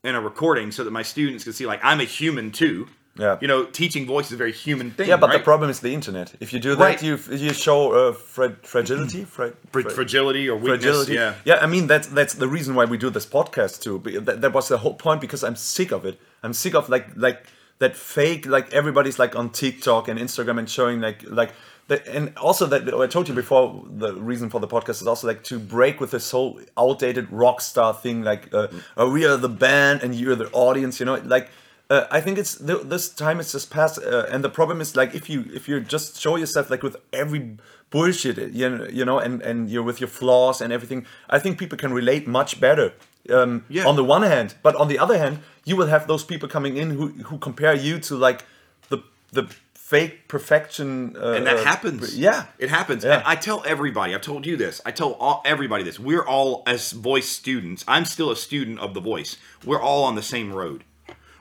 in 0.05 0.14
a 0.14 0.20
recording 0.20 0.70
so 0.72 0.85
that 0.85 0.90
my 0.92 1.03
students 1.03 1.44
can 1.44 1.53
see 1.53 1.66
like 1.66 1.81
I'm 1.83 2.01
a 2.01 2.05
human 2.05 2.51
too. 2.53 2.88
Yeah. 3.18 3.37
You 3.40 3.48
know, 3.48 3.64
teaching 3.64 4.07
voice 4.07 4.27
is 4.27 4.33
a 4.35 4.37
very 4.37 4.53
human 4.53 4.92
thing. 4.92 5.09
Yeah, 5.09 5.16
but 5.16 5.33
the 5.33 5.40
problem 5.40 5.70
is 5.70 5.81
the 5.81 5.92
internet. 5.92 6.35
If 6.38 6.53
you 6.53 6.61
do 6.61 6.77
that, 6.77 6.85
Right. 6.85 7.03
you 7.03 7.18
you 7.31 7.53
show 7.53 7.79
uh, 7.92 8.12
fra- 8.12 8.57
fragility, 8.62 9.24
fra- 9.24 9.55
Fra- 9.72 9.83
fra- 9.83 9.90
fragility 9.90 10.48
or 10.48 10.55
weakness. 10.57 10.85
fragility. 10.85 11.14
Yeah. 11.14 11.35
yeah. 11.44 11.59
I 11.61 11.66
mean 11.66 11.88
that's 11.88 12.07
that's 12.18 12.35
the 12.35 12.46
reason 12.46 12.77
why 12.77 12.85
we 12.85 12.96
do 12.96 13.11
this 13.11 13.27
podcast 13.27 13.83
too. 13.83 13.98
That, 14.20 14.40
that 14.42 14.53
was 14.53 14.68
the 14.68 14.79
whole 14.79 14.94
point 14.94 15.20
because 15.20 15.42
I'm 15.42 15.57
sick 15.57 15.90
of 15.92 16.05
it. 16.05 16.20
I'm 16.44 16.53
sick 16.53 16.74
of 16.74 16.88
like 16.88 17.07
like 17.16 17.38
that 17.81 17.96
fake 17.96 18.46
like 18.46 18.72
everybody's 18.72 19.18
like 19.18 19.35
on 19.35 19.51
TikTok 19.51 20.07
and 20.09 20.18
Instagram 20.20 20.59
and 20.59 20.68
showing 20.70 21.01
like 21.01 21.24
like. 21.40 21.53
The, 21.88 22.07
and 22.14 22.37
also 22.37 22.66
that 22.66 22.92
I 22.94 23.07
told 23.07 23.29
you 23.29 23.35
before 23.35 23.85
the 23.88 24.12
reason 24.14 24.51
for 24.51 24.61
the 24.61 24.68
podcast 24.68 25.01
is 25.01 25.07
also 25.07 25.27
like 25.27 25.42
to 25.44 25.59
break 25.59 26.01
with 26.01 26.11
this 26.11 26.31
whole 26.31 26.61
outdated 26.77 27.33
rock 27.33 27.61
star 27.62 27.94
thing 27.94 28.22
like 28.22 28.53
uh, 28.53 28.68
uh, 28.98 29.09
we 29.11 29.24
are 29.24 29.38
the 29.38 29.48
band 29.48 30.03
and 30.03 30.14
you're 30.14 30.37
the 30.37 30.51
audience 30.53 31.01
you 31.01 31.07
know 31.07 31.16
like 31.24 31.48
uh, 31.90 32.07
I 32.11 32.20
think 32.20 32.37
it's 32.37 32.59
th- 32.59 32.83
this 32.85 33.09
time 33.09 33.40
is 33.40 33.53
just 33.53 33.70
past, 33.70 33.98
uh, 33.98 34.27
and 34.31 34.44
the 34.44 34.51
problem 34.51 34.81
is 34.81 34.94
like 34.94 35.14
if 35.14 35.31
you 35.31 35.46
if 35.55 35.68
you 35.68 35.81
just 35.81 36.20
show 36.20 36.37
yourself 36.37 36.68
like 36.68 36.83
with 36.83 36.96
every 37.12 37.57
bullshit, 37.90 38.37
you 38.53 38.68
know, 38.68 38.87
you 38.92 39.05
know, 39.05 39.18
and 39.18 39.40
and 39.40 39.70
you're 39.70 39.83
with 39.83 39.98
your 40.01 40.09
flaws 40.09 40.61
and 40.61 40.70
everything. 40.72 41.07
I 41.31 41.38
think 41.38 41.59
people 41.59 41.79
can 41.79 41.92
relate 41.92 42.27
much 42.29 42.61
better. 42.61 42.92
Um, 43.31 43.64
Yeah. 43.68 43.87
On 43.87 43.96
the 43.96 44.05
one 44.05 44.22
hand, 44.22 44.55
but 44.62 44.77
on 44.77 44.88
the 44.88 44.98
other 44.98 45.16
hand, 45.18 45.38
you 45.64 45.77
will 45.77 45.88
have 45.88 46.07
those 46.07 46.24
people 46.24 46.48
coming 46.48 46.77
in 46.77 46.90
who 46.90 47.09
who 47.29 47.38
compare 47.38 47.74
you 47.74 47.98
to 48.01 48.16
like 48.16 48.44
the 48.90 48.98
the 49.33 49.46
fake 49.88 50.29
perfection. 50.29 51.16
Uh, 51.16 51.33
and 51.33 51.46
that 51.46 51.57
uh, 51.57 51.64
happens. 51.64 52.18
Yeah. 52.18 52.44
it 52.59 52.68
happens. 52.68 53.05
Yeah. 53.05 53.14
And 53.14 53.22
I 53.24 53.37
tell 53.37 53.62
everybody. 53.64 54.14
I've 54.14 54.20
told 54.20 54.44
you 54.44 54.55
this. 54.55 54.83
I 54.85 54.90
tell 54.90 55.14
all, 55.14 55.40
everybody 55.46 55.83
this. 55.83 55.98
We're 55.98 56.27
all 56.27 56.62
as 56.66 56.92
voice 56.92 57.27
students. 57.27 57.87
I'm 57.88 58.05
still 58.05 58.31
a 58.31 58.37
student 58.37 58.81
of 58.81 58.92
the 58.92 59.01
voice. 59.01 59.38
We're 59.64 59.81
all 59.81 60.05
on 60.05 60.14
the 60.14 60.22
same 60.22 60.53
road. 60.53 60.85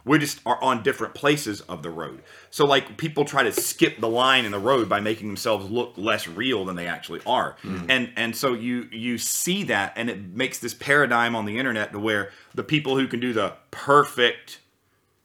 We 0.05 0.17
just 0.17 0.39
are 0.45 0.63
on 0.63 0.81
different 0.81 1.13
places 1.13 1.60
of 1.60 1.83
the 1.83 1.89
road. 1.89 2.21
So 2.49 2.65
like 2.65 2.95
people 2.95 3.25
try 3.25 3.43
to 3.43 3.51
skip 3.51 3.99
the 3.99 4.07
line 4.07 4.45
in 4.45 4.53
the 4.53 4.60
road 4.60 4.88
by 4.88 5.01
making 5.01 5.27
themselves 5.27 5.69
look 5.69 5.95
less 5.97 6.29
real 6.29 6.63
than 6.63 6.77
they 6.77 6.88
actually 6.88 7.19
are. 7.25 7.57
And 7.89 8.13
and 8.15 8.33
so 8.33 8.53
you 8.53 8.88
you 8.93 9.17
see 9.17 9.63
that 9.65 9.91
and 9.97 10.10
it 10.10 10.33
makes 10.33 10.60
this 10.60 10.73
paradigm 10.73 11.36
on 11.36 11.43
the 11.43 11.57
internet 11.60 11.91
to 11.91 11.99
where 11.99 12.31
the 12.55 12.63
people 12.63 12.97
who 12.97 13.07
can 13.07 13.19
do 13.19 13.33
the 13.33 13.55
perfect 13.71 14.60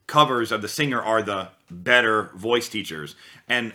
covers 0.08 0.50
of 0.50 0.62
the 0.62 0.68
singer 0.68 1.00
are 1.00 1.22
the 1.22 1.50
better 1.72 2.30
voice 2.34 2.68
teachers. 2.68 3.16
And 3.48 3.72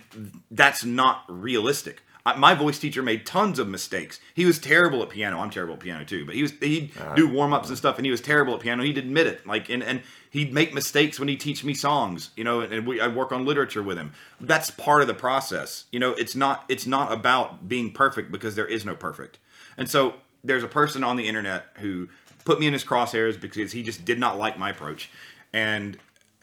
that's 0.51 0.83
not 0.83 1.23
realistic. 1.27 2.01
My 2.35 2.55
voice 2.55 2.77
teacher 2.77 3.01
made 3.01 3.25
tons 3.25 3.57
of 3.57 3.69
mistakes. 3.69 4.19
He 4.33 4.45
was 4.45 4.59
terrible 4.59 5.01
at 5.01 5.09
piano. 5.09 5.39
I'm 5.39 5.49
terrible 5.49 5.75
at 5.75 5.79
piano 5.79 6.03
too. 6.03 6.25
But 6.25 6.35
he 6.35 6.41
was 6.41 6.51
he'd 6.59 6.91
uh-huh. 6.97 7.15
do 7.15 7.29
warm-ups 7.29 7.69
and 7.69 7.77
stuff 7.77 7.97
and 7.97 8.05
he 8.05 8.11
was 8.11 8.19
terrible 8.19 8.53
at 8.53 8.59
piano. 8.59 8.83
He'd 8.83 8.97
admit 8.97 9.27
it. 9.27 9.47
Like 9.47 9.69
and, 9.69 9.81
and 9.81 10.01
he'd 10.29 10.53
make 10.53 10.73
mistakes 10.73 11.19
when 11.19 11.29
he'd 11.29 11.39
teach 11.39 11.63
me 11.63 11.73
songs 11.73 12.31
you 12.35 12.43
know 12.43 12.59
and 12.59 12.85
we, 12.85 12.99
i'd 12.99 13.15
work 13.15 13.31
on 13.31 13.45
literature 13.45 13.81
with 13.81 13.97
him. 13.97 14.11
That's 14.41 14.69
part 14.71 15.01
of 15.01 15.07
the 15.07 15.13
process. 15.13 15.85
You 15.89 16.01
know 16.01 16.11
it's 16.11 16.35
not 16.35 16.65
it's 16.67 16.85
not 16.85 17.13
about 17.13 17.69
being 17.69 17.93
perfect 17.93 18.29
because 18.29 18.55
there 18.55 18.67
is 18.67 18.83
no 18.83 18.93
perfect. 18.93 19.39
And 19.77 19.89
so 19.89 20.15
there's 20.43 20.63
a 20.63 20.67
person 20.67 21.05
on 21.05 21.15
the 21.15 21.29
internet 21.29 21.67
who 21.77 22.09
put 22.43 22.59
me 22.59 22.67
in 22.67 22.73
his 22.73 22.83
crosshairs 22.83 23.39
because 23.39 23.71
he 23.71 23.83
just 23.83 24.05
did 24.05 24.19
not 24.19 24.37
like 24.37 24.57
my 24.57 24.69
approach. 24.69 25.09
And 25.53 25.97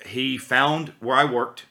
he 0.04 0.38
found 0.38 0.92
where 1.00 1.16
I 1.16 1.24
worked. 1.24 1.66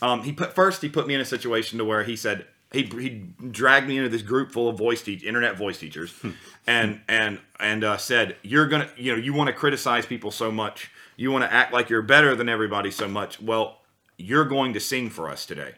Um, 0.00 0.22
he 0.22 0.32
put 0.32 0.54
first 0.54 0.82
he 0.82 0.88
put 0.88 1.06
me 1.06 1.14
in 1.14 1.20
a 1.20 1.24
situation 1.24 1.78
to 1.78 1.84
where 1.84 2.04
he 2.04 2.16
said 2.16 2.46
he 2.72 2.82
he 2.82 3.24
dragged 3.50 3.88
me 3.88 3.96
into 3.96 4.08
this 4.08 4.22
group 4.22 4.52
full 4.52 4.68
of 4.68 4.78
voice 4.78 5.02
teach 5.02 5.24
internet 5.24 5.56
voice 5.56 5.78
teachers, 5.78 6.14
and 6.66 7.00
and 7.08 7.40
and 7.58 7.84
uh, 7.84 7.96
said 7.96 8.36
you're 8.42 8.66
gonna 8.66 8.88
you 8.96 9.12
know 9.12 9.18
you 9.18 9.32
want 9.34 9.48
to 9.48 9.52
criticize 9.52 10.06
people 10.06 10.30
so 10.30 10.52
much 10.52 10.90
you 11.16 11.32
want 11.32 11.42
to 11.42 11.52
act 11.52 11.72
like 11.72 11.88
you're 11.88 12.02
better 12.02 12.36
than 12.36 12.48
everybody 12.48 12.90
so 12.92 13.08
much 13.08 13.40
well 13.40 13.78
you're 14.18 14.44
going 14.44 14.74
to 14.74 14.80
sing 14.80 15.08
for 15.08 15.30
us 15.30 15.46
today. 15.46 15.74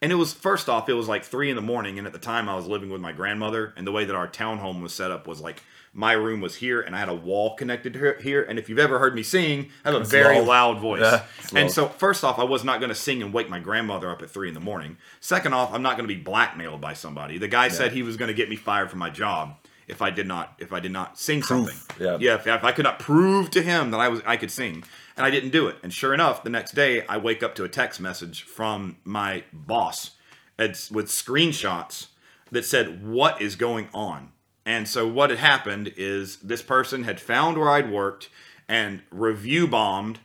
And 0.00 0.10
it 0.10 0.16
was 0.16 0.32
first 0.32 0.68
off, 0.68 0.88
it 0.88 0.94
was 0.94 1.06
like 1.06 1.22
three 1.22 1.48
in 1.48 1.54
the 1.54 1.62
morning, 1.62 1.98
and 1.98 2.06
at 2.06 2.12
the 2.12 2.18
time 2.18 2.48
I 2.48 2.56
was 2.56 2.66
living 2.66 2.90
with 2.90 3.00
my 3.00 3.12
grandmother, 3.12 3.72
and 3.76 3.86
the 3.86 3.92
way 3.92 4.04
that 4.04 4.16
our 4.16 4.26
townhome 4.26 4.82
was 4.82 4.92
set 4.92 5.12
up 5.12 5.28
was 5.28 5.40
like 5.40 5.62
my 5.94 6.12
room 6.12 6.40
was 6.40 6.56
here, 6.56 6.80
and 6.80 6.96
I 6.96 6.98
had 6.98 7.08
a 7.08 7.14
wall 7.14 7.54
connected 7.54 7.92
to 7.92 8.16
here. 8.20 8.42
And 8.42 8.58
if 8.58 8.68
you've 8.68 8.78
ever 8.78 8.98
heard 8.98 9.14
me 9.14 9.22
sing, 9.22 9.70
I 9.84 9.90
have 9.90 10.00
a 10.00 10.04
very 10.04 10.38
loud. 10.38 10.46
loud 10.46 10.80
voice. 10.80 11.00
Yeah, 11.00 11.24
and 11.54 11.66
loud. 11.66 11.70
so 11.70 11.88
first 11.88 12.24
off, 12.24 12.38
I 12.38 12.44
was 12.44 12.64
not 12.64 12.80
going 12.80 12.88
to 12.88 12.94
sing 12.94 13.22
and 13.22 13.32
wake 13.32 13.50
my 13.50 13.58
grandmother 13.58 14.10
up 14.10 14.22
at 14.22 14.30
three 14.30 14.48
in 14.48 14.54
the 14.54 14.60
morning. 14.60 14.96
Second 15.20 15.52
off, 15.52 15.72
I'm 15.72 15.82
not 15.82 15.96
going 15.96 16.08
to 16.08 16.14
be 16.14 16.20
blackmailed 16.20 16.80
by 16.80 16.94
somebody. 16.94 17.38
The 17.38 17.48
guy 17.48 17.68
said 17.68 17.92
he 17.92 18.02
was 18.02 18.16
going 18.16 18.28
to 18.28 18.34
get 18.34 18.48
me 18.48 18.56
fired 18.56 18.90
from 18.90 19.00
my 19.00 19.10
job 19.10 19.56
if 19.88 20.00
I 20.00 20.10
did 20.10 20.26
not 20.26 20.54
if 20.58 20.72
I 20.72 20.80
did 20.80 20.92
not 20.92 21.18
sing 21.18 21.42
something. 21.42 21.76
yeah. 22.00 22.16
yeah. 22.20 22.34
If, 22.34 22.46
if 22.46 22.64
I 22.64 22.72
could 22.72 22.84
not 22.84 22.98
prove 22.98 23.50
to 23.50 23.62
him 23.62 23.90
that 23.90 24.00
I 24.00 24.08
was 24.08 24.22
I 24.26 24.36
could 24.36 24.50
sing, 24.50 24.84
and 25.16 25.26
I 25.26 25.30
didn't 25.30 25.50
do 25.50 25.68
it. 25.68 25.76
And 25.82 25.92
sure 25.92 26.14
enough, 26.14 26.42
the 26.42 26.50
next 26.50 26.74
day 26.74 27.06
I 27.06 27.18
wake 27.18 27.42
up 27.42 27.54
to 27.56 27.64
a 27.64 27.68
text 27.68 28.00
message 28.00 28.42
from 28.42 28.96
my 29.04 29.44
boss, 29.52 30.12
it's 30.58 30.90
with 30.90 31.08
screenshots 31.08 32.08
that 32.50 32.64
said 32.64 33.06
what 33.06 33.40
is 33.40 33.56
going 33.56 33.88
on. 33.92 34.32
And 34.64 34.86
so 34.88 35.06
what 35.08 35.30
had 35.30 35.38
happened 35.40 35.92
is 35.96 36.36
this 36.36 36.62
person 36.62 37.04
had 37.04 37.20
found 37.20 37.58
where 37.58 37.68
I'd 37.70 37.90
worked 37.90 38.28
and 38.68 39.02
review 39.10 39.66
bombed 39.66 40.20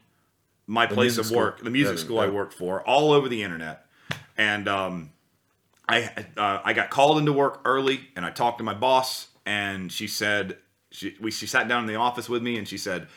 my 0.67 0.85
place 0.85 1.17
music 1.17 1.19
of 1.21 1.25
school. 1.27 1.37
work, 1.37 1.63
the 1.63 1.69
music 1.69 1.97
Yeah, 1.97 2.03
school 2.03 2.19
I 2.19 2.25
yeah. 2.25 2.31
worked 2.31 2.53
for, 2.53 2.81
all 2.87 3.11
over 3.13 3.27
the 3.29 3.41
internet. 3.41 3.85
And 4.37 4.67
um, 4.67 5.11
I 5.89 6.25
uh, 6.35 6.59
I 6.63 6.73
got 6.73 6.89
called 6.89 7.17
into 7.17 7.33
work 7.33 7.61
early, 7.65 8.09
and 8.15 8.25
I 8.25 8.29
talked 8.29 8.59
to 8.59 8.63
my 8.63 8.73
boss, 8.73 9.29
and 9.45 9.91
she 9.91 10.07
said 10.07 10.57
she 10.91 11.15
we 11.19 11.31
she 11.31 11.47
sat 11.47 11.67
down 11.67 11.81
in 11.81 11.87
the 11.87 11.95
office 11.95 12.29
with 12.29 12.43
me, 12.43 12.57
and 12.57 12.67
she 12.67 12.77
said, 12.77 13.07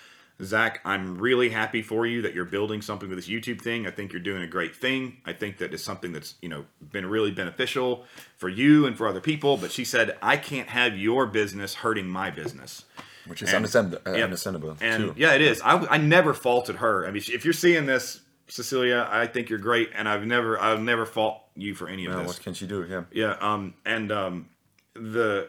Zach, 0.42 0.80
I'm 0.84 1.18
really 1.18 1.50
happy 1.50 1.82
for 1.82 2.06
you 2.06 2.22
that 2.22 2.34
you're 2.34 2.44
building 2.44 2.80
something 2.82 3.08
with 3.08 3.18
this 3.18 3.28
YouTube 3.28 3.60
thing. 3.60 3.86
I 3.86 3.90
think 3.90 4.12
you're 4.12 4.20
doing 4.22 4.42
a 4.42 4.46
great 4.46 4.74
thing. 4.74 5.18
I 5.26 5.32
think 5.32 5.58
that 5.58 5.74
it's 5.74 5.82
something 5.82 6.12
that's 6.12 6.34
you 6.40 6.48
know 6.48 6.64
been 6.92 7.06
really 7.06 7.30
beneficial 7.30 8.04
for 8.36 8.48
you 8.48 8.86
and 8.86 8.96
for 8.96 9.06
other 9.06 9.20
people. 9.20 9.56
But 9.56 9.70
she 9.72 9.84
said, 9.84 10.16
I 10.22 10.36
can't 10.36 10.68
have 10.68 10.96
your 10.96 11.26
business 11.26 11.74
hurting 11.74 12.08
my 12.08 12.30
business. 12.30 12.84
which 13.26 13.42
is 13.42 13.48
And- 13.50 13.56
understand- 13.56 13.94
uh, 14.06 14.12
yeah. 14.12 14.24
understandable 14.24 14.76
And 14.80 15.04
too. 15.04 15.14
yeah, 15.16 15.34
it 15.34 15.42
is. 15.42 15.60
I, 15.60 15.76
I 15.86 15.98
never 15.98 16.32
faulted 16.34 16.76
her. 16.76 17.06
I 17.06 17.10
mean, 17.10 17.22
if 17.28 17.44
you're 17.44 17.52
seeing 17.52 17.84
this, 17.86 18.20
Cecilia, 18.48 19.06
I 19.12 19.26
think 19.26 19.50
you're 19.50 19.58
great, 19.60 19.90
and 19.94 20.08
I've 20.08 20.26
never 20.26 20.58
I've 20.60 20.80
never 20.80 21.04
fault 21.06 21.40
you 21.54 21.74
for 21.74 21.86
any 21.86 22.06
of 22.06 22.14
Uh, 22.14 22.18
this. 22.20 22.26
what 22.28 22.40
can 22.42 22.54
she 22.54 22.66
do? 22.66 22.84
Yeah. 22.88 23.04
Yeah, 23.12 23.36
um, 23.40 23.74
and 23.84 24.10
um, 24.10 24.48
the 24.94 25.48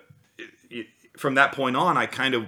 it, 0.69 0.87
from 1.17 1.35
that 1.35 1.53
point 1.53 1.75
on, 1.75 1.97
I 1.97 2.05
kind 2.05 2.35
of 2.35 2.45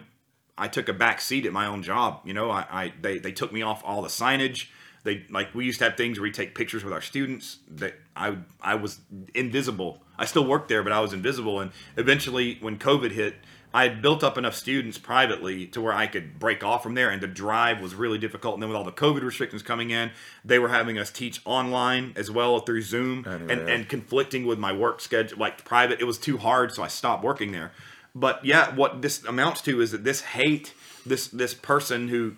I 0.58 0.68
took 0.68 0.88
a 0.88 0.94
back 0.94 1.22
seat 1.22 1.46
at 1.46 1.54
my 1.54 1.66
own 1.66 1.84
job. 1.84 2.22
You 2.26 2.34
know, 2.34 2.52
I, 2.52 2.66
I 2.70 2.94
they 3.02 3.20
they 3.20 3.32
took 3.32 3.52
me 3.52 3.62
off 3.62 3.82
all 3.86 4.02
the 4.02 4.10
signage. 4.10 4.68
They 5.04 5.26
like 5.30 5.54
we 5.54 5.66
used 5.66 5.80
to 5.80 5.86
have 5.86 5.98
things 5.98 6.20
where 6.20 6.24
we 6.24 6.32
take 6.32 6.56
pictures 6.56 6.84
with 6.84 6.94
our 6.94 7.02
students. 7.02 7.60
That 7.70 7.96
I 8.16 8.38
I 8.62 8.76
was 8.76 9.00
invisible. 9.34 10.02
I 10.18 10.26
still 10.26 10.46
worked 10.46 10.70
there, 10.70 10.84
but 10.84 10.92
I 10.92 11.00
was 11.00 11.12
invisible. 11.12 11.60
And 11.60 11.72
eventually, 11.98 12.58
when 12.62 12.78
COVID 12.78 13.12
hit, 13.12 13.36
I 13.74 13.84
had 13.84 14.04
built 14.04 14.24
up 14.24 14.38
enough 14.38 14.54
students 14.54 15.00
privately 15.00 15.66
to 15.68 15.82
where 15.82 15.94
I 15.94 16.06
could 16.06 16.38
break 16.38 16.64
off 16.64 16.84
from 16.84 16.94
there. 16.94 17.10
And 17.10 17.20
the 17.20 17.28
drive 17.28 17.82
was 17.82 17.96
really 17.96 18.20
difficult. 18.20 18.54
And 18.54 18.62
then 18.62 18.70
with 18.70 18.78
all 18.78 18.84
the 18.84 18.92
COVID 18.92 19.24
restrictions 19.24 19.64
coming 19.64 19.90
in, 19.90 20.12
they 20.46 20.60
were 20.60 20.70
having 20.70 21.00
us 21.00 21.10
teach 21.10 21.42
online 21.44 22.14
as 22.16 22.30
well 22.30 22.60
through 22.60 22.84
Zoom 22.84 23.26
and 23.50 23.60
and 23.68 23.90
conflicting 23.90 24.46
with 24.46 24.60
my 24.60 24.72
work 24.72 25.02
schedule, 25.02 25.40
like 25.40 25.66
private. 25.66 26.00
It 26.00 26.06
was 26.06 26.20
too 26.20 26.38
hard, 26.38 26.72
so 26.74 26.84
I 26.84 26.88
stopped 26.88 27.24
working 27.24 27.52
there. 27.52 27.72
But 28.16 28.44
yeah, 28.46 28.74
what 28.76 29.02
this 29.02 29.24
amounts 29.26 29.62
to 29.62 29.82
is 29.82 29.92
that 29.92 30.04
this 30.04 30.22
hate, 30.22 30.74
this 31.06 31.28
this 31.28 31.54
person 31.54 32.08
who, 32.08 32.36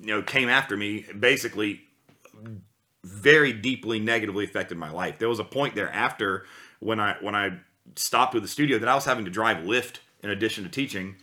you 0.00 0.14
know, 0.14 0.22
came 0.22 0.48
after 0.48 0.76
me, 0.76 1.06
basically, 1.18 1.82
very 3.04 3.52
deeply 3.52 3.98
negatively 3.98 4.44
affected 4.44 4.78
my 4.78 4.90
life. 4.90 5.18
There 5.18 5.28
was 5.28 5.38
a 5.38 5.44
point 5.44 5.74
there 5.74 5.90
after 5.90 6.44
when 6.80 7.00
I 7.00 7.16
when 7.20 7.34
I 7.34 7.58
stopped 7.96 8.34
with 8.34 8.42
the 8.42 8.48
studio 8.48 8.78
that 8.78 8.88
I 8.88 8.94
was 8.94 9.04
having 9.04 9.24
to 9.24 9.30
drive 9.30 9.58
Lyft 9.58 9.98
in 10.22 10.30
addition 10.30 10.64
to 10.64 10.70
teaching. 10.70 11.16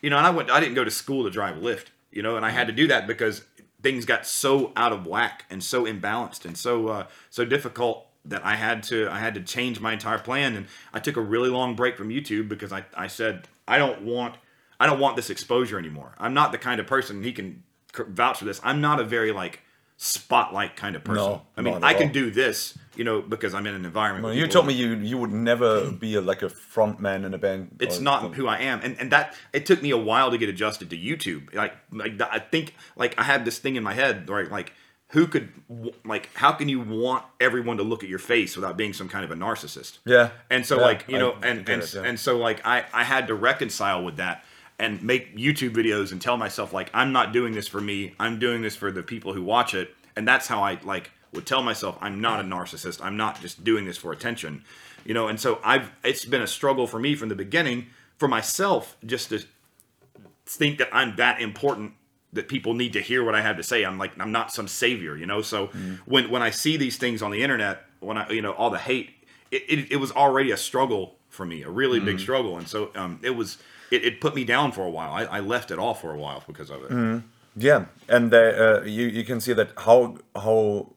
You 0.00 0.10
know, 0.10 0.18
and 0.18 0.26
I 0.26 0.30
went 0.30 0.50
I 0.50 0.60
didn't 0.60 0.74
go 0.74 0.84
to 0.84 0.90
school 0.90 1.24
to 1.24 1.30
drive 1.30 1.56
Lyft, 1.56 1.86
you 2.10 2.22
know, 2.22 2.36
and 2.36 2.44
I 2.44 2.50
had 2.50 2.66
to 2.66 2.72
do 2.72 2.88
that 2.88 3.06
because 3.06 3.42
things 3.82 4.04
got 4.04 4.26
so 4.26 4.72
out 4.76 4.92
of 4.92 5.06
whack 5.06 5.44
and 5.50 5.62
so 5.62 5.84
imbalanced 5.84 6.44
and 6.44 6.56
so 6.56 6.88
uh, 6.88 7.06
so 7.30 7.44
difficult 7.44 8.06
that 8.26 8.44
I 8.44 8.56
had 8.56 8.82
to 8.84 9.08
I 9.10 9.18
had 9.18 9.34
to 9.34 9.42
change 9.42 9.80
my 9.80 9.92
entire 9.92 10.18
plan 10.18 10.56
and 10.56 10.66
I 10.92 11.00
took 11.00 11.16
a 11.16 11.20
really 11.20 11.50
long 11.50 11.74
break 11.76 11.96
from 11.96 12.08
YouTube 12.08 12.48
because 12.48 12.72
I, 12.72 12.84
I 12.94 13.06
said 13.06 13.48
I 13.68 13.78
don't 13.78 14.02
want 14.02 14.36
I 14.80 14.86
don't 14.86 15.00
want 15.00 15.16
this 15.16 15.30
exposure 15.30 15.78
anymore. 15.78 16.14
I'm 16.18 16.34
not 16.34 16.52
the 16.52 16.58
kind 16.58 16.80
of 16.80 16.86
person 16.86 17.22
he 17.22 17.32
can 17.32 17.62
vouch 17.92 18.38
for 18.38 18.44
this. 18.44 18.60
I'm 18.64 18.80
not 18.80 19.00
a 19.00 19.04
very 19.04 19.32
like 19.32 19.60
spotlight 19.96 20.76
kind 20.76 20.96
of 20.96 21.04
person. 21.04 21.24
No, 21.24 21.42
I 21.56 21.62
mean, 21.62 21.84
I 21.84 21.94
can 21.94 22.08
all. 22.08 22.12
do 22.12 22.30
this, 22.30 22.76
you 22.96 23.04
know, 23.04 23.22
because 23.22 23.54
I'm 23.54 23.66
in 23.66 23.74
an 23.74 23.84
environment. 23.84 24.24
Well, 24.24 24.34
you 24.34 24.46
told 24.46 24.66
me 24.66 24.74
you 24.74 24.94
you 24.96 25.16
would 25.18 25.32
never 25.32 25.90
be 25.90 26.16
a, 26.16 26.20
like 26.20 26.42
a 26.42 26.48
front 26.48 27.00
man 27.00 27.24
in 27.24 27.34
a 27.34 27.38
band. 27.38 27.76
it's 27.80 28.00
not 28.00 28.22
something. 28.22 28.40
who 28.40 28.48
I 28.48 28.58
am, 28.58 28.80
and 28.82 28.98
and 28.98 29.12
that 29.12 29.34
it 29.52 29.66
took 29.66 29.82
me 29.82 29.90
a 29.90 29.98
while 29.98 30.30
to 30.30 30.38
get 30.38 30.48
adjusted 30.48 30.90
to 30.90 30.96
YouTube. 30.96 31.54
Like 31.54 31.74
like 31.92 32.20
I 32.20 32.38
think 32.38 32.74
like 32.96 33.18
I 33.18 33.22
had 33.22 33.44
this 33.44 33.58
thing 33.58 33.76
in 33.76 33.82
my 33.82 33.94
head, 33.94 34.28
right? 34.28 34.50
Like 34.50 34.72
who 35.08 35.26
could 35.26 35.52
like 36.04 36.28
how 36.34 36.52
can 36.52 36.68
you 36.68 36.80
want 36.80 37.24
everyone 37.40 37.76
to 37.76 37.82
look 37.82 38.02
at 38.02 38.08
your 38.08 38.18
face 38.18 38.56
without 38.56 38.76
being 38.76 38.92
some 38.92 39.08
kind 39.08 39.24
of 39.24 39.30
a 39.30 39.34
narcissist? 39.34 39.98
Yeah. 40.04 40.30
And 40.50 40.66
so 40.66 40.76
Yeah, 40.76 40.82
like 40.82 41.04
you 41.08 41.18
know, 41.18 41.32
get 41.34 41.44
and 41.44 41.68
and 41.68 41.82
it, 41.82 41.94
yeah. 41.94 42.02
and 42.02 42.18
so 42.18 42.36
like 42.36 42.64
I 42.66 42.84
I 42.92 43.04
had 43.04 43.28
to 43.28 43.34
reconcile 43.34 44.04
with 44.04 44.16
that 44.16 44.44
and 44.78 45.02
make 45.02 45.36
YouTube 45.36 45.74
videos 45.74 46.10
and 46.10 46.20
tell 46.20 46.36
myself 46.36 46.72
like 46.72 46.90
I'm 46.92 47.12
not 47.12 47.32
doing 47.32 47.54
this 47.54 47.68
for 47.68 47.80
me. 47.80 48.14
I'm 48.18 48.38
doing 48.38 48.62
this 48.62 48.74
for 48.74 48.90
the 48.90 49.02
people 49.02 49.32
who 49.32 49.42
watch 49.42 49.74
it, 49.74 49.94
and 50.16 50.26
that's 50.26 50.48
how 50.48 50.62
I 50.62 50.80
like 50.82 51.10
would 51.32 51.46
tell 51.46 51.62
myself 51.62 51.96
I'm 52.00 52.20
not 52.20 52.40
a 52.40 52.42
narcissist. 52.42 53.00
I'm 53.02 53.16
not 53.16 53.40
just 53.40 53.62
doing 53.62 53.84
this 53.84 53.96
for 53.96 54.12
attention, 54.12 54.64
you 55.04 55.14
know. 55.14 55.28
And 55.28 55.38
so 55.38 55.60
I've 55.64 55.92
it's 56.02 56.24
been 56.24 56.42
a 56.42 56.46
struggle 56.46 56.86
for 56.86 56.98
me 56.98 57.14
from 57.14 57.28
the 57.28 57.34
beginning 57.34 57.86
for 58.16 58.28
myself 58.28 58.96
just 59.04 59.28
to 59.30 59.44
think 60.46 60.78
that 60.78 60.88
I'm 60.92 61.16
that 61.16 61.40
important 61.40 61.92
that 62.34 62.48
people 62.48 62.74
need 62.74 62.92
to 62.92 63.00
hear 63.00 63.24
what 63.24 63.34
I 63.34 63.40
have 63.40 63.56
to 63.56 63.62
say. 63.62 63.84
I'm 63.84 63.98
like 63.98 64.12
I'm 64.18 64.32
not 64.32 64.52
some 64.52 64.68
savior, 64.68 65.16
you 65.16 65.26
know. 65.26 65.42
So 65.42 65.66
when 66.04 66.30
when 66.30 66.42
I 66.42 66.50
see 66.50 66.76
these 66.76 66.96
things 66.96 67.22
on 67.22 67.30
the 67.30 67.42
internet, 67.42 67.84
when 68.00 68.18
I 68.18 68.28
you 68.30 68.42
know 68.42 68.52
all 68.52 68.70
the 68.70 68.78
hate, 68.78 69.10
it, 69.50 69.62
it, 69.68 69.92
it 69.92 69.96
was 69.96 70.12
already 70.12 70.50
a 70.50 70.56
struggle 70.56 71.16
for 71.28 71.44
me, 71.46 71.62
a 71.62 71.70
really 71.70 71.98
big 72.00 72.20
struggle, 72.20 72.56
and 72.58 72.68
so 72.68 72.90
um, 72.94 73.18
it 73.22 73.30
was 73.30 73.58
it, 73.90 74.04
it 74.04 74.20
put 74.20 74.34
me 74.34 74.44
down 74.44 74.72
for 74.72 74.84
a 74.84 74.90
while. 74.90 75.12
I, 75.12 75.24
I 75.24 75.40
left 75.40 75.70
it 75.70 75.78
all 75.78 75.94
for 75.94 76.12
a 76.12 76.18
while 76.18 76.42
because 76.46 76.70
of 76.70 76.82
it. 76.84 76.90
Yeah, 77.56 77.86
and 78.08 78.30
there, 78.30 78.80
uh, 78.80 78.84
you 78.84 79.06
you 79.06 79.24
can 79.24 79.40
see 79.40 79.52
that 79.54 79.70
how 79.78 80.18
how 80.34 80.92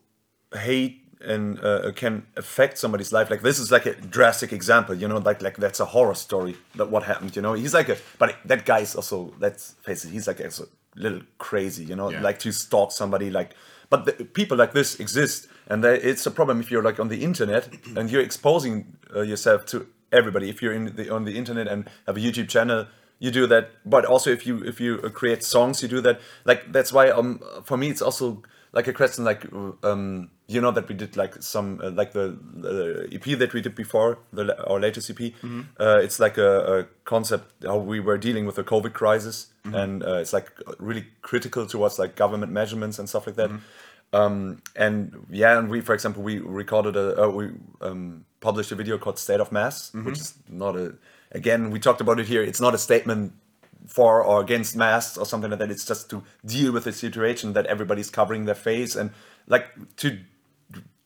hate 0.54 1.04
and 1.22 1.60
uh, 1.64 1.92
can 1.96 2.26
affect 2.36 2.78
somebody's 2.78 3.12
life. 3.12 3.30
Like 3.30 3.42
this 3.42 3.60
is 3.60 3.72
like 3.72 3.86
a 3.86 3.94
drastic 3.96 4.54
example, 4.54 4.96
you 4.96 5.08
know, 5.08 5.18
like 5.18 5.42
like 5.42 5.58
that's 5.58 5.80
a 5.80 5.86
horror 5.86 6.16
story 6.16 6.56
that 6.76 6.90
what 6.90 7.04
happened. 7.04 7.36
You 7.36 7.42
know, 7.42 7.54
he's 7.54 7.74
like 7.74 7.90
a 7.90 7.98
but 8.20 8.36
that 8.46 8.66
guy 8.66 8.80
is 8.80 8.96
also 8.96 9.34
let's 9.40 9.72
face 9.84 10.06
it, 10.06 10.12
he's 10.12 10.28
like 10.28 10.40
a 10.40 10.52
little 10.98 11.22
crazy. 11.38 11.84
You 11.86 11.96
know, 11.96 12.10
Yeah. 12.12 12.22
like 12.22 12.40
to 12.40 12.52
stalk 12.52 12.92
somebody. 12.92 13.30
Like, 13.30 13.56
but 13.90 14.06
the, 14.06 14.26
people 14.26 14.58
like 14.58 14.74
this 14.74 15.00
exist, 15.00 15.48
and 15.68 15.84
they, 15.84 16.00
it's 16.00 16.26
a 16.26 16.32
problem 16.32 16.60
if 16.60 16.72
you're 16.72 16.84
like 16.84 17.00
on 17.00 17.08
the 17.10 17.24
internet 17.24 17.70
and 17.96 18.10
you're 18.12 18.22
exposing 18.22 18.98
uh, 19.16 19.22
yourself 19.22 19.66
to 19.68 19.88
everybody. 20.12 20.50
If 20.50 20.62
you're 20.62 20.74
in 20.74 20.96
the 20.96 21.10
on 21.14 21.26
the 21.26 21.38
internet 21.38 21.68
and 21.68 21.90
have 22.06 22.18
a 22.18 22.20
YouTube 22.20 22.50
channel 22.50 22.88
you 23.20 23.32
do 23.32 23.48
that 23.48 23.72
but 23.84 24.06
also 24.06 24.30
if 24.30 24.46
you 24.46 24.64
if 24.64 24.80
you 24.80 25.00
uh, 25.04 25.10
create 25.10 25.44
songs 25.44 25.82
you 25.82 25.88
do 25.90 26.02
that 26.02 26.20
like 26.46 26.72
that's 26.72 26.94
why 26.94 27.10
um 27.10 27.40
for 27.64 27.76
me 27.76 27.90
it's 27.90 28.02
also 28.02 28.44
like 28.74 28.88
a 28.88 28.94
question 28.94 29.24
like 29.24 29.46
um 29.84 30.30
you 30.48 30.62
know 30.62 30.72
that 30.72 30.88
we 30.90 30.96
did 30.96 31.16
like 31.18 31.42
some 31.42 31.80
uh, 31.84 31.90
like 31.92 32.12
the, 32.14 32.38
the 32.56 33.08
ep 33.12 33.24
that 33.40 33.54
we 33.54 33.62
did 33.62 33.76
before 33.76 34.20
the 34.34 34.44
our 34.70 34.80
latest 34.80 35.10
ep 35.10 35.20
uh, 35.80 36.00
it's 36.02 36.20
like 36.20 36.38
a, 36.38 36.80
a 36.80 36.84
concept 37.06 37.46
how 37.64 37.78
we 37.78 38.00
were 38.00 38.18
dealing 38.18 38.46
with 38.46 38.56
the 38.56 38.64
covid 38.64 38.94
crisis 38.94 39.48
and 39.74 40.04
uh, 40.04 40.16
it's 40.22 40.32
like 40.34 40.52
really 40.80 41.06
critical 41.22 41.66
towards 41.66 42.00
like 42.00 42.16
government 42.16 42.52
measurements 42.52 43.00
and 43.00 43.10
stuff 43.10 43.28
like 43.28 43.36
that. 43.36 43.50
Um 44.14 44.62
and 44.76 45.26
yeah 45.30 45.58
and 45.60 45.70
we 45.70 45.82
for 45.82 45.94
example 45.94 46.24
we 46.24 46.40
recorded 46.40 46.96
a 46.96 47.24
uh, 47.24 47.30
we 47.30 47.46
um 47.82 48.26
published 48.40 48.72
a 48.72 48.76
video 48.76 48.98
called 48.98 49.18
state 49.20 49.42
of 49.42 49.52
mass 49.52 49.92
which 50.06 50.20
is 50.20 50.34
not 50.48 50.76
a 50.78 50.96
again 51.32 51.72
we 51.72 51.80
talked 51.80 52.00
about 52.00 52.18
it 52.20 52.28
here 52.28 52.42
it's 52.42 52.62
not 52.62 52.74
a 52.74 52.78
statement 52.78 53.34
for 53.88 54.24
or 54.24 54.42
against 54.42 54.76
masks 54.76 55.18
or 55.18 55.26
something 55.26 55.50
like 55.50 55.60
that. 55.60 55.72
It's 55.72 55.86
just 55.86 56.10
to 56.10 56.24
deal 56.46 56.72
with 56.72 56.84
the 56.84 56.92
situation 56.92 57.54
that 57.54 57.66
everybody's 57.66 58.10
covering 58.10 58.46
their 58.46 58.56
face 58.56 58.96
and 58.96 59.12
like 59.48 59.68
to 59.98 60.20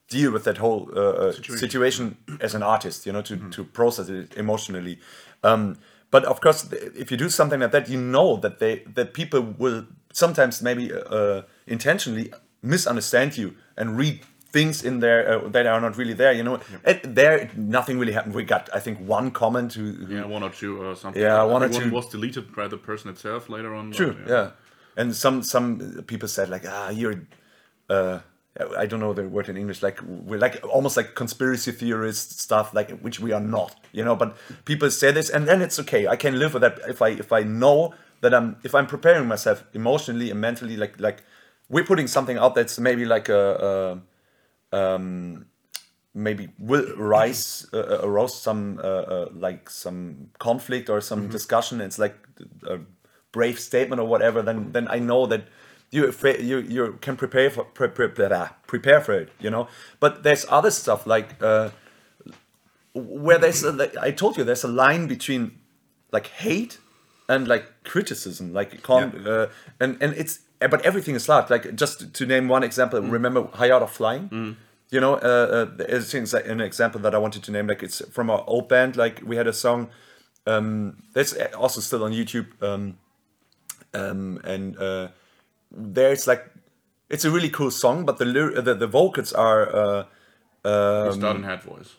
deal 0.07 0.31
with 0.31 0.43
that 0.43 0.57
whole 0.57 0.89
uh, 0.95 0.99
uh, 0.99 1.31
situation. 1.31 2.17
as 2.41 2.53
an 2.53 2.63
artist 2.63 3.05
you 3.05 3.13
know 3.13 3.21
to, 3.21 3.37
to 3.51 3.63
process 3.63 4.09
it 4.09 4.35
emotionally. 4.35 4.99
Um, 5.43 5.77
but 6.09 6.25
of 6.25 6.41
course 6.41 6.69
if 6.73 7.09
you 7.11 7.17
do 7.17 7.29
something 7.29 7.61
like 7.61 7.71
that 7.71 7.89
you 7.89 7.99
know 7.99 8.35
that 8.37 8.59
they 8.59 8.83
that 8.93 9.13
people 9.13 9.41
will 9.41 9.85
sometimes 10.11 10.61
maybe 10.61 10.91
uh, 10.93 11.43
intentionally 11.65 12.33
misunderstand 12.61 13.37
you 13.37 13.55
and 13.77 13.97
read 13.97 14.21
things 14.51 14.83
in 14.83 14.99
there 14.99 15.21
uh, 15.45 15.47
that 15.49 15.65
are 15.65 15.79
not 15.81 15.97
really 15.97 16.13
there 16.13 16.33
you 16.33 16.43
know 16.43 16.59
there 17.03 17.49
nothing 17.55 17.97
really 17.99 18.11
happened 18.13 18.35
we 18.35 18.43
got 18.43 18.69
i 18.73 18.79
think 18.79 18.97
one 18.99 19.31
comment 19.31 19.73
who, 19.73 19.93
who 19.93 20.15
Yeah, 20.15 20.25
one 20.25 20.43
or 20.43 20.49
two 20.49 20.81
or 20.81 20.95
something. 20.95 21.21
Yeah, 21.21 21.43
one 21.43 21.63
or 21.63 21.69
One 21.69 21.81
two. 21.83 21.91
was 21.91 22.07
deleted 22.09 22.53
by 22.55 22.67
the 22.67 22.77
person 22.77 23.09
itself 23.09 23.49
later 23.49 23.73
on. 23.73 23.89
but 23.89 23.97
True. 23.97 24.15
Yeah. 24.27 24.51
And 24.97 25.15
some 25.15 25.41
some 25.43 26.03
people 26.07 26.27
said 26.27 26.49
like 26.49 26.65
ah 26.67 26.89
you're 26.89 27.15
uh 27.89 28.19
I 28.83 28.85
don't 28.85 28.99
know 28.99 29.13
the 29.13 29.23
word 29.35 29.47
in 29.47 29.55
English 29.55 29.81
like 29.81 29.99
we're 30.03 30.37
like 30.45 30.59
almost 30.75 30.97
like 30.97 31.15
conspiracy 31.15 31.71
theorist 31.71 32.39
stuff 32.41 32.73
like 32.73 32.89
which 33.05 33.17
we 33.21 33.31
are 33.31 33.39
not 33.57 33.71
you 33.93 34.03
know 34.03 34.15
but 34.17 34.35
people 34.65 34.91
say 34.91 35.11
this 35.13 35.29
and 35.29 35.47
then 35.47 35.61
it's 35.61 35.79
okay 35.79 36.07
I 36.07 36.17
can 36.17 36.33
live 36.37 36.51
with 36.55 36.61
that 36.63 36.75
if 36.89 37.01
I 37.01 37.09
if 37.23 37.31
I 37.31 37.43
know 37.43 37.93
that 38.21 38.33
I'm 38.33 38.57
if 38.67 38.75
I'm 38.75 38.87
preparing 38.87 39.27
myself 39.27 39.63
emotionally 39.73 40.29
and 40.31 40.39
mentally 40.41 40.75
like 40.75 40.99
like 40.99 41.23
we're 41.69 41.85
putting 41.85 42.07
something 42.07 42.37
out 42.37 42.53
that's 42.55 42.77
maybe 42.79 43.05
like 43.05 43.29
a, 43.29 43.43
a 43.69 44.01
um 44.71 45.45
maybe 46.13 46.49
will 46.59 46.85
rise 46.97 47.65
uh, 47.73 47.99
arouse 48.03 48.39
some 48.41 48.79
uh, 48.83 48.87
uh, 48.87 49.29
like 49.33 49.69
some 49.69 50.29
conflict 50.39 50.89
or 50.89 51.01
some 51.01 51.29
discussion. 51.29 51.81
It's 51.81 51.97
like 51.99 52.15
a 52.67 52.79
brave 53.31 53.59
statement 53.59 54.01
or 54.01 54.07
whatever. 54.07 54.41
Then 54.41 54.71
then 54.71 54.87
i 54.89 54.99
know 54.99 55.25
that 55.27 55.43
you 55.89 56.11
you 56.39 56.57
you 56.59 56.97
can 57.01 57.15
prepare 57.15 57.49
for 57.49 57.63
pre- 57.63 57.87
pre- 57.89 58.07
prepare 58.67 59.01
for 59.01 59.13
it 59.13 59.29
you 59.39 59.49
know? 59.49 59.67
But 59.99 60.23
there's 60.23 60.45
other 60.49 60.71
stuff 60.71 61.05
like 61.05 61.41
uh 61.41 61.69
where 62.93 63.37
there's 63.37 63.63
a, 63.63 63.71
like, 63.71 63.95
i 63.97 64.11
told 64.11 64.37
you 64.37 64.43
there's 64.43 64.65
a 64.65 64.67
line 64.67 65.07
between 65.07 65.59
like 66.11 66.27
hate 66.27 66.77
and 67.29 67.47
like 67.47 67.83
criticism. 67.83 68.53
Like 68.53 68.83
con- 68.83 69.25
uh, 69.25 69.47
and 69.79 69.97
and 70.01 70.13
it's 70.13 70.39
but 70.67 70.81
everything 70.85 71.15
is 71.15 71.25
hard 71.27 71.49
like 71.49 71.75
just 71.75 72.13
to 72.13 72.25
name 72.25 72.47
one 72.47 72.63
example 72.63 73.01
remember 73.01 73.47
high 73.53 73.71
out 73.71 73.81
of 73.81 73.91
flying? 73.91 74.29
You 74.89 74.99
know 74.99 75.13
uh, 75.15 75.47
uh 75.57 75.65
there's 75.77 76.11
things 76.11 76.33
like 76.33 76.47
an 76.47 76.59
example 76.61 76.99
that 77.01 77.13
i 77.15 77.17
wanted 77.17 77.43
to 77.43 77.51
name 77.51 77.67
like 77.67 77.81
it's 77.81 78.01
from 78.11 78.29
our 78.29 78.43
old 78.47 78.67
band. 78.67 78.95
Like 78.97 79.21
we 79.25 79.35
had 79.37 79.47
a 79.47 79.53
song 79.53 79.89
um 80.47 81.03
that's 81.13 81.33
also 81.55 81.79
still 81.81 82.03
on 82.03 82.11
youtube 82.11 82.47
um 82.61 82.97
um 83.93 84.39
and 84.43 84.75
uh 84.77 85.07
there's 85.71 86.25
like 86.27 86.43
it's 87.09 87.25
a 87.25 87.31
really 87.31 87.49
cool 87.49 87.71
song 87.71 88.05
but 88.05 88.17
the 88.17 88.25
the, 88.61 88.73
the 88.73 88.87
vocals 88.87 89.31
are 89.33 89.63
uh 89.75 90.03
You 91.05 91.13
start 91.13 91.37
in 91.37 91.43
head 91.43 91.63
voice. 91.63 91.95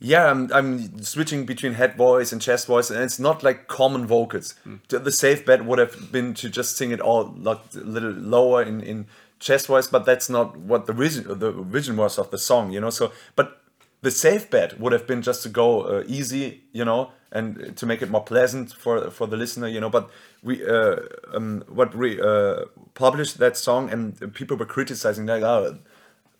Yeah, 0.00 0.30
I'm, 0.30 0.50
I'm 0.52 1.02
switching 1.02 1.44
between 1.44 1.74
head 1.74 1.94
voice 1.94 2.32
and 2.32 2.40
chest 2.40 2.66
voice, 2.66 2.90
and 2.90 3.00
it's 3.02 3.18
not 3.18 3.42
like 3.42 3.68
common 3.68 4.06
vocals. 4.06 4.54
The, 4.88 4.98
the 4.98 5.12
safe 5.12 5.44
bet 5.44 5.66
would 5.66 5.78
have 5.78 6.10
been 6.10 6.32
to 6.34 6.48
just 6.48 6.76
sing 6.78 6.90
it 6.90 7.00
all 7.00 7.34
like 7.36 7.60
a 7.74 7.80
little 7.80 8.10
lower 8.10 8.62
in, 8.62 8.80
in 8.80 9.06
chest 9.40 9.66
voice, 9.66 9.86
but 9.88 10.06
that's 10.06 10.30
not 10.30 10.56
what 10.56 10.86
the 10.86 10.94
vision 10.94 11.38
the 11.38 11.52
vision 11.52 11.96
was 11.98 12.18
of 12.18 12.30
the 12.30 12.38
song, 12.38 12.72
you 12.72 12.80
know. 12.80 12.88
So, 12.88 13.12
but 13.36 13.60
the 14.00 14.10
safe 14.10 14.48
bet 14.48 14.80
would 14.80 14.92
have 14.92 15.06
been 15.06 15.20
just 15.20 15.42
to 15.42 15.50
go 15.50 15.82
uh, 15.82 16.04
easy, 16.06 16.62
you 16.72 16.86
know, 16.86 17.12
and 17.30 17.76
to 17.76 17.84
make 17.84 18.00
it 18.00 18.08
more 18.08 18.24
pleasant 18.24 18.72
for 18.72 19.10
for 19.10 19.26
the 19.26 19.36
listener, 19.36 19.68
you 19.68 19.80
know. 19.80 19.90
But 19.90 20.08
we 20.42 20.66
uh, 20.66 20.96
um, 21.34 21.62
what 21.68 21.94
we 21.94 22.18
uh, 22.18 22.64
published 22.94 23.36
that 23.36 23.58
song, 23.58 23.90
and 23.90 24.32
people 24.32 24.56
were 24.56 24.64
criticizing 24.64 25.26
like, 25.26 25.42
oh, 25.42 25.78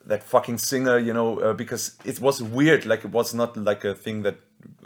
that 0.07 0.23
fucking 0.23 0.59
singer, 0.59 0.99
you 0.99 1.13
know, 1.13 1.39
uh, 1.41 1.53
because 1.53 1.97
it 2.05 2.21
was 2.21 2.43
weird. 2.43 2.87
Like 2.87 3.05
it 3.05 3.11
was 3.11 3.35
not 3.35 3.57
like 3.57 3.85
a 3.85 3.95
thing 3.95 4.23
that 4.23 4.37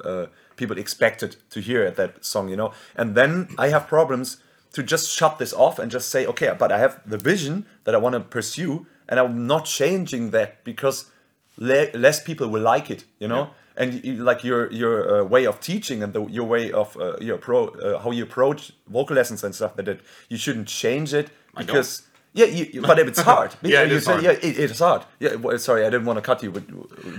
uh, 0.05 0.27
people 0.57 0.79
expected 0.79 1.37
to 1.51 1.61
hear 1.61 1.85
at 1.85 1.97
that 1.97 2.25
song, 2.25 2.49
you 2.49 2.57
know. 2.57 2.73
And 2.97 3.15
then 3.15 3.49
I 3.59 3.69
have 3.69 3.87
problems 3.87 4.39
to 4.73 4.83
just 4.83 5.09
shut 5.11 5.39
this 5.39 5.53
off 5.53 5.79
and 5.79 5.91
just 5.91 6.09
say, 6.09 6.27
okay, 6.27 6.55
but 6.59 6.73
I 6.73 6.79
have 6.79 7.01
the 7.07 7.19
vision 7.19 7.67
that 7.85 7.95
I 7.95 7.99
want 7.99 8.15
to 8.15 8.21
pursue, 8.21 8.87
and 9.09 9.21
I'm 9.21 9.47
not 9.47 9.65
changing 9.67 10.31
that 10.31 10.65
because 10.65 11.11
le- 11.57 11.93
less 11.95 12.23
people 12.23 12.49
will 12.49 12.63
like 12.63 12.91
it, 12.91 13.05
you 13.19 13.29
know. 13.29 13.51
And 13.77 14.05
you, 14.05 14.15
like 14.23 14.45
your 14.45 14.71
your 14.73 15.23
uh, 15.23 15.25
way 15.25 15.47
of 15.47 15.59
teaching 15.61 16.03
and 16.05 16.13
the, 16.13 16.25
your 16.27 16.45
way 16.45 16.71
of 16.71 16.97
uh, 16.97 17.17
your 17.21 17.39
pro 17.39 17.67
uh, 17.69 17.99
how 17.99 18.13
you 18.13 18.23
approach 18.23 18.73
vocal 18.87 19.17
lessons 19.17 19.43
and 19.43 19.53
stuff 19.53 19.75
that 19.75 19.89
it, 19.89 20.01
you 20.29 20.37
shouldn't 20.37 20.69
change 20.69 21.13
it 21.13 21.31
because 21.57 22.03
yeah, 22.35 22.47
you, 22.47 22.65
you- 22.73 22.83
but 22.83 22.99
it's 22.99 23.21
hard. 23.21 23.55
Yeah, 23.63 23.83
it 23.83 23.91
you 23.91 23.97
is 23.97 24.05
said, 24.05 24.13
hard. 24.13 24.25
yeah, 24.25 24.31
it, 24.33 24.59
it 24.59 24.71
is 24.71 24.79
hard. 24.79 25.03
Yeah, 25.21 25.37
well, 25.37 25.59
sorry, 25.59 25.83
I 25.87 25.91
didn't 25.91 26.07
want 26.07 26.19
to 26.19 26.23
cut 26.23 26.43
you. 26.43 26.51
But 26.51 26.63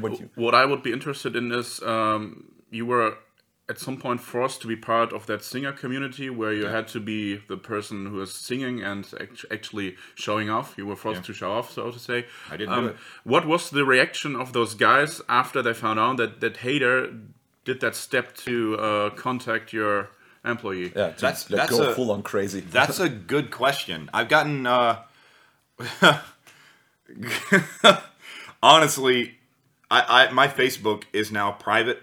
what 0.01 0.19
you? 0.19 0.29
What 0.35 0.53
I 0.53 0.65
would 0.65 0.83
be 0.83 0.91
interested 0.91 1.35
in 1.35 1.51
is 1.51 1.81
um, 1.83 2.45
you 2.69 2.85
were 2.85 3.17
at 3.67 3.79
some 3.79 3.97
point 3.97 4.21
forced 4.21 4.61
to 4.61 4.67
be 4.67 4.75
part 4.75 5.11
of 5.11 5.25
that 5.25 5.43
singer 5.43 5.71
community 5.71 6.29
where 6.29 6.53
you 6.53 6.67
had 6.67 6.87
to 6.87 6.99
be 6.99 7.37
the 7.47 7.57
person 7.57 8.05
who 8.05 8.21
is 8.21 8.31
singing 8.31 8.83
and 8.83 9.03
act- 9.19 9.43
actually 9.51 9.95
showing 10.13 10.51
off. 10.51 10.75
You 10.77 10.85
were 10.85 10.95
forced 10.95 11.23
to 11.23 11.33
show 11.33 11.51
off, 11.51 11.71
so 11.71 11.89
to 11.89 11.97
say. 11.97 12.25
I 12.51 12.57
didn't 12.57 12.79
do 12.79 12.87
it. 12.89 12.95
What 13.23 13.47
was 13.47 13.71
the 13.71 13.83
reaction 13.83 14.35
of 14.35 14.53
those 14.53 14.75
guys 14.75 15.19
after 15.27 15.63
they 15.63 15.73
found 15.73 15.99
out 15.99 16.17
that 16.17 16.41
that 16.41 16.57
hater 16.57 17.11
did 17.63 17.79
that 17.81 17.95
step 17.95 18.35
to 18.37 18.77
uh, 18.77 19.09
contact 19.11 19.73
your 19.73 20.09
employee? 20.45 20.91
Yeah, 20.95 21.09
to, 21.11 21.21
That's- 21.21 21.49
like, 21.49 21.57
that's 21.59 21.71
go 21.71 21.89
a- 21.89 21.93
full 21.95 22.11
on 22.11 22.23
crazy. 22.23 22.59
That's 22.71 22.99
a 22.99 23.09
good 23.09 23.51
question. 23.51 24.09
I've 24.13 24.29
gotten 24.29 24.65
uh 24.67 25.01
honestly, 28.63 29.35
I, 29.91 30.27
I 30.27 30.31
my 30.31 30.47
Facebook 30.47 31.03
is 31.13 31.31
now 31.31 31.51
private 31.51 32.01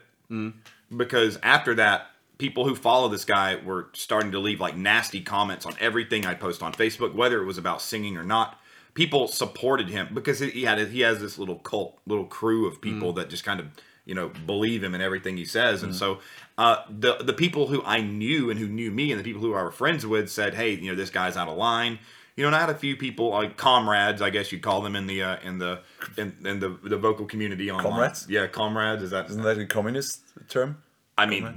because 0.96 1.38
after 1.42 1.74
that, 1.74 2.06
people 2.38 2.66
who 2.66 2.74
follow 2.74 3.08
this 3.08 3.24
guy 3.24 3.56
were 3.56 3.88
starting 3.92 4.32
to 4.32 4.38
leave 4.38 4.60
like 4.60 4.76
nasty 4.76 5.20
comments 5.20 5.66
on 5.66 5.74
everything 5.80 6.24
I 6.26 6.34
post 6.34 6.62
on 6.62 6.72
Facebook, 6.72 7.14
whether 7.14 7.40
it 7.42 7.44
was 7.46 7.58
about 7.58 7.82
singing 7.82 8.16
or 8.16 8.24
not. 8.24 8.58
People 8.94 9.26
supported 9.28 9.88
him 9.88 10.08
because 10.12 10.38
he 10.40 10.64
had 10.64 10.78
he 10.88 11.00
has 11.00 11.20
this 11.20 11.38
little 11.38 11.56
cult, 11.56 11.98
little 12.06 12.26
crew 12.26 12.66
of 12.66 12.80
people 12.80 13.14
that 13.14 13.30
just 13.30 13.44
kind 13.44 13.58
of 13.60 13.66
you 14.04 14.14
know 14.14 14.30
believe 14.46 14.82
him 14.82 14.94
in 14.94 15.00
everything 15.00 15.36
he 15.36 15.44
says, 15.44 15.82
and 15.82 15.94
so 15.94 16.20
uh, 16.58 16.82
the 16.88 17.16
the 17.16 17.32
people 17.32 17.66
who 17.66 17.82
I 17.84 18.00
knew 18.00 18.50
and 18.50 18.58
who 18.58 18.66
knew 18.66 18.90
me 18.90 19.10
and 19.10 19.18
the 19.18 19.24
people 19.24 19.40
who 19.40 19.54
I 19.54 19.62
were 19.62 19.70
friends 19.70 20.06
with 20.06 20.30
said, 20.30 20.54
hey, 20.54 20.74
you 20.74 20.90
know, 20.90 20.96
this 20.96 21.10
guy's 21.10 21.36
out 21.36 21.48
of 21.48 21.56
line. 21.56 21.98
You 22.36 22.42
know, 22.44 22.48
and 22.48 22.56
I 22.56 22.60
had 22.60 22.70
a 22.70 22.74
few 22.74 22.96
people, 22.96 23.28
like 23.28 23.58
comrades, 23.58 24.22
I 24.22 24.30
guess 24.30 24.52
you'd 24.52 24.62
call 24.62 24.80
them 24.80 24.96
in 24.96 25.06
the 25.06 25.22
uh, 25.22 25.36
in 25.42 25.58
the 25.58 25.80
in, 26.16 26.34
in 26.44 26.60
the 26.60 26.70
the 26.82 26.96
vocal 26.96 27.26
community 27.26 27.70
online. 27.70 27.92
Comrades? 27.92 28.26
yeah, 28.28 28.46
comrades. 28.46 29.02
Is 29.02 29.10
that? 29.10 29.28
Isn't 29.28 29.42
that 29.42 29.58
a 29.58 29.66
communist 29.66 30.22
term? 30.48 30.82
I 31.18 31.26
mean, 31.26 31.54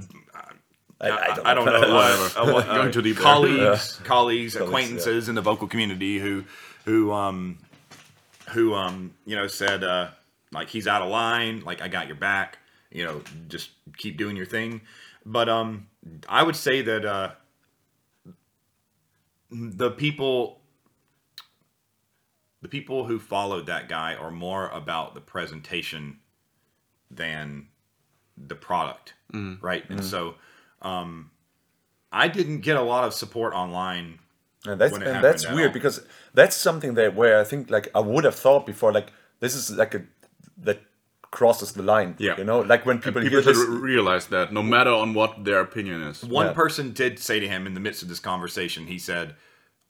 I, 1.00 1.08
I, 1.10 1.50
I 1.50 1.54
don't 1.54 1.66
know. 1.66 1.72
Uh, 1.72 2.28
uh, 2.36 2.62
Going 2.76 2.90
deep 2.90 3.16
colleagues, 3.16 4.00
colleagues, 4.04 4.04
Colleagues, 4.04 4.56
acquaintances 4.56 5.28
in 5.28 5.34
the 5.34 5.42
vocal 5.42 5.66
community 5.66 6.18
who, 6.18 6.44
who, 6.84 7.12
um, 7.12 7.58
who, 8.50 8.74
um, 8.74 9.12
you 9.24 9.36
know, 9.36 9.46
said 9.46 9.84
uh, 9.84 10.08
like 10.52 10.68
he's 10.68 10.86
out 10.86 11.02
of 11.02 11.08
line. 11.08 11.60
Like 11.64 11.82
I 11.82 11.88
got 11.88 12.06
your 12.06 12.16
back. 12.16 12.58
You 12.90 13.04
know, 13.04 13.22
just 13.48 13.70
keep 13.96 14.16
doing 14.16 14.36
your 14.36 14.46
thing. 14.46 14.80
But 15.24 15.48
um, 15.48 15.88
I 16.28 16.42
would 16.42 16.56
say 16.56 16.82
that 16.82 17.04
uh, 17.04 17.32
the 19.50 19.90
people, 19.90 20.60
the 22.62 22.68
people 22.68 23.06
who 23.06 23.18
followed 23.18 23.66
that 23.66 23.88
guy 23.88 24.14
are 24.14 24.30
more 24.30 24.68
about 24.68 25.14
the 25.14 25.20
presentation 25.20 26.20
than 27.10 27.68
the 28.36 28.54
product, 28.54 29.14
right? 29.60 29.84
And 29.90 30.04
so, 30.04 30.34
um, 30.82 31.30
I 32.12 32.28
didn't 32.28 32.60
get 32.60 32.76
a 32.76 32.82
lot 32.82 33.04
of 33.04 33.12
support 33.12 33.52
online. 33.52 34.18
And 34.64 34.80
that's 34.80 34.96
and 34.96 35.22
that's 35.24 35.48
weird 35.50 35.68
all. 35.68 35.72
because 35.74 36.00
that's 36.34 36.56
something 36.56 36.94
that 36.94 37.14
where 37.14 37.38
I 37.40 37.44
think 37.44 37.70
like 37.70 37.88
I 37.94 38.00
would 38.00 38.24
have 38.24 38.34
thought 38.34 38.66
before 38.66 38.92
like 38.92 39.12
this 39.40 39.54
is 39.54 39.70
like 39.70 39.94
a 39.94 40.02
that 40.58 40.80
crosses 41.30 41.72
the 41.72 41.82
line. 41.82 42.14
Yeah. 42.18 42.36
You 42.38 42.44
know, 42.44 42.60
like 42.60 42.86
when 42.86 42.98
people, 42.98 43.20
People 43.22 43.42
hear 43.42 43.54
should 43.54 43.56
this, 43.56 43.66
realize 43.68 44.26
that 44.28 44.52
no 44.52 44.62
matter 44.62 44.90
on 44.90 45.12
what 45.12 45.44
their 45.44 45.60
opinion 45.60 46.02
is. 46.02 46.22
One 46.24 46.46
Yeah. 46.46 46.52
person 46.52 46.92
did 46.92 47.18
say 47.18 47.40
to 47.40 47.48
him 47.48 47.66
in 47.66 47.74
the 47.74 47.80
midst 47.80 48.02
of 48.02 48.08
this 48.08 48.20
conversation, 48.20 48.86
he 48.86 48.98
said, 48.98 49.34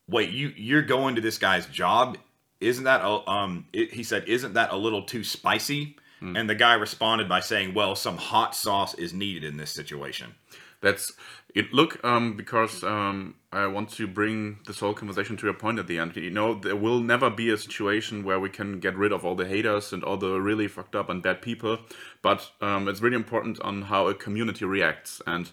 "Wait, 0.08 0.30
you 0.30 0.52
you're 0.56 0.82
going 0.82 1.14
to 1.14 1.20
this 1.20 1.38
guy's 1.38 1.66
job? 1.66 2.18
Isn't 2.60 2.84
that 2.84 3.02
a, 3.02 3.28
um?" 3.30 3.66
It, 3.72 3.92
he 3.92 4.02
said, 4.02 4.24
"Isn't 4.26 4.54
that 4.54 4.72
a 4.72 4.76
little 4.76 5.02
too 5.02 5.22
spicy?" 5.24 5.96
And 6.22 6.50
the 6.50 6.54
guy 6.56 6.74
responded 6.74 7.28
by 7.28 7.40
saying, 7.40 7.74
"Well, 7.74 7.94
some 7.94 8.16
hot 8.16 8.56
sauce 8.56 8.94
is 8.94 9.12
needed 9.12 9.44
in 9.44 9.58
this 9.58 9.70
situation." 9.70 10.34
That's 10.86 11.14
it. 11.52 11.72
Look, 11.72 11.98
um, 12.04 12.36
because 12.36 12.84
um, 12.84 13.34
I 13.52 13.66
want 13.66 13.90
to 13.94 14.06
bring 14.06 14.60
this 14.68 14.78
whole 14.78 14.94
conversation 14.94 15.36
to 15.38 15.48
a 15.48 15.52
point 15.52 15.80
at 15.80 15.88
the 15.88 15.98
end. 15.98 16.14
You 16.14 16.30
know, 16.30 16.54
there 16.54 16.76
will 16.76 17.00
never 17.00 17.28
be 17.28 17.50
a 17.50 17.58
situation 17.58 18.22
where 18.22 18.38
we 18.38 18.48
can 18.48 18.78
get 18.78 18.96
rid 18.96 19.10
of 19.10 19.24
all 19.24 19.34
the 19.34 19.46
haters 19.48 19.92
and 19.92 20.04
all 20.04 20.16
the 20.16 20.40
really 20.40 20.68
fucked 20.68 20.94
up 20.94 21.10
and 21.10 21.20
bad 21.24 21.42
people. 21.42 21.78
But 22.22 22.52
um, 22.60 22.86
it's 22.86 23.00
really 23.00 23.16
important 23.16 23.58
on 23.62 23.82
how 23.82 24.06
a 24.06 24.14
community 24.14 24.64
reacts 24.64 25.20
and. 25.26 25.50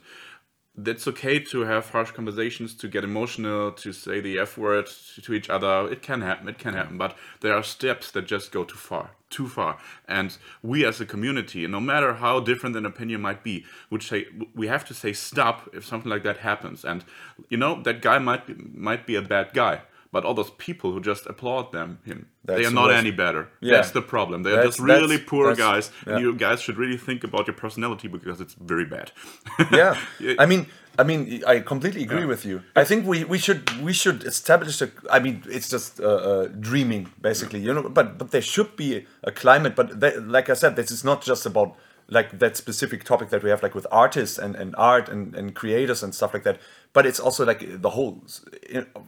It's 0.76 1.08
okay 1.08 1.38
to 1.40 1.62
have 1.62 1.92
harsh 1.92 2.12
conversations, 2.12 2.74
to 2.76 2.88
get 2.88 3.04
emotional, 3.04 3.72
to 3.74 3.94
say 3.94 4.20
the 4.20 4.40
F 4.40 4.58
word 4.58 4.88
to, 4.88 5.22
to 5.22 5.34
each 5.34 5.48
other. 5.48 5.88
It 5.92 6.02
can 6.02 6.22
happen, 6.22 6.48
it 6.48 6.58
can 6.58 6.74
happen, 6.74 6.98
but 6.98 7.16
there 7.42 7.54
are 7.54 7.62
steps 7.62 8.10
that 8.12 8.26
just 8.26 8.52
go 8.52 8.64
too 8.64 8.78
far, 8.78 9.12
too 9.30 9.48
far. 9.48 9.78
And 10.08 10.36
we 10.64 10.84
as 10.84 11.00
a 11.00 11.06
community, 11.06 11.68
no 11.68 11.80
matter 11.80 12.16
how 12.16 12.40
different 12.40 12.76
an 12.76 12.88
opinion 12.88 13.22
might 13.22 13.44
be, 13.44 13.66
would 13.92 14.02
say 14.02 14.26
we 14.56 14.66
have 14.66 14.84
to 14.86 14.96
say 14.96 15.14
stop 15.14 15.70
if 15.74 15.86
something 15.86 16.10
like 16.10 16.24
that 16.24 16.38
happens. 16.38 16.84
And 16.84 17.06
you 17.50 17.58
know 17.58 17.80
that 17.84 18.02
guy 18.02 18.18
might 18.18 18.76
might 18.76 19.06
be 19.06 19.16
a 19.16 19.22
bad 19.22 19.54
guy, 19.54 19.82
but 20.14 20.24
all 20.26 20.36
those 20.42 20.52
people 20.68 20.90
who 20.94 21.02
just 21.12 21.24
applaud 21.34 21.66
them 21.78 21.90
him, 22.10 22.28
they 22.46 22.66
are 22.66 22.72
not 22.82 22.92
any 23.02 23.12
better. 23.12 23.44
Yeah. 23.60 23.76
That's 23.76 23.92
the 23.92 24.02
problem. 24.16 24.44
They're 24.44 24.56
That's- 24.62 24.76
just 24.78 24.88
really 24.94 25.18
that's- 25.18 25.30
poor 25.32 25.46
that's- 25.48 25.68
guys, 25.68 25.86
yeah. 25.92 26.14
and 26.14 26.16
you 26.24 26.30
guys 26.46 26.58
should 26.64 26.78
really 26.84 27.00
think 27.08 27.24
about 27.30 27.44
your 27.48 27.58
personality 27.66 28.08
because 28.08 28.38
it's 28.44 28.56
very 28.74 28.86
bad. 28.96 29.12
yeah. 29.80 29.94
Yeah. 30.20 30.44
I 30.44 30.46
mean, 30.52 30.62
I 31.02 31.04
mean, 31.04 31.22
I 31.54 31.56
completely 31.74 32.04
agree 32.04 32.28
with 32.34 32.46
you. 32.50 32.62
I 32.82 32.84
think 32.90 33.00
we, 33.12 33.18
we 33.34 33.40
should 33.46 33.62
we 33.88 33.94
should 34.02 34.20
establish 34.34 34.82
a. 34.86 34.88
I 35.16 35.20
mean, 35.26 35.36
it's 35.58 35.70
just 35.76 36.00
uh, 36.00 36.06
uh, 36.32 36.48
dreaming 36.70 37.04
basically, 37.30 37.62
you 37.66 37.74
know. 37.74 37.90
But 37.98 38.08
but 38.20 38.28
there 38.30 38.44
should 38.54 38.72
be 38.76 38.90
a 39.24 39.32
climate. 39.32 39.74
But 39.76 39.88
that, 40.02 40.14
like 40.36 40.48
I 40.54 40.56
said, 40.62 40.76
this 40.76 40.92
is 40.92 41.04
not 41.04 41.20
just 41.30 41.46
about 41.52 41.70
like 42.10 42.38
that 42.40 42.58
specific 42.58 43.04
topic 43.06 43.30
that 43.30 43.42
we 43.44 43.50
have 43.50 43.64
like 43.64 43.74
with 43.74 43.88
artists 43.92 44.38
and, 44.38 44.56
and 44.56 44.76
art 44.78 45.10
and, 45.10 45.34
and 45.36 45.56
creators 45.56 46.04
and 46.04 46.14
stuff 46.14 46.34
like 46.34 46.44
that. 46.44 46.60
But 46.94 47.08
it's 47.08 47.20
also 47.20 47.44
like 47.44 47.82
the 47.82 47.90
whole 47.90 48.24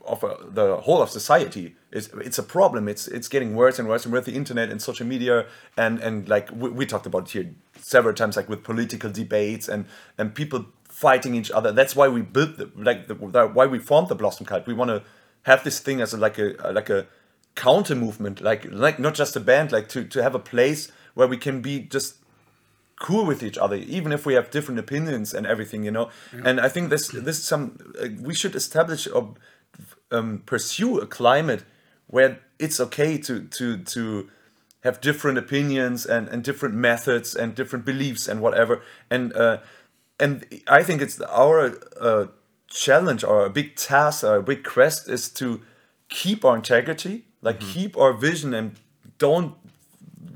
of 0.05 0.23
uh, 0.23 0.35
the 0.49 0.77
whole 0.77 1.03
of 1.03 1.09
society 1.11 1.75
is 1.91 2.09
it's 2.15 2.39
a 2.39 2.43
problem. 2.43 2.87
It's 2.87 3.07
it's 3.07 3.27
getting 3.27 3.55
worse 3.55 3.77
and 3.77 3.87
worse, 3.87 4.05
and 4.05 4.13
with 4.13 4.25
the 4.25 4.35
internet 4.35 4.71
and 4.71 4.81
social 4.81 5.05
media 5.05 5.45
and 5.77 5.99
and 5.99 6.27
like 6.27 6.49
we, 6.51 6.71
we 6.71 6.85
talked 6.87 7.05
about 7.05 7.29
here 7.29 7.53
several 7.79 8.15
times, 8.15 8.35
like 8.37 8.49
with 8.49 8.63
political 8.63 9.11
debates 9.11 9.69
and 9.69 9.85
and 10.17 10.33
people 10.33 10.65
fighting 10.89 11.35
each 11.35 11.51
other. 11.51 11.71
That's 11.71 11.95
why 11.95 12.07
we 12.07 12.21
built 12.21 12.57
the, 12.57 12.71
like 12.75 13.07
the, 13.07 13.13
the 13.13 13.47
why 13.47 13.67
we 13.67 13.77
formed 13.77 14.07
the 14.07 14.15
Blossom 14.15 14.47
Cult. 14.47 14.65
We 14.65 14.73
want 14.73 14.89
to 14.89 15.03
have 15.43 15.63
this 15.63 15.79
thing 15.79 16.01
as 16.01 16.11
a, 16.11 16.17
like 16.17 16.39
a 16.39 16.55
like 16.73 16.89
a 16.89 17.05
counter 17.53 17.93
movement, 17.93 18.41
like 18.41 18.65
like 18.71 18.97
not 18.97 19.13
just 19.13 19.35
a 19.35 19.39
band, 19.39 19.71
like 19.71 19.89
to 19.89 20.03
to 20.05 20.23
have 20.23 20.33
a 20.33 20.39
place 20.39 20.91
where 21.13 21.27
we 21.27 21.37
can 21.37 21.61
be 21.61 21.81
just 21.81 22.15
cool 22.99 23.25
with 23.25 23.43
each 23.43 23.57
other, 23.57 23.75
even 23.75 24.11
if 24.11 24.25
we 24.25 24.33
have 24.35 24.49
different 24.49 24.79
opinions 24.79 25.33
and 25.33 25.45
everything, 25.45 25.83
you 25.83 25.91
know. 25.91 26.09
And 26.45 26.59
I 26.59 26.69
think 26.69 26.89
this 26.89 27.09
this 27.09 27.37
is 27.39 27.45
some 27.45 27.77
uh, 28.01 28.07
we 28.21 28.33
should 28.33 28.55
establish 28.55 29.07
or 29.07 29.35
um, 30.11 30.43
pursue 30.45 30.99
a 30.99 31.07
climate 31.07 31.63
where 32.07 32.39
it's 32.59 32.79
okay 32.79 33.17
to 33.17 33.41
to 33.41 33.77
to 33.77 34.29
have 34.83 35.01
different 35.01 35.37
opinions 35.37 36.05
and, 36.05 36.29
and 36.29 36.43
different 36.43 36.75
methods 36.75 37.35
and 37.35 37.55
different 37.55 37.85
beliefs 37.85 38.27
and 38.27 38.39
whatever. 38.39 38.81
And 39.09 39.33
uh, 39.33 39.57
and 40.19 40.45
I 40.67 40.83
think 40.83 41.01
it's 41.01 41.19
our 41.21 41.77
uh, 41.99 42.27
challenge 42.67 43.23
or 43.23 43.45
a 43.45 43.49
big 43.49 43.75
task 43.75 44.23
or 44.23 44.37
a 44.37 44.43
big 44.43 44.63
quest 44.63 45.09
is 45.09 45.29
to 45.29 45.61
keep 46.09 46.45
our 46.45 46.55
integrity, 46.55 47.25
like 47.41 47.59
keep 47.59 47.97
our 47.97 48.13
vision 48.13 48.53
and 48.53 48.75
don't 49.17 49.55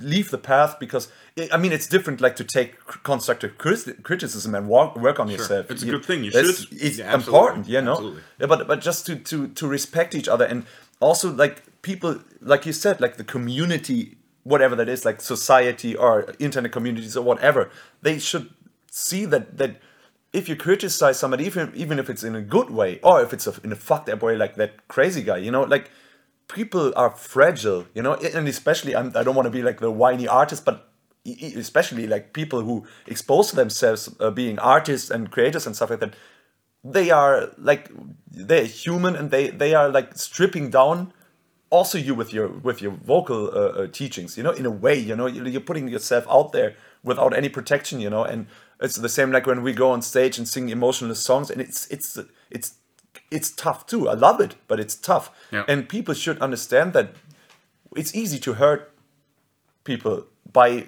leave 0.01 0.29
the 0.31 0.37
path 0.37 0.77
because 0.79 1.11
I 1.51 1.57
mean 1.57 1.71
it's 1.71 1.87
different 1.87 2.21
like 2.21 2.35
to 2.37 2.43
take 2.43 2.77
constructive 3.03 3.57
criticism 3.57 4.55
and 4.55 4.67
work, 4.67 4.95
work 4.95 5.19
on 5.19 5.29
yourself. 5.29 5.69
It's 5.71 5.83
a 5.83 5.85
good 5.85 6.05
thing, 6.05 6.23
you 6.23 6.31
That's- 6.31 6.63
should. 6.63 6.81
It's 6.81 6.97
Yeah, 6.97 7.13
important, 7.13 7.67
you 7.67 7.81
know. 7.81 7.91
Absolutely. 7.93 8.21
Yeah, 8.39 8.47
but 8.47 8.67
but 8.67 8.81
just 8.81 9.05
to 9.07 9.15
to 9.15 9.47
to 9.47 9.67
respect 9.67 10.15
each 10.15 10.27
other 10.27 10.45
and 10.45 10.65
also 10.99 11.31
like 11.31 11.63
people 11.81 12.19
like 12.41 12.65
you 12.65 12.73
said 12.73 12.99
like 12.99 13.17
the 13.17 13.23
community 13.23 14.17
whatever 14.43 14.75
that 14.75 14.89
is 14.89 15.05
like 15.05 15.21
society 15.21 15.95
or 15.95 16.33
internet 16.39 16.71
communities 16.71 17.15
or 17.15 17.23
whatever 17.23 17.69
they 18.01 18.17
should 18.19 18.49
see 18.91 19.25
that 19.25 19.57
that 19.57 19.77
if 20.33 20.47
you 20.49 20.55
criticize 20.55 21.17
somebody 21.19 21.45
even 21.45 21.71
even 21.75 21.99
if 21.99 22.09
it's 22.09 22.23
in 22.23 22.35
a 22.35 22.41
good 22.41 22.69
way 22.69 22.99
or 23.03 23.21
if 23.21 23.33
it's 23.33 23.47
a, 23.47 23.53
in 23.63 23.71
a 23.71 23.75
fucked 23.75 24.09
up 24.09 24.21
way 24.21 24.35
like 24.35 24.55
that 24.55 24.87
crazy 24.87 25.23
guy 25.23 25.37
you 25.37 25.51
know 25.51 25.63
like 25.63 25.89
people 26.49 26.91
are 26.95 27.11
fragile 27.11 27.85
you 27.93 28.01
know 28.01 28.13
and 28.15 28.47
especially 28.47 28.95
I'm, 28.95 29.11
i 29.15 29.23
don't 29.23 29.35
want 29.35 29.45
to 29.45 29.51
be 29.51 29.61
like 29.61 29.79
the 29.79 29.91
whiny 29.91 30.27
artist 30.27 30.65
but 30.65 30.89
especially 31.55 32.07
like 32.07 32.33
people 32.33 32.61
who 32.61 32.85
expose 33.05 33.51
themselves 33.51 34.09
uh, 34.19 34.31
being 34.31 34.57
artists 34.59 35.09
and 35.11 35.29
creators 35.31 35.67
and 35.67 35.75
stuff 35.75 35.89
like 35.91 35.99
that 35.99 36.15
they 36.83 37.11
are 37.11 37.51
like 37.57 37.91
they're 38.31 38.65
human 38.65 39.15
and 39.15 39.31
they 39.31 39.49
they 39.49 39.73
are 39.75 39.89
like 39.89 40.17
stripping 40.17 40.69
down 40.69 41.13
also 41.69 41.97
you 41.97 42.15
with 42.15 42.33
your 42.33 42.47
with 42.47 42.81
your 42.81 42.91
vocal 42.91 43.47
uh, 43.49 43.83
uh, 43.83 43.87
teachings 43.87 44.37
you 44.37 44.43
know 44.43 44.51
in 44.51 44.65
a 44.65 44.71
way 44.71 44.97
you 44.97 45.15
know 45.15 45.27
You- 45.27 45.45
you're 45.45 45.61
putting 45.61 45.87
yourself 45.87 46.25
out 46.29 46.51
there 46.51 46.75
without 47.03 47.33
any 47.35 47.49
protection 47.49 47.99
you 47.99 48.09
know 48.09 48.23
and 48.23 48.47
it's 48.81 48.95
the 48.95 49.09
same 49.09 49.31
like 49.31 49.45
when 49.45 49.61
we 49.61 49.73
go 49.73 49.91
on 49.91 50.01
stage 50.01 50.37
and 50.39 50.47
sing 50.47 50.69
emotional 50.69 51.15
songs 51.15 51.51
and 51.51 51.61
it's 51.61 51.85
it's 51.87 52.17
it's 52.49 52.75
it's 53.32 53.51
tough 53.51 53.86
too. 53.86 54.10
I 54.10 54.14
love 54.14 54.39
it 54.39 54.55
but 54.68 54.80
it's 54.80 54.95
tough. 54.95 55.32
Yeah. 55.51 55.66
and 55.68 55.88
people 55.88 56.14
should 56.14 56.39
understand 56.39 56.93
that 56.93 57.14
it's 57.95 58.16
easy 58.16 58.39
to 58.39 58.53
hurt 58.53 58.93
people 59.84 60.26
by 60.51 60.86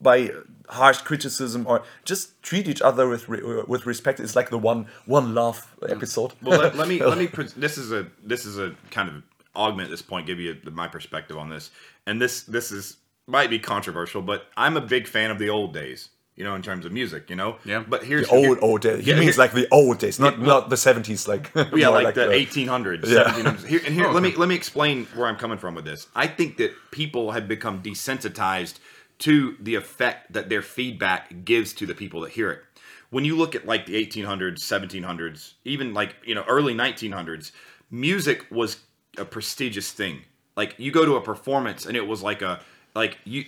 by 0.00 0.30
harsh 0.68 0.98
criticism 0.98 1.64
or 1.66 1.82
just 2.04 2.42
treat 2.42 2.68
each 2.68 2.82
other 2.82 3.08
with 3.08 3.28
re- 3.28 3.64
with 3.66 3.86
respect. 3.86 4.20
It's 4.20 4.36
like 4.36 4.50
the 4.50 4.58
one 4.58 4.86
one 5.06 5.34
love 5.34 5.74
mm. 5.80 5.90
episode. 5.90 6.32
Well 6.42 6.60
let, 6.60 6.76
let 6.76 6.88
me 6.88 7.02
let 7.12 7.18
me 7.18 7.26
pres- 7.26 7.54
this 7.54 7.78
is 7.78 7.92
a 7.92 8.06
this 8.22 8.44
is 8.44 8.58
a 8.58 8.74
kind 8.90 9.08
of 9.08 9.22
augment 9.54 9.90
this 9.90 10.02
point 10.02 10.26
give 10.26 10.38
you 10.38 10.56
my 10.72 10.88
perspective 10.88 11.36
on 11.38 11.48
this. 11.48 11.70
And 12.06 12.20
this 12.20 12.42
this 12.42 12.70
is 12.72 12.98
might 13.26 13.50
be 13.50 13.58
controversial 13.58 14.22
but 14.22 14.46
i'm 14.56 14.76
a 14.76 14.80
big 14.80 15.06
fan 15.06 15.30
of 15.30 15.38
the 15.38 15.48
old 15.48 15.74
days 15.74 16.10
you 16.36 16.44
know, 16.44 16.54
in 16.54 16.62
terms 16.62 16.84
of 16.84 16.92
music, 16.92 17.30
you 17.30 17.36
know. 17.36 17.56
Yeah. 17.64 17.82
But 17.88 18.04
here's 18.04 18.28
The 18.28 18.34
old 18.34 18.58
old 18.60 18.82
days. 18.82 19.04
He 19.04 19.10
Yeah, 19.10 19.18
means 19.18 19.34
here- 19.36 19.44
like 19.44 19.52
the 19.52 19.66
old 19.70 19.98
days, 19.98 20.18
not 20.20 20.40
not 20.40 20.68
the 20.70 20.76
seventies. 20.76 21.26
Like 21.26 21.50
yeah, 21.54 21.88
more 21.88 22.02
like, 22.02 22.14
the 22.14 22.28
uh, 22.28 22.32
1800s, 22.32 23.06
Yeah. 23.08 23.24
1700s. 23.32 23.66
Here, 23.66 23.80
and 23.86 23.94
here, 23.94 24.08
let 24.10 24.22
me 24.22 24.32
let 24.36 24.48
me 24.48 24.54
explain 24.54 25.06
where 25.14 25.26
I'm 25.26 25.36
coming 25.36 25.58
from 25.58 25.74
with 25.74 25.84
this. 25.84 26.08
I 26.14 26.26
think 26.26 26.56
that 26.58 26.72
people 26.90 27.32
have 27.32 27.48
become 27.48 27.82
desensitized 27.82 28.74
to 29.20 29.56
the 29.60 29.74
effect 29.76 30.32
that 30.34 30.48
their 30.50 30.62
feedback 30.62 31.44
gives 31.44 31.72
to 31.74 31.86
the 31.86 31.94
people 31.94 32.20
that 32.20 32.32
hear 32.32 32.50
it. 32.50 32.60
When 33.08 33.24
you 33.24 33.34
look 33.36 33.54
at 33.54 33.64
like 33.64 33.86
the 33.86 33.94
1800s, 33.94 34.58
1700s, 34.58 35.54
even 35.64 35.94
like 35.94 36.16
you 36.24 36.34
know 36.34 36.44
early 36.46 36.74
1900s, 36.74 37.50
music 37.90 38.44
was 38.50 38.78
a 39.16 39.24
prestigious 39.24 39.90
thing. 39.92 40.22
Like 40.56 40.74
you 40.78 40.90
go 40.92 41.04
to 41.06 41.16
a 41.16 41.20
performance 41.22 41.86
and 41.86 41.96
it 41.96 42.06
was 42.06 42.22
like 42.22 42.42
a 42.42 42.60
like 42.94 43.18
you 43.24 43.44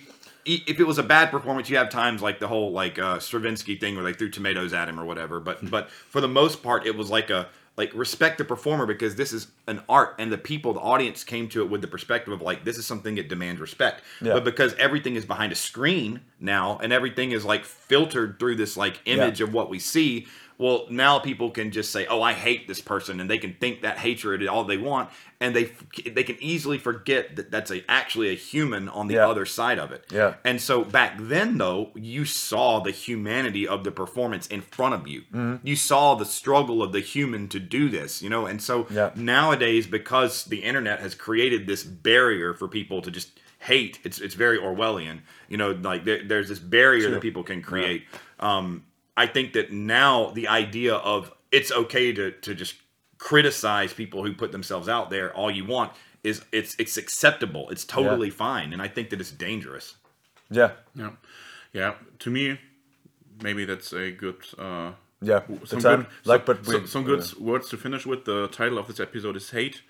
if 0.48 0.80
it 0.80 0.84
was 0.86 0.98
a 0.98 1.02
bad 1.02 1.30
performance, 1.30 1.68
you 1.68 1.76
have 1.76 1.90
times 1.90 2.22
like 2.22 2.38
the 2.38 2.48
whole 2.48 2.72
like 2.72 2.98
uh, 2.98 3.18
Stravinsky 3.18 3.76
thing 3.76 3.94
where 3.94 4.04
they 4.04 4.12
threw 4.12 4.30
tomatoes 4.30 4.72
at 4.72 4.88
him 4.88 4.98
or 4.98 5.04
whatever. 5.04 5.40
But 5.40 5.70
but 5.70 5.90
for 5.90 6.20
the 6.20 6.28
most 6.28 6.62
part, 6.62 6.86
it 6.86 6.96
was 6.96 7.10
like 7.10 7.30
a 7.30 7.48
like 7.78 7.94
respect 7.94 8.38
the 8.38 8.44
performer 8.44 8.86
because 8.86 9.14
this 9.14 9.32
is 9.32 9.46
an 9.68 9.80
art 9.88 10.16
and 10.18 10.32
the 10.32 10.36
people, 10.36 10.74
the 10.74 10.80
audience 10.80 11.22
came 11.22 11.48
to 11.48 11.62
it 11.62 11.70
with 11.70 11.80
the 11.80 11.86
perspective 11.86 12.32
of 12.32 12.42
like 12.42 12.64
this 12.64 12.76
is 12.76 12.84
something 12.84 13.14
that 13.14 13.28
demands 13.28 13.60
respect. 13.60 14.02
Yeah. 14.20 14.34
But 14.34 14.44
because 14.44 14.74
everything 14.74 15.14
is 15.14 15.24
behind 15.24 15.52
a 15.52 15.54
screen 15.54 16.20
now 16.40 16.78
and 16.82 16.92
everything 16.92 17.30
is 17.30 17.44
like 17.44 17.64
filtered 17.64 18.40
through 18.40 18.56
this 18.56 18.76
like 18.76 19.00
image 19.04 19.40
of 19.40 19.54
what 19.54 19.70
we 19.70 19.78
see. 19.78 20.26
Well, 20.58 20.86
now 20.90 21.20
people 21.20 21.50
can 21.50 21.70
just 21.70 21.92
say, 21.92 22.06
"Oh, 22.06 22.20
I 22.20 22.32
hate 22.32 22.66
this 22.66 22.80
person," 22.80 23.20
and 23.20 23.30
they 23.30 23.38
can 23.38 23.54
think 23.54 23.82
that 23.82 23.98
hatred 23.98 24.44
all 24.48 24.64
they 24.64 24.76
want, 24.76 25.08
and 25.40 25.54
they 25.54 25.70
they 26.10 26.24
can 26.24 26.36
easily 26.40 26.78
forget 26.78 27.36
that 27.36 27.50
that's 27.52 27.70
a, 27.70 27.84
actually 27.88 28.30
a 28.30 28.34
human 28.34 28.88
on 28.88 29.06
the 29.06 29.14
Yeah. 29.14 29.28
other 29.28 29.46
side 29.46 29.78
of 29.78 29.92
it. 29.92 30.04
Yeah. 30.10 30.34
And 30.44 30.60
so 30.60 30.82
back 30.82 31.14
then, 31.20 31.58
though, 31.58 31.92
you 31.94 32.24
saw 32.24 32.80
the 32.80 32.90
humanity 32.90 33.68
of 33.68 33.84
the 33.84 33.92
performance 33.92 34.48
in 34.48 34.60
front 34.62 34.94
of 34.94 35.06
you. 35.06 35.20
Mm-hmm. 35.32 35.64
You 35.66 35.76
saw 35.76 36.16
the 36.16 36.24
struggle 36.24 36.82
of 36.82 36.92
the 36.92 37.00
human 37.00 37.46
to 37.50 37.60
do 37.60 37.88
this, 37.88 38.20
you 38.20 38.28
know. 38.28 38.46
And 38.46 38.60
so 38.60 38.88
Yeah. 38.90 39.10
nowadays, 39.14 39.86
because 39.86 40.44
the 40.44 40.64
internet 40.64 40.98
has 40.98 41.14
created 41.14 41.68
this 41.68 41.84
barrier 41.84 42.52
for 42.52 42.66
people 42.66 43.00
to 43.02 43.10
just 43.12 43.38
hate, 43.60 44.00
it's 44.02 44.18
it's 44.20 44.34
very 44.34 44.58
Orwellian. 44.58 45.20
You 45.48 45.56
know, 45.56 45.70
like 45.70 46.04
there, 46.04 46.22
there's 46.24 46.48
this 46.48 46.58
barrier 46.58 47.10
that 47.10 47.20
people 47.20 47.44
can 47.44 47.62
create. 47.62 48.04
Um, 48.40 48.82
I 49.24 49.26
think 49.26 49.52
that 49.52 49.72
now 49.72 50.30
the 50.34 50.46
idea 50.48 50.94
of 50.94 51.32
it's 51.50 51.70
okay 51.72 52.12
to 52.12 52.30
to 52.46 52.54
just 52.54 52.74
criticize 53.18 53.92
people 53.92 54.22
who 54.24 54.32
put 54.32 54.52
themselves 54.52 54.88
out 54.88 55.10
there 55.10 55.32
all 55.34 55.50
you 55.50 55.64
want 55.66 55.90
is 56.22 56.42
it's 56.52 56.74
it's 56.78 56.96
acceptable. 56.96 57.68
It's 57.70 57.84
totally 57.84 58.30
fine, 58.30 58.72
and 58.72 58.80
I 58.82 58.88
think 58.88 59.10
that 59.10 59.20
it's 59.20 59.30
dangerous. 59.32 59.96
yeah, 60.50 60.70
Yeah, 60.94 61.10
yeah. 61.72 61.94
To 62.18 62.30
me, 62.30 62.58
maybe 63.42 63.64
that's 63.66 63.92
a 63.92 64.10
good. 64.12 64.36
Uh, 64.58 64.92
yeah. 65.20 65.40
w- 65.40 65.60
The 65.66 65.80
time, 65.80 66.06
like, 66.24 66.44
but 66.46 66.64
some, 66.64 66.82
we- 66.82 66.86
some 66.88 67.04
good 67.04 67.24
words 67.38 67.68
to 67.70 67.76
finish 67.76 68.06
with. 68.06 68.24
The 68.24 68.48
title 68.48 68.78
of 68.78 68.86
this 68.86 69.00
episode 69.00 69.36
is 69.36 69.50
hate, 69.50 69.82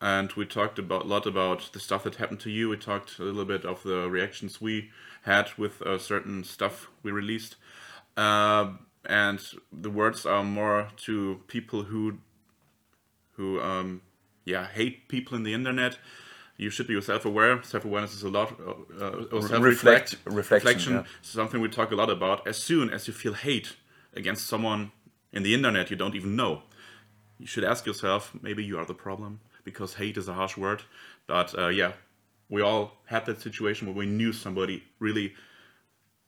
and 0.00 0.32
we 0.36 0.44
talked 0.46 0.78
about 0.78 1.02
a 1.04 1.08
lot 1.08 1.26
about 1.26 1.70
the 1.72 1.80
stuff 1.80 2.02
that 2.04 2.16
happened 2.16 2.40
to 2.40 2.50
you. 2.50 2.68
We 2.70 2.76
talked 2.76 3.18
a 3.18 3.22
little 3.24 3.44
bit 3.44 3.64
of 3.64 3.82
the 3.82 4.08
reactions 4.10 4.60
we 4.60 4.90
had 5.22 5.46
with 5.58 5.82
uh, 5.82 5.98
certain 5.98 6.44
stuff 6.44 6.88
we 7.02 7.10
released, 7.12 7.56
uh, 8.16 8.72
and 9.04 9.40
the 9.72 9.90
words 9.90 10.26
are 10.26 10.42
more 10.42 10.88
to 11.04 11.40
people 11.46 11.84
who, 11.84 12.18
who 13.32 13.60
um, 13.60 14.02
yeah, 14.44 14.66
hate 14.66 15.08
people 15.08 15.36
in 15.36 15.42
the 15.42 15.54
internet. 15.54 15.98
You 16.56 16.70
should 16.70 16.86
be 16.86 17.00
self-aware. 17.00 17.62
Self-awareness 17.62 18.14
is 18.14 18.22
a 18.22 18.30
lot. 18.30 18.58
Uh, 18.58 18.70
uh, 18.98 19.24
or 19.32 19.42
self-reflect, 19.42 20.16
reflect- 20.24 20.64
reflection, 20.64 20.94
yeah. 20.94 21.04
something 21.20 21.60
we 21.60 21.68
talk 21.68 21.90
a 21.92 21.96
lot 21.96 22.08
about. 22.08 22.46
As 22.46 22.56
soon 22.56 22.90
as 22.90 23.06
you 23.06 23.12
feel 23.12 23.34
hate 23.34 23.76
against 24.14 24.46
someone 24.46 24.92
in 25.32 25.42
the 25.42 25.54
internet 25.54 25.90
you 25.90 25.96
don't 25.96 26.14
even 26.14 26.34
know, 26.34 26.62
you 27.38 27.46
should 27.46 27.64
ask 27.64 27.84
yourself, 27.84 28.32
maybe 28.40 28.64
you 28.64 28.78
are 28.78 28.86
the 28.86 28.94
problem 28.94 29.40
because 29.64 29.94
hate 29.94 30.16
is 30.16 30.28
a 30.28 30.32
harsh 30.32 30.56
word. 30.56 30.82
But 31.26 31.56
uh, 31.58 31.68
yeah, 31.68 31.92
we 32.48 32.62
all 32.62 32.92
had 33.06 33.26
that 33.26 33.42
situation 33.42 33.86
where 33.86 33.96
we 33.96 34.06
knew 34.06 34.32
somebody 34.32 34.84
really 34.98 35.34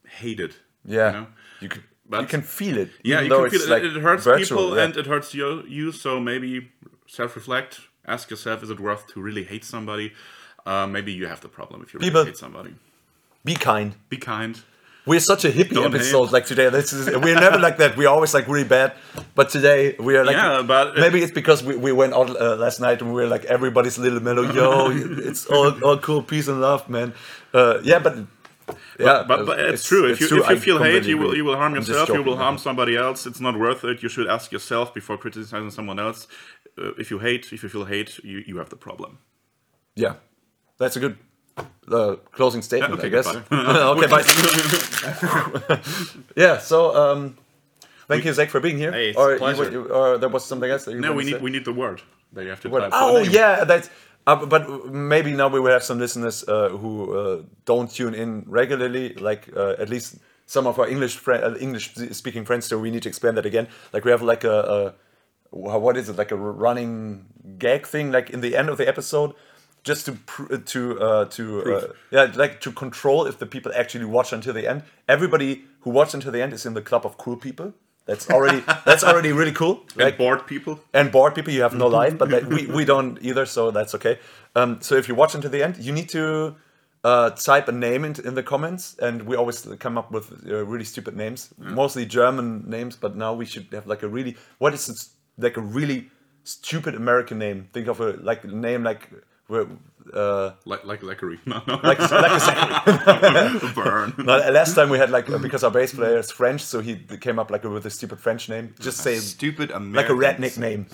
hated. 0.07 0.57
Yeah, 0.85 1.07
You 1.13 1.13
know? 1.21 1.27
you 1.61 1.69
can 1.69 1.83
But- 2.11 2.21
you 2.23 2.27
can 2.27 2.43
feel 2.43 2.77
it. 2.79 2.91
Yeah, 3.05 3.21
you 3.21 3.29
can 3.31 3.51
feel 3.51 3.63
it. 3.63 3.69
like, 3.69 3.83
it 3.83 4.01
hurts 4.01 4.25
virtual, 4.25 4.59
people 4.63 4.77
yeah. 4.77 4.85
and 4.85 4.97
it 4.97 5.07
hurts 5.07 5.35
you, 5.35 5.63
you. 5.69 5.93
So 5.93 6.21
maybe 6.21 6.69
self-reflect. 7.07 7.81
Ask 8.07 8.31
yourself: 8.31 8.63
Is 8.63 8.71
it 8.71 8.81
worth 8.81 9.07
to 9.13 9.21
really 9.21 9.45
hate 9.45 9.65
somebody? 9.65 10.13
Uh, 10.67 10.87
maybe 10.87 11.13
you 11.13 11.27
have 11.27 11.41
the 11.41 11.49
problem 11.49 11.83
if 11.83 11.93
you 11.93 11.99
really 12.01 12.11
People- 12.11 12.25
hate 12.25 12.37
somebody. 12.37 12.75
be 13.45 13.55
kind. 13.55 13.95
Be 14.09 14.17
kind. 14.17 14.61
We're 15.07 15.21
such 15.21 15.47
a 15.47 15.51
hippie 15.51 15.73
Don't 15.73 15.95
episode 15.95 16.25
hate. 16.27 16.33
like 16.37 16.45
today. 16.47 16.69
This 16.69 16.93
is 16.93 17.07
we're 17.17 17.41
never 17.41 17.59
like 17.59 17.79
that. 17.79 17.97
We're 17.97 18.11
always 18.17 18.35
like 18.35 18.47
really 18.47 18.69
bad, 18.69 18.93
but 19.35 19.49
today 19.49 19.97
we 19.99 20.17
are 20.19 20.25
like. 20.25 20.37
Yeah, 20.37 20.63
but- 20.67 20.97
maybe 20.99 21.23
it's 21.23 21.33
because 21.33 21.63
we, 21.65 21.77
we 21.77 21.93
went 21.93 22.13
out 22.13 22.29
uh, 22.39 22.57
last 22.57 22.79
night 22.81 23.01
and 23.01 23.09
we 23.15 23.23
were 23.23 23.27
like 23.27 23.45
everybody's 23.47 23.97
a 23.97 24.03
little 24.03 24.21
mellow. 24.21 24.43
Yo, 24.43 24.91
it's 25.31 25.47
all, 25.47 25.71
all 25.83 25.97
cool, 25.99 26.23
peace 26.23 26.47
and 26.49 26.61
love, 26.61 26.89
man. 26.91 27.15
Uh, 27.55 27.79
yeah, 27.83 27.99
but 28.01 28.17
yeah, 28.99 29.25
But, 29.27 29.47
but 29.47 29.59
it's, 29.61 29.85
true. 29.85 30.11
If 30.11 30.21
you 30.21 30.27
if 30.27 30.33
you 30.33 30.45
I 30.45 30.57
feel 30.57 30.79
hate, 30.83 31.05
you 31.05 31.19
will 31.19 31.35
you 31.37 31.45
will 31.45 31.57
harm 31.57 31.73
I'm 31.75 31.79
yourself. 31.81 32.09
You 32.09 32.23
will 32.23 32.37
harm 32.37 32.59
somebody 32.59 32.97
else. 32.97 33.27
It's 33.27 33.41
not 33.41 33.59
worth 33.59 33.85
it. 33.85 34.03
You 34.03 34.09
should 34.09 34.29
ask 34.29 34.53
yourself 34.53 34.93
before 34.95 35.17
criticizing 35.19 35.71
someone 35.71 35.99
else. 35.99 36.27
Uh, 36.79 36.93
if 36.99 37.11
you 37.11 37.19
hate, 37.19 37.53
if 37.53 37.63
you 37.63 37.69
feel 37.69 37.85
hate, 37.85 38.19
you, 38.23 38.39
you 38.47 38.59
have 38.59 38.69
the 38.69 38.77
problem. 38.77 39.19
Yeah, 39.97 40.15
that's 40.79 40.97
a 40.97 41.01
good 41.01 41.17
uh, 41.91 42.17
closing 42.33 42.63
statement, 42.63 42.95
okay, 42.95 43.07
I 43.07 43.11
guess. 43.11 43.27
goodbye. 43.33 43.57
okay, 43.97 44.07
bye. 44.07 45.81
yeah. 46.37 46.59
So, 46.59 46.95
um, 46.95 47.37
thank 48.07 48.25
you, 48.25 48.33
Zach, 48.33 48.51
for 48.51 48.61
being 48.61 48.79
here. 48.79 48.93
Hey, 48.93 49.11
it's 49.11 49.19
or, 49.19 49.71
you- 49.71 49.89
or 49.93 50.19
there 50.19 50.29
was 50.29 50.45
something 50.45 50.71
else 50.71 50.85
that 50.85 50.93
you 50.93 51.01
No, 51.01 51.13
we 51.13 51.25
need 51.25 51.33
say? 51.35 51.39
we 51.41 51.51
need 51.51 51.65
the 51.65 51.73
word 51.73 52.03
that 52.33 52.45
you 52.45 52.51
have 52.51 52.61
to 52.61 52.69
type. 52.69 52.91
Oh 52.95 53.19
yeah, 53.19 53.65
that's. 53.65 53.91
Uh, 54.29 54.45
but 54.45 54.93
maybe 54.93 55.33
now 55.33 55.49
we 55.49 55.59
will 55.59 55.73
have 55.73 55.83
some 55.83 55.99
listeners 55.99 56.45
uh, 56.47 56.69
who 56.69 57.17
uh, 57.17 57.43
don't 57.65 57.91
tune 57.91 58.15
in 58.15 58.45
regularly. 58.47 59.15
Like 59.15 59.49
uh, 59.57 59.77
at 59.79 59.89
least 59.89 60.19
some 60.45 60.67
of 60.67 60.79
our 60.79 60.87
English 60.87 61.17
fri- 61.17 61.43
uh, 61.43 61.57
English 61.57 61.95
speaking 62.13 62.45
friends. 62.45 62.67
So 62.67 62.79
we 62.79 62.91
need 62.91 63.05
to 63.05 63.09
explain 63.09 63.37
that 63.37 63.47
again. 63.47 63.69
Like 63.95 64.05
we 64.05 64.11
have 64.11 64.21
like 64.21 64.45
a, 64.45 64.59
a 64.61 64.95
what 65.57 65.97
is 65.97 66.11
it? 66.11 66.17
Like 66.17 66.31
a 66.31 66.37
running 66.37 67.25
gag 67.57 67.87
thing. 67.87 68.13
Like 68.13 68.29
in 68.29 68.43
the 68.43 68.55
end 68.55 68.69
of 68.69 68.77
the 68.77 68.87
episode, 68.87 69.33
just 69.83 70.05
to 70.05 70.13
pr- 70.13 70.57
to 70.57 71.01
uh, 71.01 71.25
to 71.25 71.65
uh, 71.75 71.93
yeah, 72.11 72.31
like 72.35 72.61
to 72.61 72.71
control 72.71 73.25
if 73.25 73.39
the 73.39 73.47
people 73.47 73.73
actually 73.75 74.05
watch 74.05 74.35
until 74.35 74.53
the 74.53 74.67
end. 74.69 74.83
Everybody 75.09 75.65
who 75.81 75.91
watched 75.91 76.13
until 76.13 76.33
the 76.33 76.43
end 76.43 76.53
is 76.53 76.67
in 76.67 76.75
the 76.75 76.83
club 76.83 77.07
of 77.07 77.17
cool 77.17 77.37
people. 77.39 77.73
That's 78.09 78.27
already 78.31 78.61
that's 78.89 79.05
already 79.05 79.33
really 79.41 79.53
cool. 79.61 79.75
And 79.97 80.05
Like, 80.07 80.17
bored 80.23 80.43
people. 80.53 80.75
and 80.99 81.13
bored 81.13 81.35
people 81.37 81.53
you 81.53 81.63
have 81.63 81.77
no 81.85 81.89
life 82.01 82.15
but 82.21 82.29
that, 82.31 82.43
we, 82.55 82.61
we 82.79 82.85
don't 82.93 83.19
either 83.29 83.45
so 83.47 83.71
that's 83.71 83.95
okay 83.99 84.15
um, 84.59 84.71
so 84.81 84.93
if 85.01 85.05
you 85.09 85.15
watch 85.23 85.35
until 85.35 85.51
the 85.57 85.63
end 85.67 85.75
you 85.87 85.93
need 85.99 86.09
to 86.19 86.25
uh, 87.05 87.31
type 87.49 87.67
a 87.69 87.73
name 87.73 88.03
in, 88.09 88.13
in 88.29 88.35
the 88.35 88.43
comments 88.43 88.97
and 89.07 89.23
we 89.29 89.37
always 89.37 89.59
come 89.85 89.97
up 90.01 90.09
with 90.11 90.27
uh, 90.49 90.65
really 90.73 90.85
stupid 90.85 91.15
names 91.25 91.41
mostly 91.81 92.05
german 92.07 92.47
names 92.77 92.97
but 93.05 93.13
now 93.25 93.33
we 93.41 93.47
should 93.53 93.67
have 93.73 93.87
like 93.93 94.03
a 94.03 94.09
really 94.17 94.33
what 94.63 94.73
is 94.75 94.89
it, 94.89 94.99
like 95.45 95.57
a 95.57 95.65
really 95.79 95.99
stupid 96.45 96.95
american 96.95 97.39
name 97.39 97.59
think 97.75 97.87
of 97.89 98.01
a 98.01 98.11
like 98.31 98.43
name 98.69 98.83
like 98.91 99.03
uh, 99.51 100.53
Like 100.65 100.85
like 100.85 101.01
Leckery. 101.03 101.39
No, 101.47 101.63
no. 101.67 101.81
like, 101.83 101.99
like 101.99 102.33
a 102.33 102.41
second. 102.41 103.75
burn. 103.75 104.15
No, 104.27 104.37
last 104.51 104.75
time 104.75 104.91
we 104.91 104.99
had 104.99 105.11
like 105.11 105.27
because 105.43 105.65
our 105.65 105.71
bass 105.71 105.93
player 105.95 106.19
is 106.19 106.31
French, 106.31 106.61
so 106.63 106.81
he 106.81 106.97
came 107.21 107.39
up 107.39 107.51
like 107.51 107.65
with 107.65 107.87
a 107.87 107.91
stupid 107.91 108.19
French 108.21 108.49
name. 108.49 108.75
Just 108.81 108.99
say 108.99 109.17
Stupid 109.17 109.71
like 109.71 110.09
a 110.09 110.13
Americans. 110.13 110.57
redneck 110.57 110.59
name. 110.59 110.87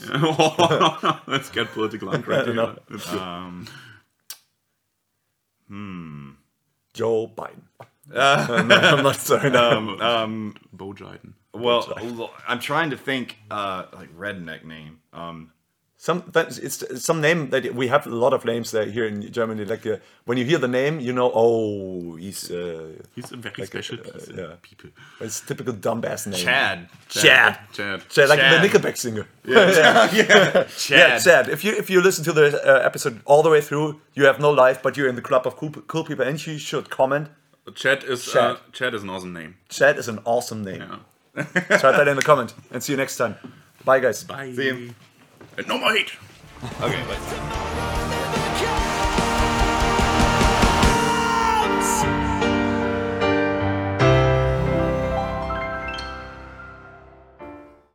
Let's 1.27 1.51
get 1.51 1.69
political 1.73 2.11
and 2.11 2.27
right 2.27 2.45
here. 2.45 2.55
No. 2.55 2.79
Let's. 2.91 3.13
Um, 3.13 3.67
Joe 6.93 7.27
Biden. 7.37 7.63
Uh, 8.15 8.63
no, 8.69 8.77
I'm 8.77 9.03
not 9.03 9.17
sorry. 9.17 9.51
No. 9.51 9.71
um, 9.79 10.01
um, 10.01 10.55
Bo 10.73 10.93
Jiden. 10.93 11.33
well, 11.53 12.31
I'm 12.47 12.61
trying 12.61 12.91
to 12.91 12.97
think 12.97 13.37
uh, 13.51 13.87
like 13.93 14.15
redneck 14.17 14.65
name. 14.65 15.01
Um, 15.13 15.51
Some 16.05 16.23
that's, 16.33 16.59
it's 16.59 17.03
some 17.03 17.23
name 17.23 17.49
that 17.49 17.75
we 17.75 17.89
have 17.89 18.07
a 18.07 18.11
lot 18.11 18.35
of 18.35 18.45
names 18.45 18.73
there 18.73 18.85
here 18.85 19.07
in 19.07 19.33
Germany. 19.33 19.65
Like 19.65 19.87
uh, 19.87 19.97
when 20.27 20.37
you 20.37 20.45
hear 20.45 20.59
the 20.59 20.69
name, 20.69 21.01
you 21.01 21.15
know, 21.15 21.33
oh, 21.35 22.17
he's 22.17 22.51
uh, 22.51 22.93
He's 23.15 23.33
a 23.33 23.39
very 23.39 23.65
special 23.65 23.97
piece 23.97 24.29
of 24.29 24.37
yeah. 24.37 24.57
people. 24.61 24.91
it's 25.19 25.41
typical 25.41 25.73
dumbass 25.73 26.27
name. 26.27 26.39
Chad. 26.39 26.89
Chad. 27.09 27.59
Chad. 27.73 28.07
Chad, 28.11 28.29
like 28.29 28.39
Chad. 28.39 28.53
the 28.53 28.69
Nickelback 28.69 28.99
singer. 28.99 29.27
yeah. 29.47 30.11
Yeah, 30.13 30.25
yeah. 30.25 30.65
Chad. 30.77 31.23
Chad. 31.23 31.49
If 31.49 31.65
you 31.65 31.73
if 31.73 31.89
you 31.89 32.03
listen 32.03 32.23
to 32.25 32.35
the 32.35 32.47
uh, 32.63 32.85
episode 32.85 33.23
all 33.25 33.43
the 33.43 33.49
way 33.49 33.63
through, 33.63 34.03
you 34.13 34.27
have 34.27 34.39
no 34.39 34.51
life, 34.51 34.83
but 34.83 34.99
you're 34.99 35.09
in 35.09 35.17
the 35.17 35.27
club 35.31 35.47
of 35.47 35.57
cool, 35.57 35.71
cool 35.71 36.05
people, 36.05 36.27
and 36.27 36.37
you 36.47 36.59
should 36.59 36.91
comment. 36.91 37.29
Chad 37.75 38.05
is 38.05 38.31
Chad. 38.31 38.51
Uh, 38.51 38.57
Chad 38.73 38.93
is 38.93 39.03
an 39.05 39.09
awesome 39.09 39.33
name. 39.33 39.57
Chad 39.71 39.97
is 39.97 40.09
an 40.09 40.19
awesome 40.27 40.63
name. 40.63 40.83
Yeah. 41.35 41.45
Type 41.79 41.97
that 41.97 42.09
in 42.09 42.17
the 42.17 42.23
comment, 42.23 42.53
and 42.73 42.83
see 42.83 42.93
you 42.93 42.99
next 42.99 43.17
time. 43.17 43.37
Bye, 43.87 44.01
guys. 44.01 44.23
Bye. 44.23 44.53
See 44.53 44.67
you. 44.67 44.95
And 45.57 45.69
no 45.69 45.79
more 45.79 45.95
heat. 45.95 46.11
okay, 46.81 47.05
let's. 47.09 47.94